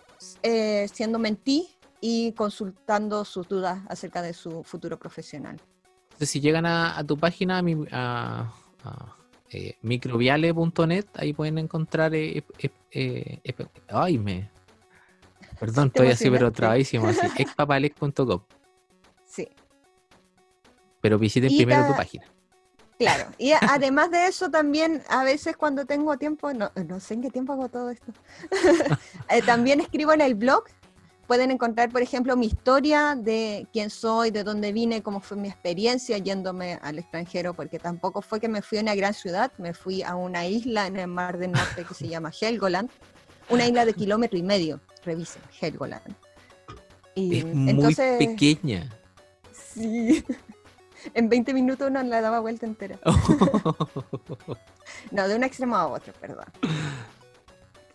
siendo 0.92 1.20
mentí 1.20 1.70
y 2.02 2.32
consultando 2.34 3.24
sus 3.26 3.48
dudas 3.48 3.84
acerca 3.90 4.22
de 4.22 4.34
su 4.34 4.64
futuro 4.64 4.98
profesional. 4.98 5.60
Entonces, 6.06 6.30
si 6.30 6.42
llegan 6.42 6.66
a, 6.66 7.04
tu 7.06 7.18
página, 7.18 7.64
a, 7.92 8.54
microviale.net, 9.82 11.06
ahí 11.14 11.34
pueden 11.34 11.60
encontrar... 11.60 12.12
ay, 12.14 12.44
me, 14.18 14.50
Perdón, 15.60 15.88
estoy 15.94 16.10
así, 16.10 16.30
pero 16.30 16.52
trabadísimo, 16.52 17.08
así. 17.08 17.28
expapalec.com. 17.38 18.42
Sí. 19.26 19.48
Pero 21.02 21.20
visiten 21.20 21.56
primero 21.56 21.88
tu 21.88 21.96
página. 21.96 22.26
Claro, 22.98 23.30
y 23.38 23.52
además 23.52 24.10
de 24.10 24.26
eso 24.26 24.50
también 24.50 25.04
a 25.08 25.24
veces 25.24 25.56
cuando 25.56 25.86
tengo 25.86 26.18
tiempo, 26.18 26.52
no, 26.54 26.72
sé 27.00 27.14
en 27.14 27.22
qué 27.22 27.30
tiempo 27.30 27.54
hago 27.54 27.70
todo 27.70 27.92
esto, 27.92 28.12
eh, 29.30 29.42
también 29.44 29.80
escribo 29.80 30.14
en 30.14 30.22
el 30.22 30.34
blog, 30.34 30.64
pueden 31.28 31.52
encontrar 31.52 31.92
por 31.92 32.02
ejemplo 32.02 32.36
mi 32.36 32.48
historia 32.48 33.16
de 33.16 33.68
quién 33.72 33.92
soy, 33.92 34.32
de 34.32 34.44
dónde 34.44 34.72
vine, 34.74 35.04
cómo 35.04 35.20
fue 35.20 35.38
mi 35.38 35.48
experiencia 35.48 36.18
yéndome 36.18 36.80
al 36.82 36.98
extranjero, 36.98 37.54
porque 37.54 37.78
tampoco 37.78 38.24
fue 38.24 38.40
que 38.40 38.48
me 38.48 38.64
fui 38.64 38.80
a 38.80 38.82
una 38.82 38.96
gran 38.96 39.14
ciudad, 39.14 39.52
me 39.60 39.76
fui 39.76 40.02
a 40.02 40.16
una 40.16 40.48
isla 40.48 40.88
en 40.88 40.98
el 40.98 41.08
Mar 41.08 41.38
del 41.38 41.52
Norte 41.52 41.84
que 41.84 41.94
se 41.94 42.08
llama 42.10 42.32
Helgoland, 42.32 42.90
una 43.50 43.68
isla 43.68 43.86
de 43.86 43.94
kilómetro 43.94 44.40
y 44.40 44.44
medio 44.44 44.82
revisen, 45.06 45.44
Helgoland. 45.62 46.16
Y 47.14 47.38
es 47.38 47.46
muy 47.46 47.96
pequeña. 47.96 48.90
Sí. 49.52 50.24
En 51.14 51.30
20 51.30 51.54
minutos 51.54 51.92
no 51.92 52.02
la 52.04 52.22
daba 52.22 52.40
vuelta 52.40 52.66
entera. 52.66 52.98
no, 55.12 55.28
de 55.28 55.36
un 55.36 55.44
extremo 55.44 55.76
a 55.76 55.88
otro, 55.88 56.14
perdón. 56.20 56.46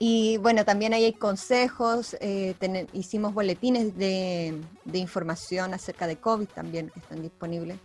Y 0.05 0.37
bueno, 0.39 0.65
también 0.65 0.95
ahí 0.95 1.05
hay 1.05 1.13
consejos, 1.13 2.17
eh, 2.21 2.57
hicimos 2.93 3.35
boletines 3.35 3.97
de, 3.97 4.53
información 4.95 5.75
acerca 5.75 6.09
de 6.09 6.17
COVID 6.17 6.49
también 6.49 6.91
que 6.91 6.99
están 6.99 7.23
disponibles. 7.23 7.79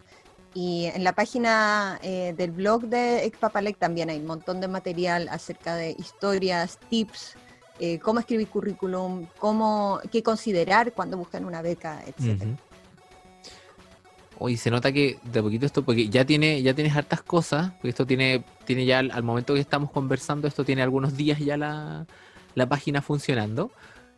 Y 0.56 0.86
en 0.86 1.04
la 1.04 1.14
página 1.14 2.00
eh, 2.02 2.34
del 2.36 2.50
blog 2.50 2.86
de 2.86 3.24
Expapalec 3.26 3.78
también 3.78 4.10
hay 4.10 4.18
un 4.18 4.26
montón 4.26 4.60
de 4.60 4.68
material 4.68 5.28
acerca 5.30 5.76
de 5.76 5.92
historias, 5.92 6.80
tips, 6.90 7.36
eh, 7.80 8.00
cómo 8.00 8.20
escribir 8.20 8.48
currículum, 8.48 9.28
cómo, 9.38 10.00
qué 10.12 10.24
considerar 10.24 10.94
cuando 10.94 11.18
buscan 11.18 11.46
una 11.46 11.62
beca, 11.62 12.02
etc. 12.08 12.48
Hoy 14.40 14.58
se 14.58 14.70
nota 14.70 14.92
que 14.92 15.18
de 15.24 15.42
poquito 15.42 15.66
esto, 15.66 15.84
porque 15.84 16.10
ya 16.10 16.26
tiene, 16.26 16.62
ya 16.62 16.74
tienes 16.74 16.96
hartas 16.96 17.22
cosas, 17.22 17.72
porque 17.74 17.90
esto 17.90 18.06
tiene, 18.06 18.44
tiene 18.66 18.86
ya 18.86 19.00
al, 19.00 19.24
momento 19.24 19.54
que 19.54 19.60
estamos 19.60 19.92
conversando, 19.92 20.48
esto 20.48 20.64
tiene 20.64 20.84
algunos 20.84 21.18
días 21.18 21.40
ya 21.40 21.58
la, 21.58 22.06
página 22.70 23.02
funcionando. 23.02 23.72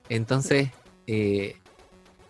Entonces, 0.10 0.70
eh, 1.08 1.56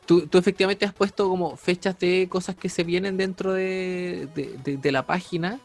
tú, 0.05 0.27
efectivamente 0.33 0.85
has 0.85 0.93
puesto 0.93 1.29
como 1.29 1.55
fechas 1.57 1.97
de 1.99 2.27
cosas 2.29 2.55
que 2.55 2.69
se 2.69 2.83
vienen 2.83 3.17
dentro 3.17 3.53
de, 3.53 4.27
de 4.65 4.91
la 4.91 5.05
página. 5.05 5.59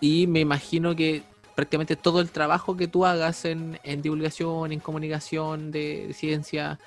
Y 0.00 0.26
me 0.26 0.40
imagino 0.40 0.96
que 0.96 1.22
prácticamente 1.60 1.94
todo 1.94 2.22
el 2.22 2.30
trabajo 2.30 2.74
que 2.74 2.88
tú 2.88 3.04
hagas 3.04 3.44
en, 3.44 3.78
divulgación, 4.00 4.72
en 4.72 4.80
comunicación 4.80 5.70
de, 5.70 6.10
ciencia, 6.14 6.78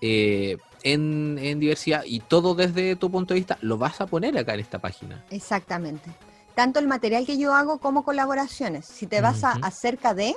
eh, 0.00 0.56
en, 0.82 1.36
diversidad 1.60 2.04
y 2.04 2.20
todo 2.20 2.54
desde 2.54 2.96
tu 2.96 3.10
punto 3.10 3.34
de 3.34 3.40
vista, 3.40 3.58
lo 3.60 3.78
vas 3.78 4.00
a 4.00 4.06
poner 4.06 4.36
acá 4.38 4.54
en 4.54 4.60
esta 4.60 4.78
página. 4.78 5.24
Exactamente. 5.30 6.10
Tanto 6.54 6.78
el 6.78 6.86
material 6.86 7.24
que 7.24 7.38
yo 7.38 7.54
hago 7.54 7.78
como 7.78 8.04
colaboraciones. 8.04 8.84
Si 8.84 9.06
te 9.06 9.20
vas 9.20 9.44
a 9.44 9.52
acerca 9.62 10.14
de, 10.14 10.34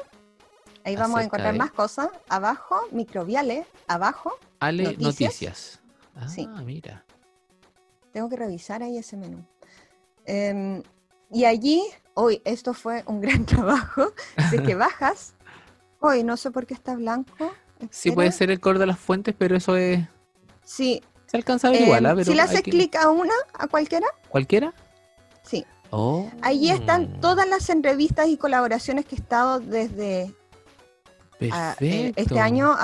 ahí 0.84 0.96
vamos 0.96 1.20
a 1.20 1.24
encontrar 1.24 1.56
más 1.58 1.72
cosas. 1.72 2.10
Abajo, 2.30 2.76
microbiales, 2.92 3.68
abajo. 3.88 4.34
Ale 4.60 4.96
Noticias. 4.98 5.80
Ah, 6.16 6.28
mira. 6.64 7.04
Tengo 8.14 8.30
que 8.30 8.38
revisar 8.38 8.82
ahí 8.82 8.98
ese 8.98 9.18
menú. 9.18 9.46
Em, 10.26 10.82
y 11.30 11.46
allí 11.46 11.84
hoy 12.14 12.42
esto 12.46 12.74
fue 12.74 13.04
un 13.06 13.22
gran 13.22 13.46
trabajo, 13.46 14.14
así 14.36 14.60
que 14.60 14.76
bajas, 14.76 15.34
hoy 16.00 16.24
no 16.24 16.38
sé 16.38 16.52
por 16.52 16.66
qué 16.66 16.74
está 16.74 16.96
blanco. 16.96 17.52
Sí, 17.92 18.12
puede 18.12 18.32
ser 18.32 18.50
el 18.52 18.60
color 18.60 18.80
de 18.80 18.88
las 18.88 18.98
fuentes, 18.98 19.36
pero 19.38 19.56
eso 19.56 19.76
es... 19.76 20.00
Sí. 20.66 21.02
Se 21.28 21.38
alcanza 21.38 21.70
a 21.70 21.72
ver 21.72 21.82
igual, 21.82 22.06
¿ah? 22.06 22.24
Si 22.24 22.34
le 22.34 22.42
haces 22.42 22.62
clic 22.62 22.96
a 22.96 23.10
una, 23.10 23.34
a 23.54 23.68
cualquiera. 23.68 24.08
¿Cualquiera? 24.30 24.74
Sí. 25.44 25.66
Oh. 25.92 26.30
Allí 26.42 26.70
están 26.70 27.22
todas 27.22 27.48
las 27.48 27.70
entrevistas 27.70 28.28
y 28.28 28.38
colaboraciones 28.38 29.06
que 29.06 29.16
he 29.16 29.20
estado 29.20 29.60
desde 29.60 30.36
eh, 31.40 32.14
este 32.16 32.40
año, 32.40 32.76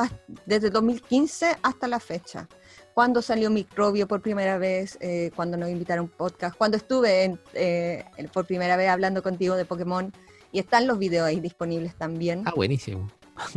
desde 0.45 0.69
2015 0.69 1.57
hasta 1.61 1.87
la 1.87 1.99
fecha 1.99 2.47
cuando 2.93 3.21
salió 3.21 3.49
Microbio 3.49 4.07
por 4.07 4.21
primera 4.21 4.57
vez, 4.57 4.97
eh, 5.01 5.31
cuando 5.35 5.57
nos 5.57 5.69
invitaron 5.69 5.99
a 5.99 6.03
un 6.03 6.09
podcast, 6.09 6.57
cuando 6.57 6.77
estuve 6.77 7.37
eh, 7.53 8.05
por 8.33 8.45
primera 8.45 8.75
vez 8.75 8.89
hablando 8.89 9.23
contigo 9.23 9.55
de 9.55 9.65
Pokémon. 9.65 10.11
Y 10.53 10.59
están 10.59 10.85
los 10.85 10.99
videos 10.99 11.25
ahí 11.25 11.39
disponibles 11.39 11.95
también. 11.95 12.43
Ah, 12.45 12.51
buenísimo. 12.53 13.09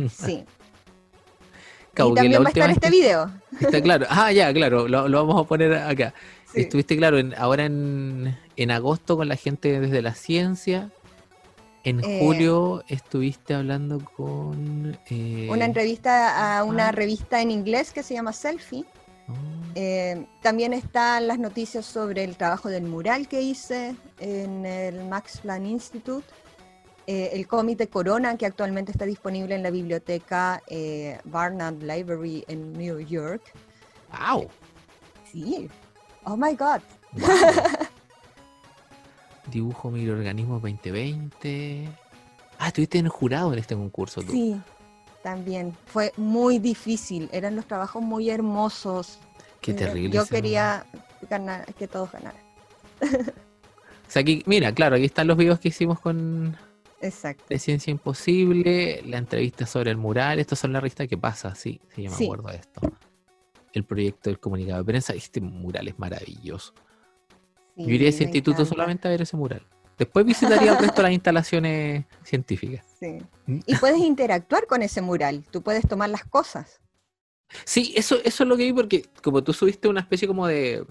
Sí. 0.09 0.45
y 1.95 2.13
también 2.13 2.41
va 2.41 2.47
a 2.47 2.49
estar 2.49 2.69
este 2.69 2.89
video. 2.89 3.31
Está 3.59 3.81
claro. 3.81 4.05
Ah, 4.09 4.31
ya, 4.31 4.53
claro, 4.53 4.87
lo, 4.87 5.09
vamos 5.09 5.45
a 5.45 5.47
poner 5.47 5.73
acá. 5.73 6.13
Estuviste, 6.53 6.95
claro, 6.97 7.17
ahora 7.37 7.65
en, 7.65 8.37
en, 8.55 8.71
agosto 8.71 9.17
con 9.17 9.27
la 9.27 9.35
gente 9.35 9.79
desde 9.79 10.01
la 10.01 10.13
ciencia. 10.13 10.89
En 11.83 12.03
eh, 12.03 12.19
julio 12.19 12.83
estuviste 12.87 13.53
hablando 13.53 13.99
con... 14.15 14.97
una 15.49 15.65
entrevista 15.65 16.57
a 16.57 16.63
una 16.63 16.89
ah. 16.89 16.91
revista 16.91 17.41
en 17.41 17.51
inglés 17.51 17.91
que 17.91 18.01
se 18.01 18.15
llama 18.15 18.33
Selfie. 18.33 18.85
Eh, 19.75 20.25
también 20.41 20.73
están 20.73 21.27
las 21.27 21.39
noticias 21.39 21.85
sobre 21.85 22.23
el 22.23 22.37
trabajo 22.37 22.69
del 22.69 22.83
mural 22.83 23.27
que 23.27 23.41
hice 23.41 23.95
en 24.19 24.65
el 24.65 25.03
Max 25.05 25.39
Planck 25.41 25.65
Institute, 25.65 26.25
eh, 27.07 27.31
el 27.33 27.47
cómic 27.47 27.89
Corona 27.89 28.37
que 28.37 28.45
actualmente 28.45 28.91
está 28.91 29.05
disponible 29.05 29.55
en 29.55 29.63
la 29.63 29.69
biblioteca 29.71 30.61
eh, 30.67 31.19
Barnard 31.25 31.81
Library 31.81 32.43
en 32.47 32.73
New 32.73 32.99
York. 32.99 33.41
¡Wow! 34.11 34.47
Sí. 35.31 35.69
Oh 36.23 36.35
my 36.35 36.55
God. 36.55 36.81
dibujo 39.51 39.91
microorganismos 39.91 40.61
2020. 40.61 41.87
Ah, 42.57 42.67
estuviste 42.67 42.97
en 42.97 43.05
el 43.05 43.11
jurado 43.11 43.53
en 43.53 43.59
este 43.59 43.75
concurso 43.75 44.21
tú. 44.21 44.31
Sí, 44.31 44.59
también. 45.21 45.75
Fue 45.85 46.13
muy 46.17 46.59
difícil. 46.59 47.29
Eran 47.31 47.55
los 47.55 47.65
trabajos 47.67 48.01
muy 48.01 48.29
hermosos. 48.29 49.19
Qué 49.61 49.71
Eh, 49.71 49.75
terrible. 49.75 50.09
Yo 50.09 50.25
quería 50.25 50.85
ganar, 51.29 51.65
que 51.75 51.87
todos 51.87 52.11
ganaran. 52.11 52.41
O 54.07 54.11
sea, 54.11 54.21
aquí, 54.21 54.43
mira, 54.45 54.71
claro, 54.71 54.97
aquí 54.97 55.05
están 55.05 55.25
los 55.25 55.35
videos 55.35 55.59
que 55.59 55.69
hicimos 55.69 55.99
con 55.99 56.55
Exacto. 57.01 57.43
de 57.49 57.59
Ciencia 57.59 57.91
Imposible, 57.91 59.01
la 59.05 59.17
entrevista 59.17 59.65
sobre 59.65 59.91
el 59.91 59.97
mural. 59.97 60.39
Estos 60.39 60.59
son 60.59 60.73
la 60.73 60.79
revista 60.79 61.05
que 61.07 61.17
pasa, 61.17 61.53
sí, 61.55 61.79
sí, 61.93 62.03
yo 62.03 62.11
me 62.11 62.17
Sí. 62.17 62.23
acuerdo 62.25 62.49
de 62.49 62.55
esto. 62.57 62.81
El 63.73 63.83
proyecto 63.83 64.29
del 64.29 64.39
comunicado 64.39 64.79
de 64.79 64.85
prensa. 64.85 65.13
Este 65.13 65.41
mural 65.41 65.87
es 65.87 65.99
maravilloso. 65.99 66.73
Yo 67.75 67.89
iría 67.89 68.07
a 68.07 68.09
ese 68.09 68.23
instituto 68.23 68.61
encanta. 68.61 68.69
solamente 68.69 69.07
a 69.07 69.11
ver 69.11 69.21
ese 69.21 69.35
mural. 69.35 69.61
Después 69.97 70.25
visitaría 70.25 70.71
el 70.71 70.77
resto 70.77 70.97
de 70.97 71.03
las 71.03 71.11
instalaciones 71.11 72.05
científicas. 72.23 72.85
Sí. 72.99 73.17
Mm. 73.45 73.59
Y 73.65 73.75
puedes 73.75 73.99
interactuar 73.99 74.65
con 74.65 74.81
ese 74.81 75.01
mural. 75.01 75.43
Tú 75.51 75.61
puedes 75.61 75.87
tomar 75.87 76.09
las 76.09 76.23
cosas. 76.25 76.79
Sí, 77.65 77.93
eso, 77.95 78.17
eso 78.23 78.43
es 78.43 78.49
lo 78.49 78.57
que 78.57 78.63
vi 78.63 78.73
porque 78.73 79.05
como 79.21 79.43
tú 79.43 79.53
subiste 79.53 79.87
una 79.87 80.01
especie 80.01 80.27
como 80.27 80.47
de, 80.47 80.85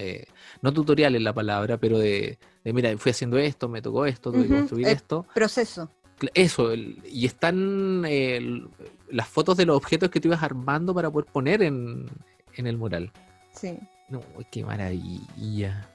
eh, 0.00 0.24
no 0.62 0.72
tutorial 0.72 1.14
es 1.14 1.22
la 1.22 1.32
palabra, 1.32 1.76
pero 1.78 1.98
de, 1.98 2.38
de, 2.64 2.72
mira, 2.72 2.96
fui 2.98 3.10
haciendo 3.10 3.38
esto, 3.38 3.68
me 3.68 3.82
tocó 3.82 4.06
esto, 4.06 4.32
tuve 4.32 4.42
que 4.42 4.54
construir 4.60 4.88
esto. 4.88 5.26
Proceso. 5.34 5.88
Eso, 6.34 6.70
el- 6.72 7.02
y 7.10 7.26
están 7.26 8.04
eh, 8.04 8.36
el- 8.36 8.68
las 9.10 9.28
fotos 9.28 9.56
de 9.56 9.66
los 9.66 9.76
objetos 9.76 10.10
que 10.10 10.20
tú 10.20 10.28
ibas 10.28 10.42
armando 10.42 10.94
para 10.94 11.10
poder 11.10 11.30
poner 11.30 11.62
en, 11.62 12.06
en 12.54 12.66
el 12.66 12.76
mural. 12.76 13.10
Sí. 13.54 13.78
No, 14.08 14.20
qué 14.50 14.64
maravilla. 14.64 15.86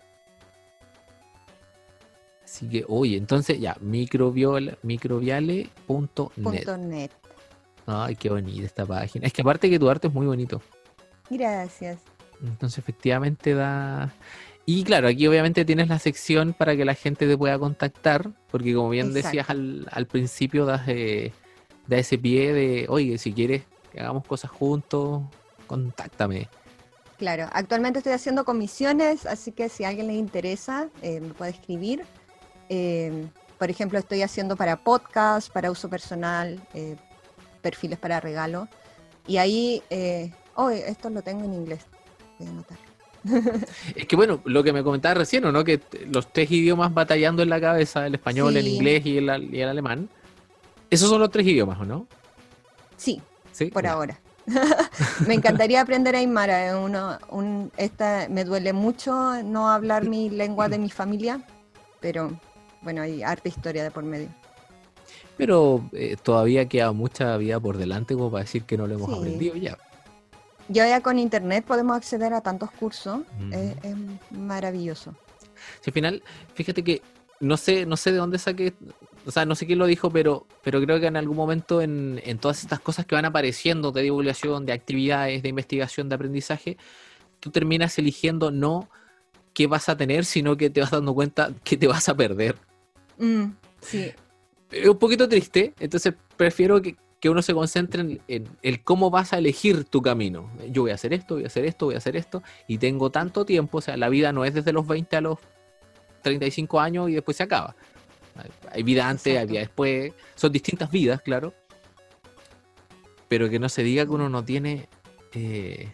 Así 2.44 2.70
que, 2.70 2.86
oye, 2.88 3.18
entonces 3.18 3.60
ya, 3.60 3.76
microbiol- 3.76 4.78
microbiale.net. 4.84 5.70
Punto 5.88 6.32
net. 6.78 7.12
Ay, 7.88 8.16
qué 8.16 8.30
bonita 8.30 8.66
esta 8.66 8.86
página. 8.86 9.28
Es 9.28 9.34
que 9.34 9.42
aparte 9.42 9.70
que 9.70 9.78
tu 9.80 9.90
arte 9.90 10.08
es 10.08 10.14
muy 10.14 10.26
bonito. 10.26 10.62
Gracias. 11.30 12.00
Entonces, 12.44 12.80
efectivamente 12.80 13.54
da. 13.54 14.14
Y 14.66 14.84
claro, 14.84 15.08
aquí 15.08 15.28
obviamente 15.28 15.64
tienes 15.64 15.90
la 15.90 16.00
sección 16.00 16.54
para 16.54 16.76
que 16.76 16.86
la 16.86 16.96
gente 16.96 17.28
te 17.28 17.38
pueda 17.38 17.60
contactar, 17.60 18.32
porque 18.50 18.74
como 18.74 18.90
bien 18.90 19.14
decías 19.14 19.50
al, 19.50 19.88
al 19.92 20.08
principio, 20.08 20.66
das, 20.66 20.88
eh, 20.88 21.32
da 21.88 21.98
ese 21.98 22.18
pie 22.18 22.52
de, 22.52 22.86
oye, 22.90 23.18
si 23.20 23.32
quieres 23.32 23.64
que 23.92 24.00
hagamos 24.00 24.26
cosas 24.26 24.50
juntos, 24.50 25.22
contáctame. 25.68 26.50
Claro, 27.18 27.48
actualmente 27.54 28.00
estoy 28.00 28.14
haciendo 28.14 28.44
comisiones, 28.44 29.26
así 29.26 29.52
que 29.52 29.70
si 29.70 29.84
a 29.84 29.90
alguien 29.90 30.08
le 30.08 30.14
interesa, 30.14 30.90
eh, 31.02 31.22
me 31.22 31.34
puede 31.34 31.52
escribir. 31.52 32.04
Eh, 32.70 33.28
por 33.58 33.70
ejemplo, 33.70 33.98
estoy 34.00 34.22
haciendo 34.22 34.56
para 34.56 34.78
podcast, 34.78 35.50
para 35.50 35.72
uso 35.72 35.90
personal, 35.90 36.62
eh, 36.74 36.98
perfiles 37.62 38.00
para 38.00 38.20
regalo. 38.20 38.68
Y 39.28 39.38
ahí, 39.38 39.82
eh, 39.90 40.34
oh, 40.56 40.70
esto 40.70 41.10
lo 41.10 41.22
tengo 41.22 41.46
en 41.46 41.54
inglés. 41.54 41.86
Es 43.96 44.06
que 44.06 44.16
bueno, 44.16 44.42
lo 44.46 44.64
que 44.64 44.72
me 44.72 44.84
comentabas 44.84 45.18
recién, 45.18 45.46
¿o 45.46 45.52
no? 45.52 45.64
Que 45.64 45.80
los 46.12 46.32
tres 46.32 46.52
idiomas 46.52 46.94
batallando 46.94 47.42
en 47.42 47.50
la 47.50 47.60
cabeza, 47.60 48.06
el 48.06 48.14
español, 48.16 48.56
el 48.56 48.68
inglés 48.68 49.06
y 49.06 49.18
el, 49.18 49.54
y 49.54 49.62
el 49.62 49.70
alemán. 49.70 50.10
Esos 50.90 51.10
son 51.10 51.20
los 51.22 51.32
tres 51.32 51.48
idiomas, 51.48 51.80
¿o 51.80 51.86
no? 51.86 52.08
Sí, 52.98 53.22
Sí. 53.52 53.66
por 53.66 53.88
ahora. 53.88 54.20
me 55.28 55.34
encantaría 55.34 55.82
aprender 55.82 56.16
Aymara. 56.16 56.68
es 56.68 56.76
Uno, 56.76 57.18
un, 57.30 57.72
esta, 57.78 58.28
me 58.30 58.46
duele 58.46 58.74
mucho 58.74 59.12
no 59.44 59.70
hablar 59.72 60.06
mi 60.08 60.30
lengua 60.30 60.70
de 60.70 60.78
mi 60.78 60.92
familia, 60.92 61.42
pero 62.00 62.32
bueno, 62.82 63.02
hay 63.02 63.24
harta 63.24 63.50
historia 63.50 63.84
de 63.84 63.90
por 63.90 64.04
medio. 64.04 64.30
Pero 65.38 65.84
eh, 65.94 66.16
todavía 66.22 66.68
queda 66.68 66.92
mucha 66.92 67.36
vida 67.38 67.60
por 67.60 67.78
delante 67.78 68.14
como 68.14 68.30
para 68.32 68.44
decir 68.44 68.64
que 68.64 68.78
no 68.78 68.86
lo 68.88 68.94
hemos 68.96 69.10
Sí. 69.12 69.18
aprendido 69.18 69.56
ya. 69.56 69.78
Ya 70.68 70.88
ya 70.88 71.02
con 71.02 71.20
internet 71.20 71.66
podemos 71.66 71.96
acceder 71.96 72.34
a 72.34 72.42
tantos 72.42 72.72
cursos. 72.72 73.20
Es 73.52 73.96
maravilloso. 74.32 75.16
Si 75.82 75.90
al 75.90 75.94
final, 75.94 76.24
fíjate 76.54 76.84
que 76.84 77.02
no 77.40 77.58
sé, 77.58 77.86
no 77.86 77.98
sé 77.98 78.12
de 78.12 78.18
dónde 78.18 78.40
saqué, 78.40 78.74
o 79.26 79.32
sea, 79.32 79.46
no 79.46 79.56
sé 79.56 79.66
quién 79.66 79.80
lo 79.80 79.86
dijo, 79.86 80.10
pero, 80.10 80.48
pero 80.64 80.82
creo 80.82 81.00
que 81.00 81.08
en 81.08 81.18
algún 81.18 81.36
momento 81.36 81.82
en, 81.82 82.22
en 82.24 82.38
todas 82.38 82.62
estas 82.62 82.80
cosas 82.80 83.06
que 83.06 83.16
van 83.16 83.26
apareciendo 83.26 83.92
de 83.92 84.04
divulgación, 84.04 84.66
de 84.66 84.74
actividades, 84.74 85.44
de 85.44 85.50
investigación, 85.50 86.10
de 86.10 86.16
aprendizaje, 86.16 86.78
tú 87.40 87.52
terminas 87.52 87.98
eligiendo 87.98 88.52
no 88.52 88.90
qué 89.54 89.68
vas 89.68 89.90
a 89.90 89.98
tener, 89.98 90.26
sino 90.26 90.58
que 90.58 90.70
te 90.70 90.82
vas 90.82 90.92
dando 90.92 91.14
cuenta 91.14 91.52
que 91.64 91.78
te 91.78 91.88
vas 91.88 92.08
a 92.10 92.16
perder. 92.16 92.56
Mm, 93.18 93.46
sí, 93.82 94.12
Es 94.72 94.88
un 94.88 94.98
poquito 94.98 95.28
triste, 95.28 95.74
entonces 95.80 96.14
prefiero 96.38 96.82
que, 96.82 96.96
que 97.20 97.30
uno 97.30 97.42
se 97.42 97.54
concentre 97.54 98.02
en, 98.02 98.22
en 98.28 98.48
el 98.62 98.84
cómo 98.84 99.10
vas 99.10 99.34
a 99.34 99.38
elegir 99.40 99.86
tu 99.86 100.02
camino. 100.02 100.52
Yo 100.70 100.84
voy 100.84 100.92
a 100.92 100.96
hacer 100.96 101.14
esto, 101.14 101.36
voy 101.36 101.44
a 101.46 101.48
hacer 101.48 101.66
esto, 101.66 101.86
voy 101.88 101.96
a 101.96 101.98
hacer 101.98 102.16
esto, 102.16 102.44
y 102.68 102.78
tengo 102.78 103.10
tanto 103.10 103.46
tiempo, 103.46 103.80
o 103.80 103.82
sea, 103.82 103.98
la 103.98 104.10
vida 104.10 104.32
no 104.32 104.46
es 104.46 104.54
desde 104.54 104.72
los 104.74 104.86
20 104.86 105.16
a 105.16 105.22
los 105.22 105.40
35 106.22 106.80
años 106.80 107.10
y 107.10 107.14
después 107.14 107.38
se 107.38 107.44
acaba. 107.44 107.76
Hay- 108.72 108.84
vida 108.84 109.08
antes, 109.10 109.38
hay 109.38 109.46
vida 109.48 109.60
después, 109.62 110.14
son 110.36 110.52
distintas 110.52 110.92
vidas, 110.92 111.22
claro. 111.22 111.54
Pero 113.28 113.50
que 113.50 113.60
no 113.60 113.70
se 113.70 113.82
diga 113.84 114.06
que 114.06 114.12
uno 114.12 114.30
no 114.30 114.44
tiene... 114.44 114.88
eh, 115.34 115.92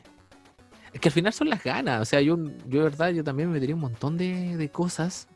Es 0.91 0.99
que 0.99 1.07
al 1.09 1.13
final 1.13 1.32
son 1.34 1.49
las 1.49 1.63
ganas, 1.63 2.01
o 2.01 2.05
sea, 2.05 2.19
yo, 2.22 2.38
yo 2.67 2.80
de 2.80 2.84
verdad, 2.84 3.09
yo 3.11 3.24
también 3.24 3.47
me 3.49 3.53
metería 3.53 3.76
un 3.76 3.82
montón 3.82 4.17
de, 4.17 4.57
de 4.57 4.69
cosas. 4.69 5.28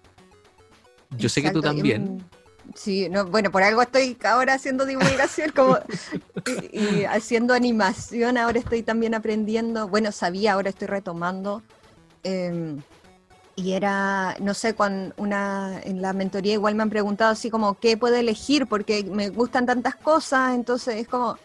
Yo 1.17 1.29
sé 1.29 1.41
que 1.41 1.51
tú 1.51 1.61
también. 1.61 2.25
Sí, 2.73 3.09
no, 3.09 3.25
bueno, 3.25 3.51
por 3.51 3.63
algo 3.63 3.81
estoy 3.81 4.17
ahora 4.23 4.55
haciendo 4.55 4.85
divulgación 4.85 5.51
como, 5.51 5.77
y, 6.71 7.03
haciendo 7.05 7.53
animación, 7.53 8.37
ahora 8.37 8.59
estoy 8.59 8.83
también 8.83 9.13
aprendiendo, 9.13 9.87
bueno, 9.87 10.11
sabía, 10.11 10.53
ahora 10.53 10.69
estoy 10.69 10.87
retomando. 10.87 11.61
em, 12.23 12.81
y 13.57 13.71
era, 13.71 14.35
no 14.41 14.53
sé, 14.53 14.73
cuando 14.73 15.13
una, 15.17 15.79
en 15.83 16.01
la 16.01 16.11
mentoría 16.11 16.53
igual 16.53 16.75
me 16.75 16.83
han 16.83 16.89
preguntado 16.89 17.31
así 17.31 17.49
como, 17.49 17.75
¿qué 17.79 17.95
puedo 17.95 18.15
elegir? 18.15 18.67
Porque 18.67 19.05
me 19.05 19.29
gustan 19.29 19.65
tantas 19.65 19.95
cosas, 19.95 20.55
entonces 20.55 20.95
es 20.95 21.07
como, 21.07 21.37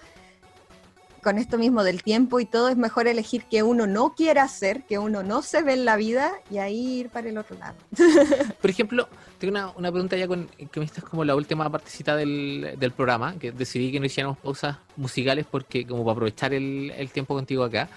con 1.22 1.38
esto 1.38 1.58
mismo 1.58 1.82
del 1.84 2.02
tiempo 2.02 2.40
y 2.40 2.46
todo, 2.46 2.68
es 2.68 2.76
mejor 2.76 3.06
elegir 3.06 3.44
que 3.44 3.62
uno 3.62 3.86
no 3.86 4.14
quiera 4.14 4.42
hacer, 4.42 4.84
que 4.84 4.98
uno 4.98 5.22
no 5.22 5.42
se 5.42 5.62
ve 5.62 5.74
en 5.74 5.84
la 5.84 5.96
vida 5.96 6.32
y 6.50 6.58
ahí 6.58 7.00
ir 7.00 7.10
para 7.10 7.28
el 7.28 7.38
otro 7.38 7.56
lado. 7.58 7.76
Por 8.60 8.70
ejemplo, 8.70 9.08
tengo 9.38 9.52
una, 9.52 9.70
una 9.70 9.90
pregunta 9.90 10.16
ya 10.16 10.26
con 10.26 10.46
que 10.48 10.82
esta 10.82 11.00
es 11.00 11.04
como 11.04 11.24
la 11.24 11.34
última 11.34 11.68
partecita 11.70 12.16
del, 12.16 12.74
del 12.78 12.92
programa, 12.92 13.38
que 13.38 13.52
decidí 13.52 13.92
que 13.92 14.00
no 14.00 14.06
hiciéramos 14.06 14.38
pausas 14.38 14.76
musicales 14.96 15.46
porque 15.50 15.86
como 15.86 16.04
para 16.04 16.12
aprovechar 16.12 16.54
el, 16.54 16.92
el 16.96 17.10
tiempo 17.10 17.34
contigo 17.34 17.64
acá. 17.64 17.88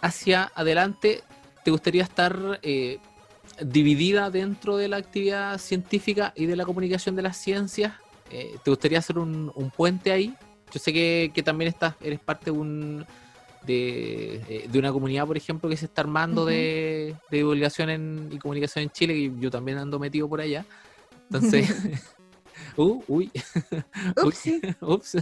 Hacia 0.00 0.52
adelante, 0.54 1.22
¿te 1.64 1.70
gustaría 1.70 2.02
estar 2.02 2.60
eh, 2.62 2.98
dividida 3.60 4.30
dentro 4.30 4.76
de 4.76 4.88
la 4.88 4.98
actividad 4.98 5.58
científica 5.58 6.32
y 6.36 6.46
de 6.46 6.56
la 6.56 6.64
comunicación 6.64 7.16
de 7.16 7.22
las 7.22 7.36
ciencias? 7.36 7.92
Eh, 8.30 8.56
¿Te 8.62 8.70
gustaría 8.70 8.98
hacer 8.98 9.18
un, 9.18 9.52
un 9.54 9.70
puente 9.70 10.12
ahí? 10.12 10.34
Yo 10.74 10.80
sé 10.80 10.92
que, 10.92 11.30
que 11.32 11.40
también 11.44 11.68
estás, 11.68 11.94
eres 12.00 12.18
parte 12.18 12.46
de 12.46 12.50
un 12.50 13.06
de, 13.64 14.42
eh, 14.48 14.68
de 14.68 14.78
una 14.78 14.92
comunidad, 14.92 15.24
por 15.26 15.36
ejemplo, 15.36 15.70
que 15.70 15.76
se 15.76 15.84
está 15.86 16.02
armando 16.02 16.44
de, 16.44 17.14
de 17.30 17.36
divulgación 17.38 17.88
en- 17.90 18.28
y 18.32 18.38
comunicación 18.38 18.82
en 18.82 18.90
Chile, 18.90 19.14
y 19.16 19.32
yo 19.38 19.50
también 19.52 19.78
ando 19.78 19.98
metido 20.00 20.28
por 20.28 20.40
allá. 20.40 20.66
Entonces, 21.30 21.64
uh, 22.76 23.02
uy, 23.06 23.30
Ups, 24.22 24.50
ups. 24.80 25.16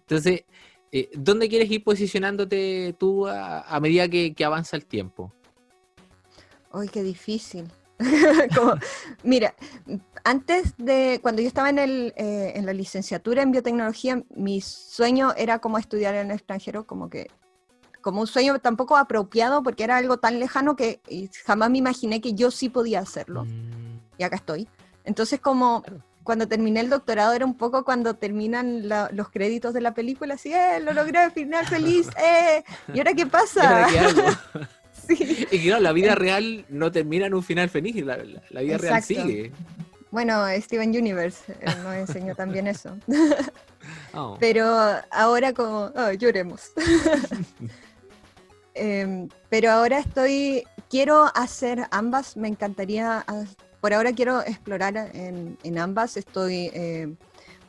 Entonces, 0.00 0.44
eh, 0.90 1.10
¿dónde 1.14 1.48
quieres 1.50 1.70
ir 1.70 1.84
posicionándote 1.84 2.96
tú 2.98 3.26
a, 3.28 3.60
a 3.60 3.78
medida 3.78 4.08
que, 4.08 4.32
que 4.34 4.44
avanza 4.44 4.74
el 4.76 4.86
tiempo? 4.86 5.32
Uy, 6.72 6.88
qué 6.88 7.02
difícil. 7.02 7.66
Como, 8.56 8.74
mira, 9.22 9.54
antes 10.24 10.74
de, 10.76 11.18
cuando 11.22 11.42
yo 11.42 11.48
estaba 11.48 11.68
en, 11.70 11.78
el, 11.78 12.14
eh, 12.16 12.52
en 12.54 12.66
la 12.66 12.72
licenciatura 12.72 13.42
en 13.42 13.50
biotecnología, 13.50 14.22
mi 14.30 14.60
sueño 14.60 15.32
era 15.36 15.58
como 15.58 15.78
estudiar 15.78 16.14
en 16.14 16.30
el 16.30 16.36
extranjero, 16.36 16.86
como 16.86 17.10
que, 17.10 17.28
como 18.00 18.20
un 18.20 18.26
sueño 18.26 18.58
tampoco 18.60 18.96
apropiado, 18.96 19.62
porque 19.62 19.84
era 19.84 19.96
algo 19.96 20.18
tan 20.18 20.38
lejano 20.38 20.76
que 20.76 21.00
jamás 21.44 21.70
me 21.70 21.78
imaginé 21.78 22.20
que 22.20 22.34
yo 22.34 22.50
sí 22.50 22.68
podía 22.68 23.00
hacerlo. 23.00 23.44
Mm, 23.44 23.98
Y 24.18 24.22
acá 24.22 24.36
estoy. 24.36 24.68
Entonces, 25.04 25.40
como 25.40 25.82
cuando 26.22 26.46
terminé 26.46 26.80
el 26.80 26.90
doctorado, 26.90 27.32
era 27.32 27.46
un 27.46 27.56
poco 27.56 27.84
cuando 27.84 28.14
terminan 28.14 28.86
la- 28.88 29.08
los 29.12 29.30
créditos 29.30 29.72
de 29.72 29.80
la 29.80 29.94
película, 29.94 30.34
así, 30.34 30.52
¡eh, 30.52 30.78
lo 30.80 30.92
logré, 30.92 31.30
final 31.30 31.66
feliz! 31.66 32.08
¡eh! 32.22 32.62
¿Y 32.92 32.98
ahora 32.98 33.14
qué 33.14 33.22
¿y 33.22 33.24
pasa? 33.24 33.88
Sí. 35.08 35.46
Y 35.50 35.64
claro, 35.64 35.82
la 35.82 35.92
vida 35.92 36.14
real 36.14 36.64
no 36.68 36.92
termina 36.92 37.26
en 37.26 37.34
un 37.34 37.42
final 37.42 37.68
feliz, 37.70 37.96
la, 38.04 38.18
la- 38.18 38.42
la 38.50 38.60
vida 38.60 38.78
real 38.78 39.02
sigue. 39.02 39.52
Bueno, 40.10 40.44
Steven 40.60 40.90
Universe 40.90 41.54
nos 41.82 41.94
enseñó 41.94 42.34
también 42.34 42.66
eso. 42.66 42.96
Oh. 44.12 44.36
Pero 44.40 44.66
ahora 45.10 45.54
como, 45.54 45.92
oh, 45.94 46.12
lloremos. 46.12 46.72
Em, 48.74 49.28
pero 49.48 49.70
ahora 49.70 49.98
estoy 49.98 50.62
quiero 50.88 51.30
hacer 51.34 51.86
ambas, 51.90 52.36
me 52.36 52.46
encantaría, 52.48 53.24
ah, 53.26 53.44
por 53.80 53.92
ahora 53.92 54.12
quiero 54.12 54.40
explorar 54.42 55.10
en, 55.14 55.78
ambas, 55.78 56.16
estoy 56.16 56.70
eh, 56.72 57.12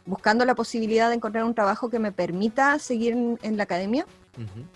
buscando 0.06 0.46
la 0.46 0.54
posibilidad 0.56 1.10
de 1.10 1.16
encontrar 1.16 1.46
un 1.46 1.56
trabajo 1.56 1.90
que 1.90 1.98
me 2.00 2.12
permita 2.12 2.78
seguir 2.80 3.14
en, 3.42 3.58
la 3.58 3.64
academia. 3.64 4.06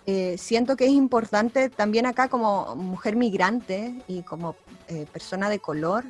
Eh, 0.06 0.38
siento 0.38 0.76
que 0.76 0.86
es 0.86 0.92
importante 0.92 1.70
también 1.70 2.06
acá 2.06 2.28
como 2.28 2.76
mujer 2.76 3.16
migrante 3.16 3.94
y 4.08 4.22
como 4.24 4.56
eh, 4.88 5.06
persona 5.12 5.50
de 5.50 5.60
color 5.60 6.04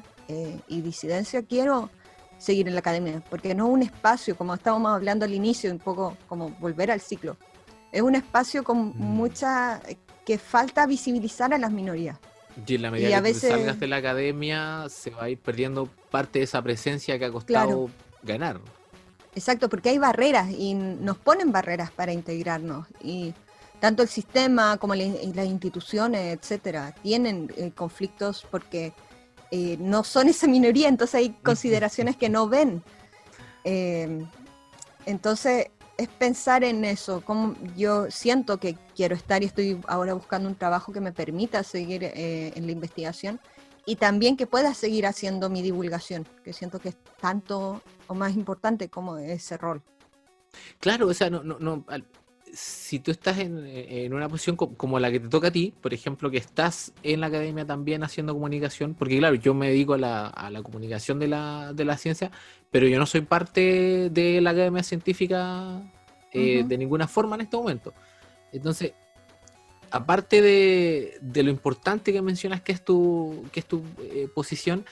y 0.68 0.82
disidencia, 0.82 1.44
quiero 1.44 1.92
seguir 2.40 2.68
en 2.68 2.74
la 2.74 2.80
academia, 2.80 3.22
porque 3.30 3.54
no 3.54 3.68
es 3.68 3.74
un 3.74 3.84
espacio, 3.84 4.36
como 4.36 4.56
estábamos 4.56 4.92
hablando 4.92 5.26
al 5.26 5.34
inicio, 5.34 5.72
un 5.72 5.80
poco 5.80 6.18
como 6.28 6.50
volver 6.60 6.90
al 6.90 7.02
ciclo, 7.02 7.38
es 7.92 8.02
un 8.02 8.16
espacio 8.16 8.64
con 8.64 8.90
mm. 8.90 8.94
mucha 8.98 9.82
que 10.26 10.38
falta 10.38 10.86
visibilizar 10.86 11.54
a 11.54 11.58
las 11.58 11.72
minorías. 11.72 12.18
Y 12.68 12.76
en 12.76 12.82
la 12.82 12.92
medida 12.92 13.22
que 13.22 13.34
salgas 13.34 13.80
de 13.80 13.88
la 13.88 13.98
academia, 13.98 14.86
se 14.90 15.10
va 15.12 15.24
a 15.24 15.30
ir 15.30 15.40
perdiendo 15.40 15.88
parte 16.12 16.40
de 16.40 16.46
esa 16.46 16.62
presencia 16.62 17.18
que 17.18 17.26
ha 17.26 17.32
costado 17.32 17.90
ganar. 18.22 18.60
Exacto, 19.36 19.70
porque 19.70 19.90
hay 19.90 19.98
barreras 19.98 20.52
y 20.52 20.76
nos 20.76 21.18
ponen 21.18 21.52
barreras 21.52 21.92
para 21.92 22.14
integrarnos. 22.14 22.88
Y 23.02 23.34
tanto 23.80 24.04
el 24.04 24.10
sistema 24.10 24.78
como 24.78 24.96
las 24.96 25.46
instituciones, 25.46 26.38
etcétera, 26.38 26.94
tienen 27.02 27.52
eh, 27.58 27.72
conflictos 27.76 28.46
porque 28.50 28.94
eh, 29.52 29.78
no 29.80 30.04
son 30.04 30.30
esa 30.30 30.48
minoría, 30.48 30.88
entonces 30.88 31.16
hay 31.16 31.30
consideraciones 31.44 32.16
que 32.16 32.30
no 32.30 32.48
ven. 32.48 32.84
Eh, 33.64 34.26
entonces, 35.06 35.68
es 35.98 36.08
pensar 36.08 36.64
en 36.64 36.84
eso, 36.86 37.22
como 37.22 37.56
yo 37.76 38.10
siento 38.10 38.58
que 38.60 38.76
quiero 38.96 39.16
estar 39.16 39.44
y 39.44 39.46
estoy 39.46 39.80
ahora 39.88 40.14
buscando 40.14 40.50
un 40.50 40.56
trabajo 40.56 40.92
que 40.92 41.02
me 41.02 41.12
permita 41.12 41.64
seguir 41.64 42.04
eh, 42.04 42.52
en 42.56 42.66
la 42.66 42.72
investigación 42.72 43.40
y 43.86 43.96
también 43.96 44.38
que 44.38 44.48
pueda 44.48 44.74
seguir 44.74 45.06
haciendo 45.06 45.50
mi 45.50 45.62
divulgación, 45.62 46.26
que 46.44 46.54
siento 46.54 46.80
que 46.80 46.90
es 46.90 46.98
tanto 47.20 47.82
o 48.08 48.14
más 48.14 48.36
importante 48.36 48.90
como 48.90 49.18
ese 49.18 49.58
rol. 49.58 49.82
Claro, 50.80 51.08
o 51.08 51.14
sea, 51.14 51.30
no, 51.30 51.44
no, 51.44 51.58
no 51.60 51.86
si 52.54 53.00
tú 53.00 53.10
estás 53.10 53.40
en, 53.40 54.14
una 54.14 54.30
posición 54.30 54.56
como 54.56 55.00
la 55.00 55.12
que 55.12 55.20
te 55.20 55.28
toca 55.28 55.48
a 55.48 55.52
ti, 55.52 55.74
por 55.82 55.94
ejemplo, 55.94 56.30
que 56.30 56.38
estás 56.38 56.94
en 57.02 57.20
la 57.20 57.28
academia 57.28 57.66
también 57.66 58.04
haciendo 58.04 58.34
comunicación, 58.34 58.94
porque 58.94 59.18
claro, 59.18 59.36
yo 59.36 59.56
me 59.56 59.70
dedico 59.70 59.96
a 59.96 59.98
la, 59.98 60.28
a 60.28 60.52
la 60.52 60.62
comunicación 60.62 61.18
de 61.18 61.28
la, 61.28 61.74
de 61.74 61.84
la 61.84 61.98
ciencia, 61.98 62.30
pero 62.70 62.88
yo 62.88 63.00
no 63.00 63.08
soy 63.08 63.22
parte 63.22 64.10
de 64.12 64.40
la 64.40 64.52
academia 64.52 64.84
científica 64.84 65.82
eh, 66.32 66.64
de 66.66 66.78
ninguna 66.78 67.08
forma 67.08 67.36
en 67.36 67.42
este 67.42 67.58
momento. 67.58 67.94
Entonces, 68.52 68.94
aparte 69.94 70.42
de, 70.42 71.44
lo 71.44 71.52
importante 71.52 72.12
que 72.12 72.22
mencionas 72.24 72.62
que 72.62 72.72
es 72.72 72.84
tu, 72.84 73.46
que 73.52 73.60
es 73.60 73.66
tu 73.68 73.84
eh, 74.00 74.28
posición, 74.34 74.86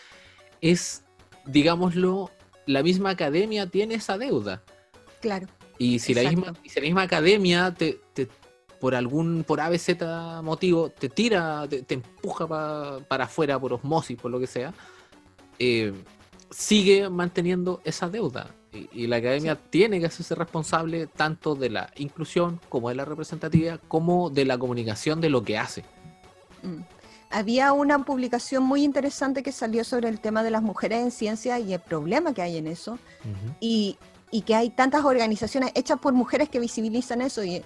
es, 0.62 1.04
digámoslo, 1.46 2.30
la 2.68 2.84
misma 2.84 3.10
academia 3.10 3.66
tiene 3.66 3.96
esa 3.96 4.20
deuda. 4.20 4.62
Claro. 5.20 5.48
Y 5.80 5.98
si, 5.98 6.14
la 6.14 6.30
misma, 6.30 6.54
si 6.64 6.80
la 6.80 6.86
misma 6.86 7.02
academia 7.02 7.74
te, 7.74 8.00
por 8.80 8.94
algún, 8.94 9.44
por 9.44 9.60
ABZ 9.60 9.90
motivo, 10.44 10.90
te 10.90 11.10
tira, 11.10 11.68
te, 11.68 11.94
empuja 11.96 12.48
para 13.08 13.24
afuera 13.24 13.60
por 13.60 13.74
osmosis, 13.74 14.18
por 14.22 14.30
lo 14.30 14.40
que 14.40 14.46
sea, 14.46 14.72
eh, 15.58 15.94
sigue 16.52 17.10
manteniendo 17.10 17.82
esa 17.86 18.08
deuda. 18.08 18.54
Y, 18.74 19.08
la 19.08 19.18
academia 19.18 19.58
tiene 19.70 20.00
que 20.00 20.06
hacerse 20.06 20.34
responsable 20.34 21.08
tanto 21.08 21.56
de 21.56 21.70
la 21.70 21.92
inclusión 21.98 22.62
como 22.70 22.88
de 22.88 22.96
la 22.96 23.04
representatividad, 23.04 23.82
como 23.90 24.30
de 24.30 24.46
la 24.46 24.58
comunicación 24.58 25.20
de 25.20 25.30
lo 25.30 25.44
que 25.44 25.58
hace. 25.58 25.84
Mm. 26.64 26.82
Había 27.32 27.74
una 27.74 28.04
publicación 28.06 28.64
muy 28.64 28.84
interesante 28.84 29.44
que 29.44 29.52
salió 29.52 29.84
sobre 29.84 30.10
el 30.10 30.20
tema 30.20 30.44
de 30.44 30.52
las 30.52 30.62
mujeres 30.62 31.02
en 31.02 31.12
ciencia 31.12 31.60
y 31.60 31.74
el 31.74 31.80
problema 31.80 32.34
que 32.34 32.42
hay 32.42 32.58
en 32.58 32.68
eso. 32.68 32.98
y, 33.60 33.98
y, 34.32 34.42
que 34.44 34.56
hay 34.56 34.70
tantas 34.70 35.04
organizaciones 35.04 35.72
hechas 35.76 36.00
por 36.00 36.14
mujeres 36.14 36.50
que 36.50 36.60
visibilizan 36.60 37.22
eso. 37.22 37.44
Y, 37.44 37.64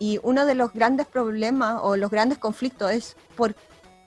y 0.00 0.18
uno 0.22 0.46
de 0.46 0.54
los 0.54 0.72
grandes 0.72 1.06
problemas 1.06 1.78
o 1.82 1.96
los 1.96 2.10
grandes 2.10 2.38
conflictos 2.38 2.90
es 2.90 3.16
por 3.36 3.54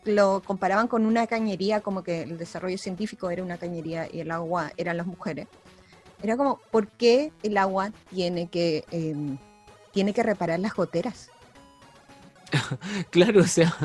lo 0.05 0.41
comparaban 0.41 0.87
con 0.87 1.05
una 1.05 1.27
cañería, 1.27 1.81
como 1.81 2.03
que 2.03 2.23
el 2.23 2.37
desarrollo 2.37 2.77
científico 2.77 3.29
era 3.29 3.43
una 3.43 3.57
cañería 3.57 4.09
y 4.11 4.19
el 4.19 4.31
agua 4.31 4.71
eran 4.75 4.97
las 4.97 5.07
mujeres. 5.07 5.47
Era 6.23 6.37
como, 6.37 6.59
¿por 6.71 6.87
qué 6.87 7.31
el 7.43 7.57
agua 7.57 7.91
tiene 8.09 8.47
que, 8.47 8.85
em, 8.91 9.37
tiene 9.91 10.13
que 10.13 10.23
reparar 10.23 10.59
las 10.59 10.73
goteras? 10.73 11.29
claro, 13.11 13.41
o 13.41 13.47
sea, 13.47 13.75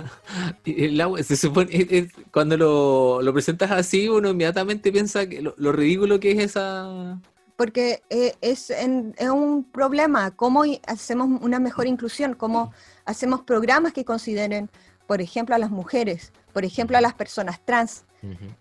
el 0.65 1.01
agua 1.01 1.23
se 1.23 1.37
supone, 1.37 2.09
cuando 2.31 2.57
lo, 2.57 3.23
lo, 3.23 3.33
presentas 3.33 3.71
así, 3.71 4.09
uno 4.09 4.31
inmediatamente 4.31 4.93
piensa 4.93 5.27
que 5.27 5.43
lo, 5.43 5.73
ridículo 5.73 6.21
que 6.21 6.33
es 6.33 6.39
esa... 6.39 7.21
Porque 7.57 8.03
eh, 8.09 8.35
es, 8.41 8.71
es, 8.71 9.29
un 9.29 9.65
problema, 9.65 10.31
cómo 10.31 10.63
hacemos 10.87 11.43
una 11.43 11.59
mejor 11.59 11.89
inclusión, 11.89 12.35
cómo 12.35 12.73
hacemos 13.05 13.43
programas 13.43 13.93
que 13.93 14.05
consideren 14.05 14.71
por 15.09 15.23
ejemplo, 15.23 15.55
a 15.55 15.59
las 15.59 15.71
mujeres, 15.71 16.33
por 16.53 16.67
ejemplo, 16.67 16.99
a 16.99 17.01
las 17.01 17.15
personas 17.15 17.61
trans, 17.65 18.05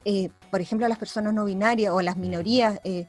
eh, 0.06 0.30
por 0.50 0.62
ejemplo, 0.62 0.86
a 0.86 0.90
las 0.90 0.98
personas 0.98 1.34
no 1.34 1.44
binarias 1.44 1.92
o 1.92 2.00
a 2.00 2.04
las 2.04 2.16
minorías. 2.16 2.80
Eh, 2.86 3.06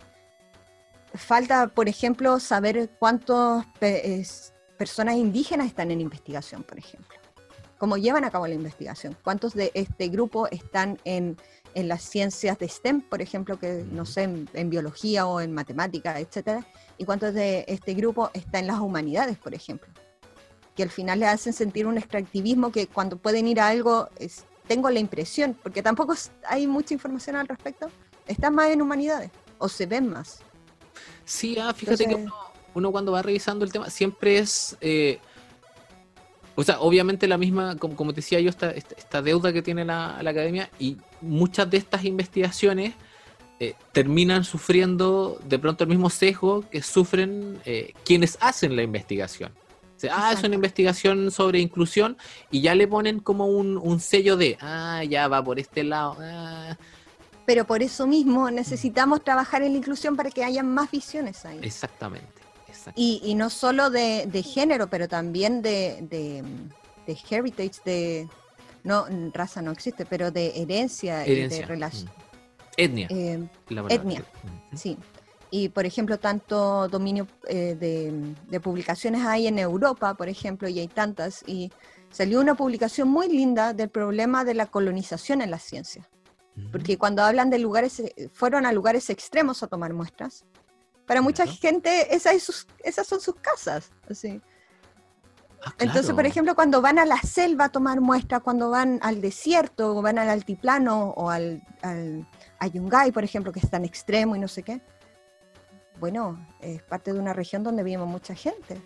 falta, 1.14 1.68
por 1.68 1.88
ejemplo, 1.88 2.38
saber 2.40 2.90
cuántas 2.98 3.66
personas 4.76 5.16
indígenas 5.16 5.66
están 5.66 5.90
en 5.90 6.00
investigación, 6.00 6.62
por 6.62 6.78
ejemplo. 6.78 7.16
Cómo 7.78 7.96
llevan 7.96 8.24
a 8.24 8.30
cabo 8.30 8.46
la 8.46 8.54
investigación. 8.54 9.16
¿Cuántos 9.22 9.54
de 9.54 9.70
este 9.74 10.08
grupo 10.08 10.48
están 10.48 10.98
en, 11.04 11.36
las 11.74 12.02
ciencias 12.02 12.58
de 12.58 12.68
STEM, 12.68 13.02
por 13.02 13.22
ejemplo, 13.22 13.56
que 13.56 13.84
no 13.92 14.04
sé, 14.04 14.24
en, 14.24 14.70
biología 14.70 15.26
o 15.26 15.40
en 15.40 15.52
matemática, 15.52 16.18
etcétera? 16.18 16.66
¿Y 16.96 17.04
cuántos 17.04 17.34
de 17.34 17.64
este 17.68 17.94
grupo 17.94 18.30
están 18.34 18.62
en 18.62 18.66
las 18.68 18.80
humanidades, 18.80 19.38
por 19.38 19.54
ejemplo? 19.54 19.88
que 20.74 20.84
al 20.84 20.90
final 20.90 21.18
le 21.18 21.26
hacen 21.26 21.52
sentir 21.52 21.88
un 21.88 21.98
extractivismo 21.98 22.70
que 22.70 22.86
cuando 22.86 23.16
pueden 23.16 23.48
ir 23.48 23.58
a 23.58 23.66
algo, 23.66 24.10
es, 24.16 24.44
tengo 24.68 24.88
la 24.90 25.00
impresión, 25.00 25.58
porque 25.60 25.82
tampoco 25.82 26.14
hay 26.48 26.68
mucha 26.68 26.94
información 26.94 27.34
al 27.34 27.48
respecto, 27.48 27.90
están 28.28 28.54
más 28.54 28.70
en 28.70 28.80
humanidades 28.80 29.32
o 29.58 29.68
se 29.68 29.86
ven 29.86 30.08
más. 30.08 30.38
Sí, 31.28 31.56
ah, 31.60 31.74
fíjate 31.74 32.06
que 32.06 32.26
uno, 32.74 32.90
cuando 32.90 33.12
va 33.12 33.22
revisando 33.22 33.64
el 33.64 33.70
tema 33.72 33.90
siempre 33.90 34.38
es... 34.38 34.76
Eh, 34.80 35.18
o 36.54 36.64
sea, 36.64 36.80
obviamente 36.80 37.28
la 37.28 37.38
misma, 37.38 37.76
como, 37.76 38.12
te 38.12 38.16
decía 38.16 38.40
yo, 38.40 38.50
esta, 38.50 38.70
esta, 38.72 39.22
deuda 39.22 39.52
que 39.52 39.62
tiene 39.62 39.84
la, 39.84 40.18
academia 40.18 40.70
y 40.80 40.96
muchas 41.20 41.70
de 41.70 41.76
estas 41.76 42.04
investigaciones 42.04 42.94
eh, 43.60 43.74
terminan 43.92 44.42
sufriendo 44.42 45.38
de 45.44 45.58
pronto 45.60 45.84
el 45.84 45.90
mismo 45.90 46.10
sesgo 46.10 46.68
que 46.68 46.82
sufren 46.82 47.60
eh, 47.64 47.92
quienes 48.04 48.38
hacen 48.40 48.74
la 48.74 48.82
investigación 48.82 49.52
ah, 50.10 50.32
es 50.32 50.42
una 50.44 50.54
investigación 50.54 51.30
sobre 51.30 51.60
inclusión 51.60 52.16
y 52.50 52.60
ya 52.60 52.74
le 52.74 52.86
ponen 52.86 53.20
como 53.20 53.46
un, 53.46 54.00
sello 54.00 54.36
de, 54.36 54.56
ah, 54.60 55.02
ya 55.04 55.28
va 55.28 55.42
por 55.42 55.58
este 55.58 55.82
lado. 55.82 56.16
Ah. 56.20 56.76
Pero 57.48 57.64
por 57.64 57.82
eso 57.82 58.06
mismo 58.06 58.50
necesitamos 58.50 59.24
trabajar 59.24 59.62
en 59.62 59.72
la 59.72 59.78
inclusión 59.78 60.16
para 60.16 60.30
que 60.30 60.44
haya 60.44 60.62
más 60.62 60.90
visiones 60.90 61.46
ahí. 61.46 61.58
Exactamente. 61.62 62.42
Y, 62.94 63.34
no 63.36 63.48
solo 63.48 63.88
de, 63.88 64.42
género, 64.42 64.90
pero 64.90 65.08
también 65.08 65.62
de, 65.62 65.96
de, 66.10 67.16
heritage, 67.30 67.80
de, 67.86 68.28
no, 68.84 69.06
raza 69.32 69.62
no 69.62 69.70
existe, 69.70 70.04
pero 70.04 70.30
de 70.30 70.60
herencia, 70.60 71.26
y 71.26 71.48
de 71.48 71.64
relación. 71.64 72.04
Mm. 72.04 72.70
Etnia. 72.76 73.06
Eh, 73.08 73.48
etnia, 73.88 74.24
sí. 74.74 74.98
Y, 75.50 75.70
por 75.70 75.86
ejemplo, 75.86 76.18
tanto 76.18 76.86
dominio 76.88 77.26
eh, 77.48 77.74
de, 78.50 78.60
publicaciones 78.60 79.24
hay 79.24 79.46
en 79.46 79.58
Europa, 79.58 80.12
por 80.12 80.28
ejemplo, 80.28 80.68
y 80.68 80.80
hay 80.80 80.88
tantas. 80.88 81.42
Y 81.46 81.72
salió 82.10 82.40
una 82.40 82.56
publicación 82.56 83.08
muy 83.08 83.28
linda 83.28 83.72
del 83.72 83.88
problema 83.88 84.44
de 84.44 84.52
la 84.52 84.66
colonización 84.66 85.40
en 85.40 85.50
la 85.50 85.58
ciencia. 85.58 86.06
Porque 86.70 86.98
cuando 86.98 87.22
hablan 87.22 87.50
de 87.50 87.58
lugares, 87.58 88.00
eh, 88.00 88.28
fueron 88.32 88.66
a 88.66 88.72
lugares 88.72 89.10
extremos 89.10 89.62
a 89.62 89.66
tomar 89.66 89.92
muestras. 89.92 90.44
Para 91.06 91.22
mucha 91.22 91.46
gente, 91.46 92.14
esas, 92.14 92.66
esas 92.84 93.06
son 93.06 93.20
sus 93.20 93.34
casas. 93.36 93.90
Así. 94.10 94.40
Ah, 95.64 95.74
Entonces, 95.78 96.14
por 96.14 96.26
ejemplo, 96.26 96.54
cuando 96.54 96.80
van 96.82 96.98
a 96.98 97.04
la 97.04 97.20
selva 97.22 97.66
a 97.66 97.68
tomar 97.70 98.00
muestras, 98.00 98.42
cuando 98.42 98.70
van 98.70 98.98
al 99.02 99.20
desierto, 99.20 99.96
o 99.96 100.02
van 100.02 100.18
al 100.18 100.28
altiplano, 100.28 101.10
o 101.10 101.30
al, 101.30 101.62
al 101.82 102.28
a 102.58 102.66
Yungay, 102.66 103.10
por 103.12 103.24
ejemplo, 103.24 103.52
que 103.52 103.60
es 103.60 103.70
tan 103.70 103.84
extremo 103.84 104.36
y 104.36 104.38
no 104.38 104.48
sé 104.48 104.62
qué, 104.62 104.80
bueno, 105.98 106.46
es 106.60 106.82
parte 106.82 107.12
de 107.12 107.18
una 107.18 107.32
región 107.32 107.62
donde 107.64 107.82
vivimos 107.82 108.08
mucha 108.08 108.34
gente. 108.34 108.80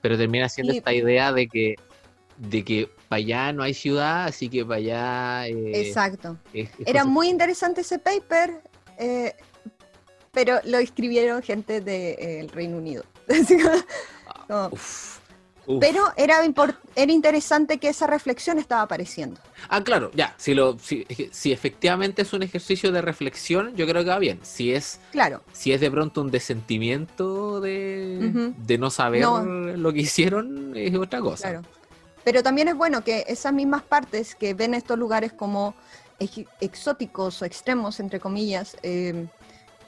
Pero 0.00 0.16
termina 0.16 0.48
siendo 0.48 0.72
esta 0.72 0.92
idea 0.92 1.32
de 1.32 1.46
que 1.46 1.76
de 2.38 2.64
que 2.64 2.90
para 3.08 3.18
allá 3.18 3.52
no 3.52 3.62
hay 3.62 3.74
ciudad, 3.74 4.24
así 4.24 4.48
que 4.48 4.64
para 4.64 4.76
allá... 4.76 5.48
Eh, 5.48 5.88
Exacto. 5.88 6.36
Era 6.86 7.04
muy 7.04 7.28
interesante 7.28 7.80
ese 7.80 7.98
paper, 7.98 8.62
eh, 8.98 9.34
pero 10.32 10.60
lo 10.64 10.78
escribieron 10.78 11.42
gente 11.42 11.80
del 11.80 12.48
Reino 12.48 12.76
Unido. 12.78 13.04
Ah, 14.50 14.70
Pero 15.80 16.04
era, 16.16 16.38
era 16.96 17.12
interesante 17.12 17.76
que 17.76 17.90
esa 17.90 18.06
reflexión 18.06 18.58
estaba 18.58 18.80
apareciendo. 18.80 19.38
Ah, 19.68 19.84
claro, 19.84 20.10
ya. 20.14 20.34
Si, 20.38 20.54
lo, 20.54 20.78
si, 20.78 21.06
si, 21.30 21.52
efectivamente 21.52 22.22
es 22.22 22.32
un 22.32 22.42
ejercicio 22.42 22.90
de 22.90 23.02
reflexión, 23.02 23.76
yo 23.76 23.86
creo 23.86 24.04
que 24.04 24.08
va 24.08 24.18
bien. 24.18 24.38
Si 24.42 24.72
es, 24.72 25.00
claro. 25.12 25.42
si 25.52 25.72
es 25.72 25.82
de 25.82 25.90
pronto 25.90 26.22
un 26.22 26.30
desentimiento 26.30 27.60
de, 27.60 28.54
de 28.56 28.78
no 28.78 28.88
saber 28.88 29.26
lo 29.26 29.92
que 29.92 30.00
hicieron, 30.00 30.74
es 30.74 30.94
otra 30.94 31.20
cosa. 31.20 31.50
Claro. 31.50 31.77
Pero 32.28 32.42
también 32.42 32.68
es 32.68 32.76
bueno 32.76 33.02
que 33.02 33.24
esas 33.26 33.54
mismas 33.54 33.82
partes 33.82 34.34
que 34.34 34.52
ven 34.52 34.74
estos 34.74 34.98
lugares 34.98 35.32
como 35.32 35.74
exóticos 36.60 37.40
o 37.40 37.46
extremos, 37.46 38.00
entre 38.00 38.20
comillas, 38.20 38.76
eh, 38.82 39.28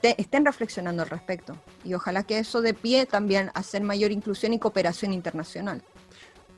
estén 0.01 0.47
reflexionando 0.47 1.03
al 1.03 1.11
respecto. 1.11 1.55
Y 1.84 1.93
ojalá 1.93 2.22
que 2.22 2.38
eso 2.38 2.62
de 2.62 2.72
pie 2.72 3.05
también 3.05 3.51
hacer 3.53 3.82
mayor 3.82 4.11
inclusión 4.11 4.55
y 4.55 4.59
cooperación 4.59 5.12
internacional. 5.12 5.82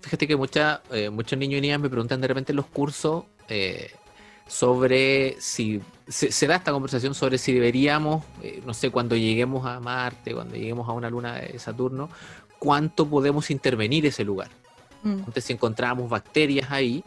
Fíjate 0.03 0.29
que 0.29 0.37
mucha, 0.37 0.83
eh, 0.93 1.11
muchos 1.11 1.37
niños 1.37 1.59
y 1.59 1.63
niñas 1.63 1.81
me 1.81 1.91
preguntan 1.91 2.21
de 2.21 2.29
repente 2.29 2.53
en 2.53 2.57
los 2.59 2.67
cursos 2.67 3.25
eh, 3.49 3.91
sobre 4.47 5.35
si 5.41 5.83
se, 6.07 6.47
da 6.47 6.55
esta 6.55 6.71
conversación 6.71 7.13
sobre 7.13 7.39
si 7.39 7.55
deberíamos, 7.55 8.25
no 8.65 8.73
sé, 8.73 8.91
cuando 8.91 9.17
lleguemos 9.17 9.67
a 9.67 9.81
Marte, 9.81 10.33
cuando 10.33 10.55
lleguemos 10.55 10.89
a 10.89 10.93
una 10.93 11.11
luna 11.11 11.39
de 11.39 11.59
Saturno, 11.59 12.09
cuánto 12.61 13.09
podemos 13.09 13.51
intervenir 13.51 14.07
ese 14.07 14.23
lugar. 14.23 14.62
Mm. 15.03 15.19
Entonces, 15.19 15.45
si 15.45 15.53
encontramos 15.53 16.09
bacterias 16.09 16.71
ahí, 16.71 17.05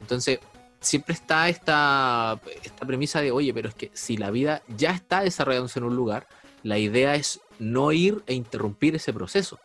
entonces 0.00 0.40
siempre 0.80 1.14
está 1.14 1.48
esta, 1.48 2.40
esta 2.62 2.86
premisa 2.86 3.20
de, 3.20 3.32
oye, 3.32 3.52
pero 3.54 3.68
es 3.68 3.74
que 3.74 3.90
si 3.94 4.16
la 4.16 4.30
vida 4.30 4.62
ya 4.76 4.90
está 4.90 5.22
desarrollándose 5.22 5.78
en 5.78 5.86
un 5.86 5.96
lugar, 5.96 6.28
la 6.62 6.78
idea 6.78 7.14
es 7.14 7.40
no 7.58 7.92
ir 7.92 8.22
e 8.26 8.34
interrumpir 8.34 8.94
ese 8.94 9.12
proceso. 9.12 9.58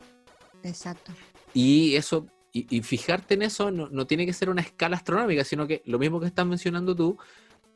Exacto. 0.64 1.12
Y 1.54 1.96
eso, 1.96 2.28
y, 2.52 2.82
fijarte 2.82 3.34
en 3.34 3.42
eso 3.42 3.72
no, 3.72 4.08
tiene 4.08 4.26
que 4.26 4.34
ser 4.34 4.50
una 4.50 4.62
escala 4.62 4.98
astronómica, 4.98 5.44
sino 5.44 5.68
que 5.68 5.82
lo 5.86 6.00
mismo 6.00 6.20
que 6.20 6.28
estás 6.28 6.46
mencionando 6.46 6.96
tú, 6.96 7.18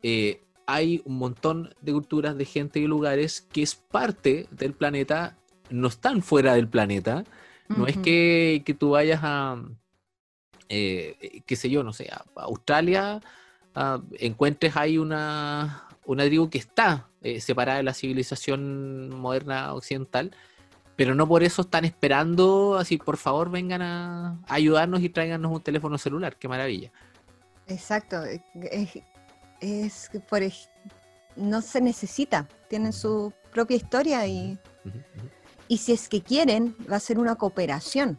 eh, 0.02 0.42
hay 0.66 1.02
un 1.04 1.18
montón 1.18 1.74
de 1.80 1.92
culturas, 1.92 2.36
de 2.36 2.44
gente 2.44 2.80
y 2.80 2.86
lugares 2.86 3.42
que 3.52 3.62
es 3.62 3.74
parte 3.74 4.46
del 4.50 4.72
planeta, 4.72 5.36
no 5.70 5.88
están 5.88 6.22
fuera 6.22 6.54
del 6.54 6.68
planeta. 6.68 7.24
No 7.68 7.86
es 7.86 7.96
que, 7.96 8.62
que 8.64 8.74
tú 8.74 8.90
vayas 8.90 9.20
a, 9.22 9.56
eh, 10.68 11.42
qué 11.46 11.56
sé 11.56 11.70
yo, 11.70 11.82
no 11.82 11.92
sé, 11.92 12.08
a, 12.10 12.24
Australia, 12.36 13.20
encuentres 14.18 14.76
ahí 14.76 14.98
una, 14.98 15.88
una 16.06 16.24
tribu 16.24 16.48
que 16.48 16.58
está 16.58 17.08
eh, 17.22 17.40
separada 17.40 17.78
de 17.78 17.84
la 17.84 17.94
civilización 17.94 19.10
moderna 19.10 19.72
occidental, 19.74 20.30
pero 20.96 21.14
no 21.14 21.26
por 21.26 21.42
eso 21.42 21.62
están 21.62 21.84
esperando, 21.84 22.76
así, 22.76 22.98
por 22.98 23.16
favor, 23.16 23.50
vengan 23.50 23.82
a, 23.82 24.38
ayudarnos 24.48 25.02
y 25.02 25.08
tráiganos 25.08 25.50
un 25.52 25.62
teléfono 25.62 25.98
celular, 25.98 26.36
qué 26.36 26.48
maravilla. 26.48 26.92
Exacto, 27.66 28.22
eh, 28.24 28.42
es, 29.60 30.08
que 30.10 30.20
por, 30.20 30.42
no 31.36 31.62
se 31.62 31.80
necesita, 31.80 32.46
tienen 32.68 32.92
su 32.92 33.32
propia 33.52 33.76
historia 33.76 34.26
y, 34.26 34.58
y 35.66 35.78
si 35.78 35.92
es 35.92 36.08
que 36.08 36.22
quieren, 36.22 36.76
va 36.90 36.96
a 36.96 37.00
ser 37.00 37.18
una 37.18 37.34
cooperación. 37.36 38.18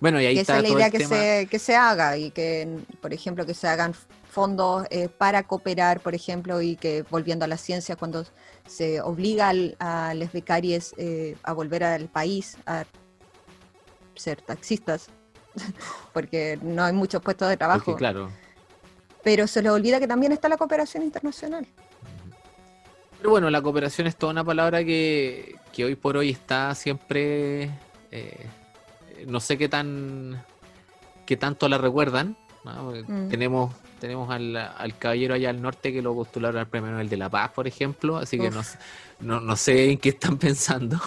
Bueno, 0.00 0.20
y 0.20 0.26
ahí 0.26 0.38
está. 0.38 0.58
Esa 0.58 0.66
es 0.66 0.72
la 0.72 0.78
idea 0.78 0.90
que, 0.90 1.06
se, 1.06 1.48
que 1.50 1.58
se 1.58 1.74
haga 1.74 2.16
y 2.16 2.30
que, 2.30 2.78
por 3.00 3.12
ejemplo, 3.12 3.44
que 3.46 3.54
se 3.54 3.66
hagan 3.66 3.94
fondos 4.28 4.86
eh, 4.90 5.08
para 5.08 5.42
cooperar, 5.42 6.00
por 6.00 6.14
ejemplo, 6.14 6.62
y 6.62 6.76
que 6.76 7.04
volviendo 7.10 7.44
a 7.44 7.48
la 7.48 7.56
ciencia, 7.56 7.96
cuando 7.96 8.24
se 8.66 9.00
obliga 9.00 9.52
a 9.80 10.14
los 10.14 10.32
becarios 10.32 10.94
eh, 10.98 11.36
a 11.42 11.52
volver 11.52 11.82
al 11.82 12.08
país 12.08 12.56
a 12.66 12.84
ser 14.14 14.40
taxistas, 14.42 15.08
porque 16.12 16.58
no 16.62 16.84
hay 16.84 16.92
muchos 16.92 17.22
puestos 17.22 17.48
de 17.48 17.56
trabajo. 17.56 17.96
claro. 17.96 18.30
Pero 19.24 19.48
se 19.48 19.62
les 19.62 19.72
olvida 19.72 19.98
que 19.98 20.06
también 20.06 20.30
está 20.30 20.48
la 20.48 20.56
cooperación 20.56 21.02
internacional. 21.02 21.66
Pero 23.18 23.30
bueno, 23.30 23.50
la 23.50 23.60
cooperación 23.60 24.06
es 24.06 24.14
toda 24.14 24.30
una 24.32 24.44
palabra 24.44 24.84
que, 24.84 25.56
que 25.72 25.84
hoy 25.84 25.96
por 25.96 26.16
hoy 26.16 26.30
está 26.30 26.72
siempre 26.76 27.64
eh, 28.12 28.46
no 29.26 29.40
sé 29.40 29.58
qué 29.58 29.68
tan 29.68 30.44
qué 31.26 31.36
tanto 31.36 31.68
la 31.68 31.78
recuerdan. 31.78 32.36
Mm. 32.64 33.28
Tenemos 33.28 33.74
tenemos 33.98 34.30
al, 34.30 34.94
caballero 34.98 35.34
allá 35.34 35.50
al 35.50 35.60
norte 35.60 35.92
que 35.92 36.02
lo 36.02 36.14
postularon 36.14 36.60
al 36.60 36.68
premio 36.68 36.90
Nobel 36.90 37.08
de 37.08 37.16
la 37.16 37.28
Paz, 37.28 37.50
por 37.52 37.66
ejemplo, 37.66 38.16
así 38.16 38.38
que 38.38 38.50
no, 39.20 39.40
no, 39.40 39.56
sé 39.56 39.90
en 39.90 39.98
qué 39.98 40.10
están 40.10 40.38
pensando. 40.38 41.00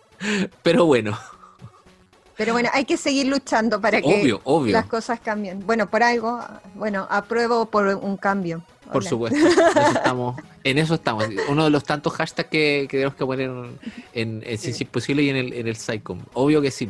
Pero 0.62 0.84
bueno. 0.84 1.18
Pero 2.36 2.52
bueno, 2.52 2.68
hay 2.74 2.84
que 2.84 2.98
seguir 2.98 3.28
luchando 3.28 3.80
para 3.80 4.02
que 4.02 4.38
las 4.66 4.86
cosas 4.86 5.20
cambien. 5.20 5.64
Bueno, 5.64 5.88
por 5.88 6.02
algo, 6.02 6.40
bueno, 6.74 7.06
apruebo 7.08 7.66
por 7.66 7.86
un 7.86 8.18
cambio. 8.18 8.62
Por 8.92 9.02
supuesto, 9.02 9.38
estamos, 9.94 10.36
en 10.62 10.78
eso 10.78 10.94
estamos. 10.94 11.26
Uno 11.48 11.64
de 11.64 11.70
los 11.70 11.82
tantos 11.84 12.12
hashtags 12.12 12.50
que, 12.50 12.86
tenemos 12.90 13.14
que 13.14 13.24
poner 13.24 13.50
en, 14.12 14.42
en, 14.46 14.58
Si 14.58 14.70
es 14.70 14.84
Posible 14.84 15.22
y 15.22 15.30
en 15.30 15.36
el, 15.36 15.52
en 15.54 15.66
el 15.66 15.76
SciCom. 15.76 16.20
Obvio 16.34 16.60
que 16.60 16.70
sí. 16.70 16.88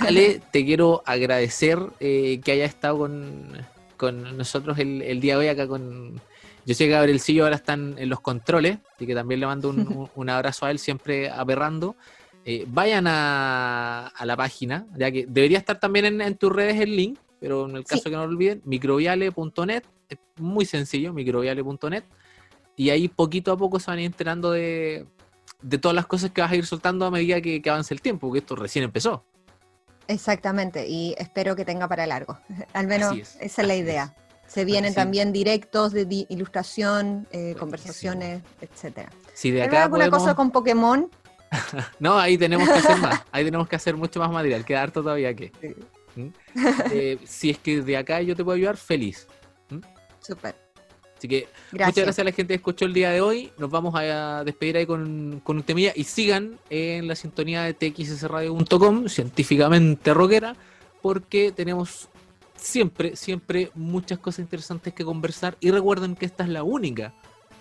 Ale, 0.00 0.40
te 0.52 0.64
quiero 0.64 1.02
agradecer 1.06 1.78
eh, 2.00 2.40
que 2.44 2.52
haya 2.52 2.64
estado 2.64 2.98
con, 2.98 4.36
nosotros 4.36 4.78
el, 4.78 5.20
día 5.20 5.34
de 5.34 5.40
hoy 5.40 5.48
acá 5.48 5.66
con... 5.66 6.20
Yo 6.66 6.74
sé 6.74 6.86
que 6.86 6.92
Gabrielcillo 6.92 7.44
ahora 7.44 7.56
están 7.56 7.94
en 7.98 8.08
los 8.08 8.20
controles, 8.20 8.78
y 8.98 9.06
que 9.06 9.14
también 9.14 9.40
le 9.40 9.46
mando 9.46 9.70
un, 10.14 10.30
abrazo 10.30 10.66
a 10.66 10.70
él, 10.70 10.78
siempre 10.78 11.30
aperrando. 11.30 11.96
Eh, 12.46 12.64
vayan 12.68 13.06
a, 13.06 14.12
la 14.24 14.36
página, 14.36 14.86
ya 14.96 15.10
que 15.10 15.26
debería 15.26 15.58
estar 15.58 15.78
también 15.78 16.20
en, 16.20 16.36
tus 16.36 16.52
redes 16.52 16.80
el 16.80 16.96
link, 16.96 17.18
pero 17.40 17.68
en 17.68 17.76
el 17.76 17.84
caso 17.84 18.04
que 18.04 18.16
no 18.16 18.26
lo 18.26 18.32
olviden, 18.32 18.62
microviale.net, 18.64 19.82
es 20.08 20.18
muy 20.38 20.64
sencillo, 20.66 21.12
microviale.net, 21.12 22.04
y 22.76 22.90
ahí 22.90 23.08
poquito 23.08 23.52
a 23.52 23.56
poco 23.56 23.78
se 23.78 23.90
van 23.90 23.98
a 23.98 24.02
ir 24.02 24.06
enterando 24.06 24.50
de, 24.50 25.06
todas 25.80 25.94
las 25.94 26.06
cosas 26.06 26.30
que 26.32 26.40
vas 26.42 26.52
a 26.52 26.56
ir 26.56 26.66
soltando 26.66 27.06
a 27.06 27.10
medida 27.10 27.40
que, 27.40 27.62
que 27.62 27.70
avance 27.70 27.94
el 27.94 28.02
tiempo, 28.02 28.28
porque 28.28 28.40
esto 28.40 28.56
recién 28.56 28.84
empezó. 28.84 29.24
Exactamente, 30.08 30.86
y 30.86 31.14
espero 31.18 31.56
que 31.56 31.64
tenga 31.64 31.88
para 31.88 32.06
largo. 32.06 32.38
Al 32.72 32.86
menos 32.86 33.16
esa 33.40 33.62
es 33.62 33.68
la 33.68 33.76
idea. 33.76 34.14
Se 34.46 34.64
vienen 34.64 34.94
también 34.94 35.32
directos 35.32 35.92
de 35.92 36.26
ilustración, 36.28 37.26
eh, 37.32 37.56
conversaciones, 37.58 38.42
etcétera. 38.60 39.10
Si 39.32 39.50
de 39.50 39.62
acá 39.62 39.84
alguna 39.84 40.10
cosa 40.10 40.34
con 40.34 40.50
Pokémon? 40.50 41.10
no, 41.98 42.18
ahí 42.18 42.36
tenemos 42.36 42.68
que 42.68 42.74
hacer 42.74 42.98
más. 42.98 43.22
Ahí 43.32 43.44
tenemos 43.44 43.68
que 43.68 43.76
hacer 43.76 43.96
mucho 43.96 44.20
más 44.20 44.30
material. 44.30 44.64
Queda 44.64 44.82
harto 44.82 45.02
todavía 45.02 45.34
que. 45.34 45.50
¿Mm? 46.14 46.28
Eh, 46.92 47.18
si 47.24 47.50
es 47.50 47.58
que 47.58 47.80
de 47.80 47.96
acá 47.96 48.20
yo 48.20 48.36
te 48.36 48.44
puedo 48.44 48.56
ayudar, 48.56 48.76
feliz. 48.76 49.26
¿Mm? 49.70 49.80
Súper. 50.20 50.63
Así 51.24 51.28
que 51.28 51.48
muchas 51.72 51.94
gracias 51.94 52.18
a 52.18 52.24
la 52.24 52.32
gente 52.32 52.48
que 52.48 52.56
escuchó 52.56 52.84
el 52.84 52.92
día 52.92 53.10
de 53.10 53.22
hoy. 53.22 53.50
Nos 53.56 53.70
vamos 53.70 53.94
a 53.96 54.44
despedir 54.44 54.76
ahí 54.76 54.84
con, 54.84 55.40
con 55.42 55.56
un 55.56 55.62
temilla 55.62 55.94
y 55.96 56.04
sigan 56.04 56.58
en 56.68 57.08
la 57.08 57.14
sintonía 57.16 57.62
de 57.62 57.72
txsradio.com, 57.72 59.08
científicamente 59.08 60.12
rockera, 60.12 60.54
porque 61.00 61.50
tenemos 61.50 62.10
siempre, 62.56 63.16
siempre 63.16 63.70
muchas 63.74 64.18
cosas 64.18 64.40
interesantes 64.40 64.92
que 64.92 65.02
conversar. 65.02 65.56
Y 65.60 65.70
recuerden 65.70 66.14
que 66.14 66.26
esta 66.26 66.42
es 66.42 66.50
la 66.50 66.62
única 66.62 67.14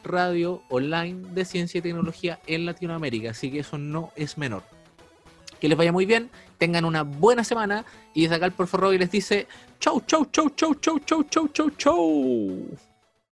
radio 0.03 0.61
online 0.67 1.29
de 1.33 1.45
ciencia 1.45 1.79
y 1.79 1.81
tecnología 1.81 2.41
en 2.47 2.65
Latinoamérica, 2.65 3.29
así 3.29 3.49
que 3.49 3.59
eso 3.59 3.77
no 3.77 4.11
es 4.17 4.37
menor. 4.37 4.63
Que 5.61 5.69
les 5.69 5.77
vaya 5.77 5.93
muy 5.93 6.05
bien, 6.05 6.29
tengan 6.57 6.83
una 6.83 7.03
buena 7.03 7.45
semana 7.45 7.85
y 8.13 8.23
desde 8.23 8.35
acá 8.35 8.45
el 8.45 8.51
Porforro 8.51 8.91
les 8.91 9.09
dice 9.09 9.47
chau, 9.79 10.01
chau, 10.01 10.25
chau, 10.25 10.49
chau, 10.49 10.75
chau, 10.75 10.99
chau, 10.99 11.23
chau, 11.23 11.47
chau, 11.47 11.69
chau. 11.77 12.92